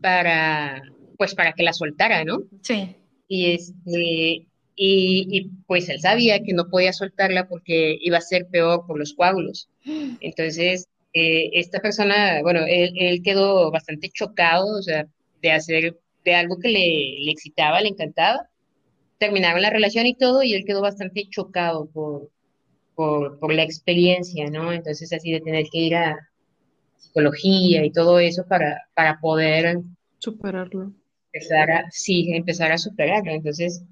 para, 0.00 0.82
pues 1.16 1.34
para 1.34 1.52
que 1.52 1.62
la 1.62 1.72
soltara, 1.72 2.24
¿no? 2.24 2.42
Sí. 2.62 2.96
Y 3.28 3.52
este, 3.52 4.46
y, 4.74 5.26
y, 5.30 5.50
pues 5.66 5.88
él 5.88 6.00
sabía 6.00 6.42
que 6.42 6.52
no 6.52 6.68
podía 6.68 6.92
soltarla 6.92 7.48
porque 7.48 7.98
iba 8.00 8.18
a 8.18 8.22
ser 8.22 8.46
peor 8.48 8.86
por 8.86 8.98
los 8.98 9.14
coágulos. 9.14 9.68
Entonces, 10.20 10.88
eh, 11.12 11.50
esta 11.52 11.80
persona, 11.80 12.40
bueno, 12.42 12.60
él, 12.66 12.92
él, 12.96 13.22
quedó 13.22 13.70
bastante 13.70 14.10
chocado, 14.10 14.78
o 14.78 14.82
sea, 14.82 15.06
de 15.42 15.52
hacer, 15.52 15.98
de 16.24 16.34
algo 16.34 16.58
que 16.58 16.68
le, 16.68 17.24
le 17.24 17.30
excitaba, 17.30 17.80
le 17.80 17.88
encantaba. 17.88 18.48
Terminaron 19.18 19.62
la 19.62 19.70
relación 19.70 20.06
y 20.06 20.14
todo, 20.14 20.42
y 20.42 20.54
él 20.54 20.64
quedó 20.66 20.80
bastante 20.80 21.28
chocado 21.28 21.86
por, 21.86 22.30
por, 22.94 23.38
por 23.38 23.52
la 23.52 23.62
experiencia, 23.62 24.50
¿no? 24.50 24.72
Entonces, 24.72 25.12
así 25.12 25.30
de 25.32 25.40
tener 25.40 25.66
que 25.70 25.78
ir 25.78 25.94
a 25.96 26.16
psicología 27.02 27.84
y 27.84 27.90
todo 27.90 28.18
eso 28.18 28.44
para, 28.46 28.80
para 28.94 29.18
poder 29.20 29.80
superarlo. 30.18 30.92
Empezar 31.32 31.70
a, 31.70 31.90
sí, 31.90 32.32
empezar 32.32 32.72
a 32.72 32.78
superarlo. 32.78 33.32
Entonces, 33.32 33.82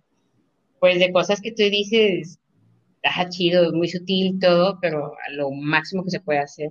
pues 0.79 0.99
de 0.99 1.13
cosas 1.13 1.41
que 1.41 1.51
tú 1.51 1.63
dices, 1.65 2.39
está 3.03 3.29
chido, 3.29 3.73
muy 3.73 3.89
sutil 3.89 4.39
todo, 4.39 4.79
pero 4.81 5.15
a 5.27 5.33
lo 5.33 5.51
máximo 5.51 6.05
que 6.05 6.11
se 6.11 6.21
puede 6.21 6.39
hacer. 6.39 6.71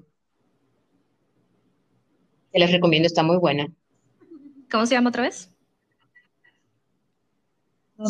Te 2.51 2.59
las 2.59 2.71
recomiendo, 2.71 3.07
está 3.07 3.21
muy 3.23 3.37
buena. 3.37 3.67
¿Cómo 4.71 4.85
se 4.85 4.95
llama 4.95 5.09
otra 5.09 5.23
vez? 5.23 5.51
No, 7.97 8.07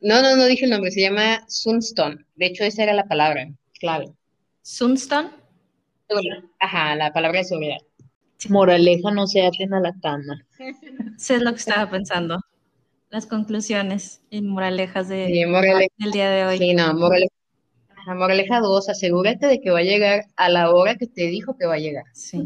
no, 0.00 0.36
no, 0.36 0.46
dije 0.46 0.64
el 0.64 0.72
nombre, 0.72 0.90
se 0.90 1.02
llama 1.02 1.44
Sunstone. 1.46 2.26
De 2.34 2.46
hecho, 2.46 2.64
esa 2.64 2.82
era 2.82 2.92
la 2.92 3.06
palabra 3.06 3.48
clave. 3.78 4.12
¿Sunstone? 4.62 5.30
Ajá, 6.58 6.94
la 6.96 7.12
palabra 7.12 7.38
de 7.38 7.44
seguridad. 7.44 7.78
Moraleja, 8.48 9.10
no 9.10 9.26
se 9.26 9.44
aten 9.44 9.74
a 9.74 9.80
la 9.80 9.92
cama. 10.00 10.44
Eso 11.16 11.34
es 11.34 11.42
lo 11.42 11.52
que 11.52 11.58
estaba 11.58 11.90
pensando. 11.90 12.38
Las 13.10 13.26
conclusiones 13.26 14.20
y 14.30 14.42
moralejas 14.42 15.08
de, 15.08 15.26
del 15.98 16.12
día 16.12 16.30
de 16.30 16.44
hoy. 16.44 16.58
Sí, 16.58 16.74
no, 16.74 16.92
moraleja, 16.94 17.32
moraleja 18.14 18.60
2, 18.60 18.88
asegúrate 18.88 19.46
de 19.46 19.60
que 19.60 19.70
va 19.70 19.78
a 19.78 19.82
llegar 19.82 20.26
a 20.36 20.48
la 20.48 20.70
hora 20.70 20.96
que 20.96 21.06
te 21.06 21.26
dijo 21.28 21.56
que 21.56 21.66
va 21.66 21.74
a 21.74 21.78
llegar. 21.78 22.04
Sí. 22.12 22.44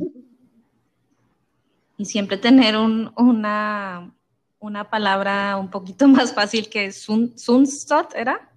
Y 1.96 2.04
siempre 2.04 2.36
tener 2.36 2.76
un, 2.76 3.12
una, 3.16 4.14
una 4.58 4.88
palabra 4.88 5.56
un 5.56 5.70
poquito 5.70 6.06
más 6.08 6.32
fácil 6.32 6.68
que 6.68 6.92
sun, 6.92 7.36
Sunstot, 7.36 8.14
¿era? 8.14 8.48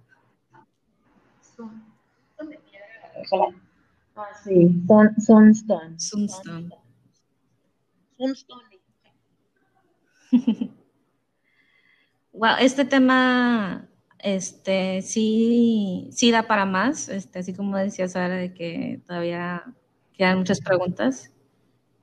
Ah, 4.16 4.28
sí, 4.44 4.82
Sunstone. 5.18 5.98
Sunstone. 5.98 6.70
Sunstone. 8.16 8.80
wow, 12.32 12.56
este 12.60 12.84
tema 12.84 13.88
este 14.18 15.02
sí, 15.02 16.08
sí 16.10 16.30
da 16.30 16.46
para 16.46 16.64
más, 16.64 17.08
este, 17.08 17.40
así 17.40 17.52
como 17.54 17.76
decía 17.76 18.08
Sara, 18.08 18.36
de 18.36 18.54
que 18.54 19.02
todavía 19.06 19.62
quedan 20.14 20.38
muchas 20.38 20.60
preguntas. 20.60 21.30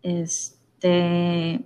Este 0.04 1.66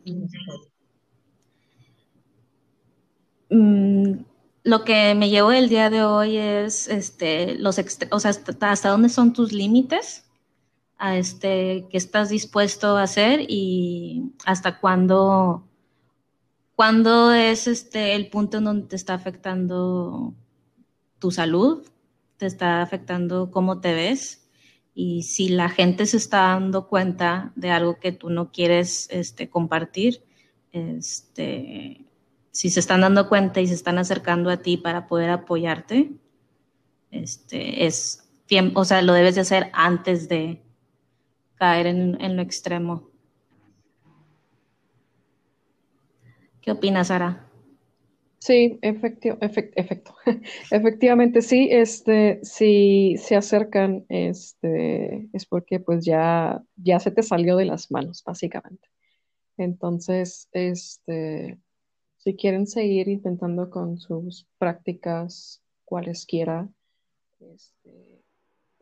Mm, 3.49 4.25
lo 4.63 4.83
que 4.83 5.13
me 5.15 5.29
llevo 5.29 5.51
el 5.51 5.69
día 5.69 5.89
de 5.89 6.03
hoy 6.03 6.37
es 6.37 6.87
este, 6.87 7.55
los 7.55 7.79
o 8.11 8.19
sea, 8.19 8.31
hasta, 8.31 8.89
dónde 8.89 9.09
son 9.09 9.33
tus 9.33 9.51
límites, 9.53 10.25
a 10.97 11.17
este, 11.17 11.87
qué 11.89 11.97
estás 11.97 12.29
dispuesto 12.29 12.97
a 12.97 13.03
hacer 13.03 13.45
y 13.47 14.31
hasta 14.45 14.79
cuándo, 14.79 15.67
cuándo 16.75 17.33
es 17.33 17.67
este, 17.67 18.15
el 18.15 18.29
punto 18.29 18.57
en 18.57 18.65
donde 18.65 18.87
te 18.87 18.95
está 18.95 19.13
afectando 19.13 20.33
tu 21.19 21.31
salud, 21.31 21.85
te 22.37 22.45
está 22.45 22.81
afectando 22.81 23.51
cómo 23.51 23.81
te 23.81 23.93
ves 23.93 24.49
y 24.93 25.23
si 25.23 25.49
la 25.49 25.69
gente 25.69 26.05
se 26.05 26.17
está 26.17 26.39
dando 26.39 26.87
cuenta 26.87 27.51
de 27.55 27.71
algo 27.71 27.99
que 27.99 28.11
tú 28.11 28.29
no 28.29 28.51
quieres 28.51 29.07
este, 29.11 29.49
compartir, 29.49 30.23
este, 30.71 32.05
si 32.51 32.69
se 32.69 32.79
están 32.79 33.01
dando 33.01 33.27
cuenta 33.27 33.59
y 33.59 33.67
se 33.67 33.73
están 33.73 33.97
acercando 33.97 34.49
a 34.49 34.57
ti 34.57 34.77
para 34.77 35.07
poder 35.07 35.29
apoyarte, 35.29 36.11
este, 37.11 37.85
es 37.85 38.21
o 38.75 38.85
sea, 38.85 39.01
lo 39.01 39.13
debes 39.13 39.35
de 39.35 39.41
hacer 39.41 39.69
antes 39.73 40.29
de 40.29 40.61
caer 41.55 41.87
en, 41.87 42.35
lo 42.35 42.41
extremo. 42.41 43.09
¿Qué 46.61 46.71
opinas, 46.71 47.07
Sara? 47.07 47.49
Sí, 48.39 48.77
efectivo, 48.81 49.37
efecto. 49.41 50.15
efectivamente, 50.71 51.41
sí, 51.41 51.67
este, 51.71 52.39
si 52.43 53.15
se 53.17 53.35
acercan, 53.35 54.05
este, 54.09 55.29
es 55.33 55.45
porque 55.45 55.79
pues 55.79 56.05
ya, 56.05 56.61
ya 56.75 56.99
se 56.99 57.11
te 57.11 57.23
salió 57.23 57.55
de 57.55 57.65
las 57.65 57.89
manos, 57.91 58.23
básicamente. 58.23 58.87
Entonces, 59.57 60.47
este, 60.51 61.57
si 62.17 62.35
quieren 62.35 62.67
seguir 62.67 63.07
intentando 63.07 63.69
con 63.69 63.97
sus 63.97 64.47
prácticas 64.57 65.63
cualesquiera, 65.85 66.67
este, 67.39 68.04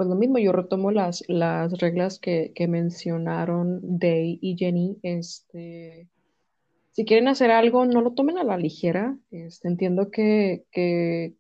pues 0.03 0.09
lo 0.09 0.19
mismo, 0.19 0.37
yo 0.37 0.51
retomo 0.51 0.91
las, 0.91 1.23
las 1.29 1.71
reglas 1.79 2.19
que, 2.19 2.53
mencionaron 2.67 3.79
Day 3.81 4.37
y 4.41 4.57
Jenny. 4.57 4.97
Este, 5.01 6.09
si 6.91 7.05
quieren 7.05 7.29
hacer 7.29 7.51
algo, 7.51 7.85
no 7.85 8.01
lo 8.01 8.11
tomen 8.11 8.37
a 8.37 8.43
la 8.43 8.57
ligera. 8.57 9.17
Este, 9.31 9.69
entiendo 9.69 10.11
que, 10.11 10.65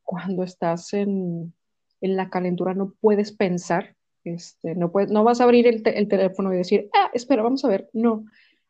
cuando 0.03 0.43
estás 0.43 0.93
en, 0.93 1.53
en, 1.99 2.15
la 2.15 2.29
calentura 2.29 2.73
no 2.73 2.93
puedes 3.01 3.33
pensar 3.33 3.97
Este, 4.23 4.75
no, 4.75 4.93
puedes, 4.93 5.11
no 5.11 5.25
vas 5.25 5.41
a 5.41 5.43
abrir 5.43 5.67
el, 5.67 5.83
el 5.85 6.07
teléfono 6.07 6.53
y 6.53 6.57
decir, 6.57 6.89
ah, 6.93 7.11
espera, 7.13 7.43
vamos 7.43 7.65
a 7.65 7.67
ver. 7.67 7.89
No, 7.91 8.23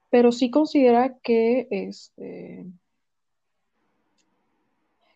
pero 0.10 0.32
sí 0.32 0.50
considera 0.50 1.20
que, 1.22 1.68
este, 1.70 2.66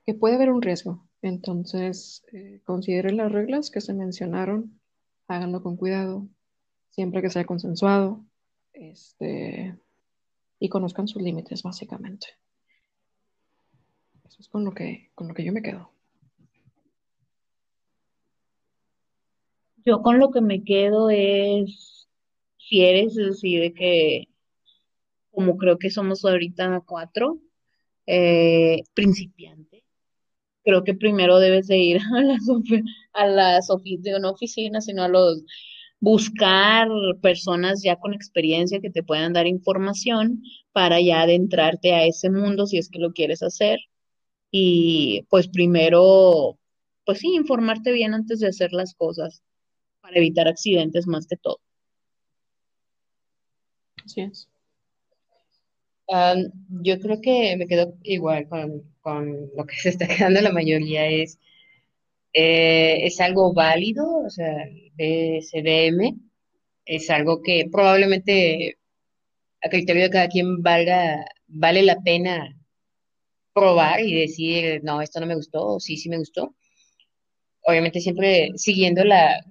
que 0.06 0.14
puede 0.14 0.36
haber 0.36 0.52
un 0.52 0.62
riesgo. 0.62 1.04
Entonces, 1.28 2.24
eh, 2.32 2.62
consideren 2.64 3.18
las 3.18 3.32
reglas 3.32 3.70
que 3.70 3.82
se 3.82 3.94
mencionaron, 3.94 4.80
háganlo 5.28 5.62
con 5.62 5.76
cuidado, 5.76 6.28
siempre 6.90 7.22
que 7.22 7.30
sea 7.30 7.46
consensuado, 7.46 8.26
este, 8.74 9.78
y 10.60 10.70
conozcan 10.70 11.08
sus 11.08 11.22
límites, 11.22 11.64
básicamente. 11.64 12.28
Eso 14.26 14.38
es 14.40 14.48
con 14.48 14.64
lo 14.64 14.72
que, 14.74 15.12
con 15.16 15.28
lo 15.28 15.34
que 15.34 15.44
yo 15.44 15.52
me 15.52 15.62
quedo. 15.62 15.92
Yo 19.86 20.02
con 20.02 20.20
lo 20.20 20.32
que 20.32 20.42
me 20.42 20.64
quedo 20.64 21.10
es, 21.10 22.08
si 22.58 22.84
eres 22.84 23.16
decir 23.16 23.62
de 23.62 23.74
que, 23.74 24.28
como 25.32 25.58
creo 25.58 25.78
que 25.78 25.90
somos 25.90 26.24
ahorita 26.26 26.82
cuatro, 26.86 27.40
eh, 28.06 28.84
principiante, 28.94 29.77
creo 30.68 30.84
que 30.84 30.94
primero 30.94 31.40
debes 31.40 31.68
de 31.68 31.78
ir 31.78 32.02
a 32.16 32.22
las, 32.22 32.42
a 33.14 33.28
las 33.28 33.70
oficinas, 33.70 34.22
no 34.22 34.32
oficinas, 34.32 34.86
sino 34.86 35.04
a 35.04 35.08
los 35.08 35.44
buscar 36.00 36.90
personas 37.22 37.82
ya 37.84 37.96
con 37.96 38.14
experiencia 38.14 38.82
que 38.82 38.90
te 38.90 39.02
puedan 39.02 39.34
dar 39.34 39.48
información 39.48 40.44
para 40.74 41.00
ya 41.02 41.22
adentrarte 41.22 41.94
a 41.94 42.06
ese 42.06 42.30
mundo 42.30 42.68
si 42.68 42.78
es 42.78 42.90
que 42.90 43.00
lo 43.00 43.14
quieres 43.14 43.42
hacer. 43.42 43.80
Y 44.52 45.26
pues 45.30 45.48
primero, 45.48 46.60
pues 47.06 47.20
sí, 47.20 47.34
informarte 47.36 47.92
bien 47.94 48.14
antes 48.14 48.40
de 48.40 48.48
hacer 48.48 48.74
las 48.74 48.94
cosas 48.94 49.42
para 50.02 50.18
evitar 50.18 50.48
accidentes 50.50 51.08
más 51.08 51.28
que 51.28 51.38
todo. 51.38 51.60
Así 54.06 54.22
es. 54.22 54.50
yo 56.82 57.00
creo 57.00 57.22
que 57.22 57.56
me 57.58 57.68
quedo 57.68 57.94
igual 58.04 58.48
con, 58.50 58.84
con, 59.08 59.50
lo 59.56 59.66
que 59.66 59.76
se 59.84 59.90
está 59.90 60.08
quedando 60.08 60.42
la 60.42 60.52
mayoría 60.52 61.08
es, 61.08 61.40
eh, 62.34 63.06
es 63.06 63.22
algo 63.22 63.54
válido, 63.54 64.06
o 64.26 64.30
sea, 64.30 64.54
de 64.96 65.40
CDM, 65.42 66.20
es 66.86 67.10
algo 67.10 67.42
que 67.42 67.68
probablemente 67.72 68.78
a 69.64 69.70
criterio 69.70 70.04
de 70.04 70.10
cada 70.10 70.28
quien 70.28 70.62
valga, 70.62 71.26
vale 71.48 71.84
la 71.84 72.02
pena 72.02 72.54
probar 73.54 74.02
y 74.02 74.14
decir, 74.14 74.82
no, 74.84 75.02
esto 75.02 75.20
no 75.20 75.26
me 75.26 75.36
gustó, 75.36 75.66
o 75.66 75.80
sí, 75.80 75.98
sí 75.98 76.10
me 76.10 76.18
gustó. 76.18 76.54
Obviamente 77.62 78.02
siempre 78.02 78.52
siguiendo 78.56 79.04
la, 79.04 79.44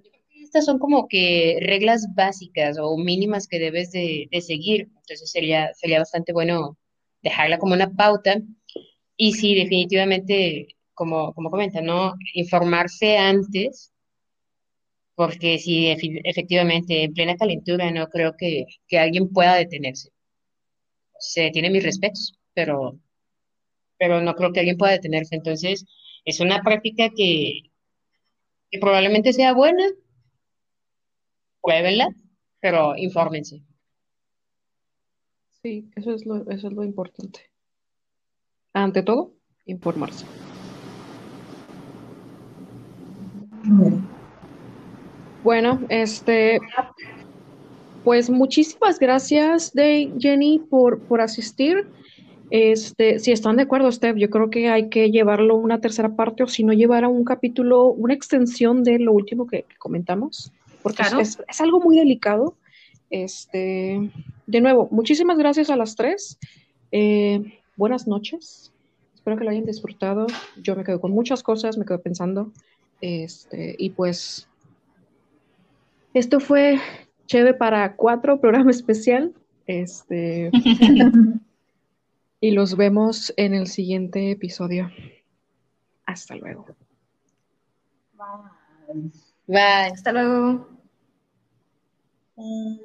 estas 0.42 0.66
son 0.66 0.78
como 0.78 1.08
que 1.08 1.58
reglas 1.62 2.06
básicas 2.14 2.78
o 2.78 2.96
mínimas 2.98 3.48
que 3.48 3.58
debes 3.58 3.90
de, 3.90 4.28
seguir. 4.40 4.88
Entonces 5.00 5.30
sería, 5.30 5.72
sería 5.74 5.98
bastante 5.98 6.32
bueno 6.32 6.78
dejarla 7.22 7.58
como 7.58 7.74
una 7.74 7.90
pauta. 7.90 8.40
Y 9.16 9.32
sí, 9.32 9.54
definitivamente, 9.54 10.68
como, 10.94 11.32
como 11.34 11.50
comenta, 11.50 11.80
¿no? 11.80 12.14
Informarse 12.34 13.16
antes, 13.18 13.92
porque 15.14 15.58
si 15.58 15.88
efectivamente 16.24 17.02
en 17.04 17.14
plena 17.14 17.36
calentura 17.36 17.90
no 17.90 18.08
creo 18.08 18.34
que, 18.36 18.66
que 18.86 18.98
alguien 18.98 19.32
pueda 19.32 19.56
detenerse. 19.56 20.10
Se 21.18 21.50
tiene 21.50 21.70
mis 21.70 21.82
respetos, 21.82 22.38
pero, 22.54 22.98
pero 23.98 24.20
no 24.20 24.34
creo 24.34 24.52
que 24.52 24.60
alguien 24.60 24.76
pueda 24.76 24.92
detenerse. 24.92 25.34
Entonces, 25.36 25.84
es 26.24 26.40
una 26.40 26.62
práctica 26.62 27.10
que, 27.16 27.62
que 28.70 28.78
probablemente 28.78 29.32
sea 29.32 29.54
buena, 29.54 29.84
pruébenla, 31.62 32.08
pero 32.60 32.96
infórmense. 32.96 33.62
Sí, 35.62 35.90
eso 35.96 36.12
es 36.14 36.26
lo, 36.26 36.48
eso 36.50 36.68
es 36.68 36.72
lo 36.74 36.84
importante. 36.84 37.40
Ante 38.76 39.02
todo, 39.02 39.32
informarse. 39.64 40.26
Bueno, 45.42 45.80
este, 45.88 46.58
pues 48.04 48.28
muchísimas 48.28 48.98
gracias 48.98 49.72
de 49.72 50.12
Jenny 50.18 50.58
por, 50.58 51.00
por 51.00 51.22
asistir. 51.22 51.88
Este, 52.50 53.18
si 53.18 53.32
están 53.32 53.56
de 53.56 53.62
acuerdo, 53.62 53.90
Steph, 53.90 54.18
yo 54.18 54.28
creo 54.28 54.50
que 54.50 54.68
hay 54.68 54.90
que 54.90 55.10
llevarlo 55.10 55.56
una 55.56 55.80
tercera 55.80 56.14
parte 56.14 56.42
o 56.42 56.46
si 56.46 56.62
no 56.62 56.74
llevar 56.74 57.04
a 57.04 57.08
un 57.08 57.24
capítulo, 57.24 57.86
una 57.86 58.12
extensión 58.12 58.84
de 58.84 58.98
lo 58.98 59.12
último 59.12 59.46
que 59.46 59.64
comentamos 59.78 60.52
porque 60.82 61.02
es, 61.18 61.38
algo 61.60 61.80
muy 61.80 61.96
delicado. 61.96 62.58
Este, 63.08 64.10
de 64.46 64.60
nuevo, 64.60 64.86
muchísimas 64.90 65.38
gracias 65.38 65.70
a 65.70 65.76
las 65.76 65.96
tres. 65.96 66.38
Eh, 66.92 67.40
buenas 67.76 68.06
noches. 68.06 68.72
Espero 69.14 69.36
que 69.36 69.44
lo 69.44 69.50
hayan 69.50 69.64
disfrutado. 69.64 70.26
Yo 70.56 70.76
me 70.76 70.84
quedo 70.84 71.00
con 71.00 71.12
muchas 71.12 71.42
cosas, 71.42 71.76
me 71.78 71.84
quedo 71.84 72.00
pensando. 72.00 72.52
Este, 73.00 73.74
y 73.78 73.90
pues, 73.90 74.48
esto 76.14 76.40
fue 76.40 76.80
chévere 77.26 77.54
para 77.54 77.96
cuatro, 77.96 78.40
programa 78.40 78.70
especial. 78.70 79.34
Este, 79.66 80.50
y 82.40 82.50
los 82.52 82.76
vemos 82.76 83.32
en 83.36 83.54
el 83.54 83.66
siguiente 83.66 84.30
episodio. 84.30 84.90
Hasta 86.06 86.36
luego. 86.36 86.66
Bye. 88.14 89.10
Bye. 89.46 89.92
Hasta 89.92 90.12
luego. 90.12 90.68
Um, 92.36 92.78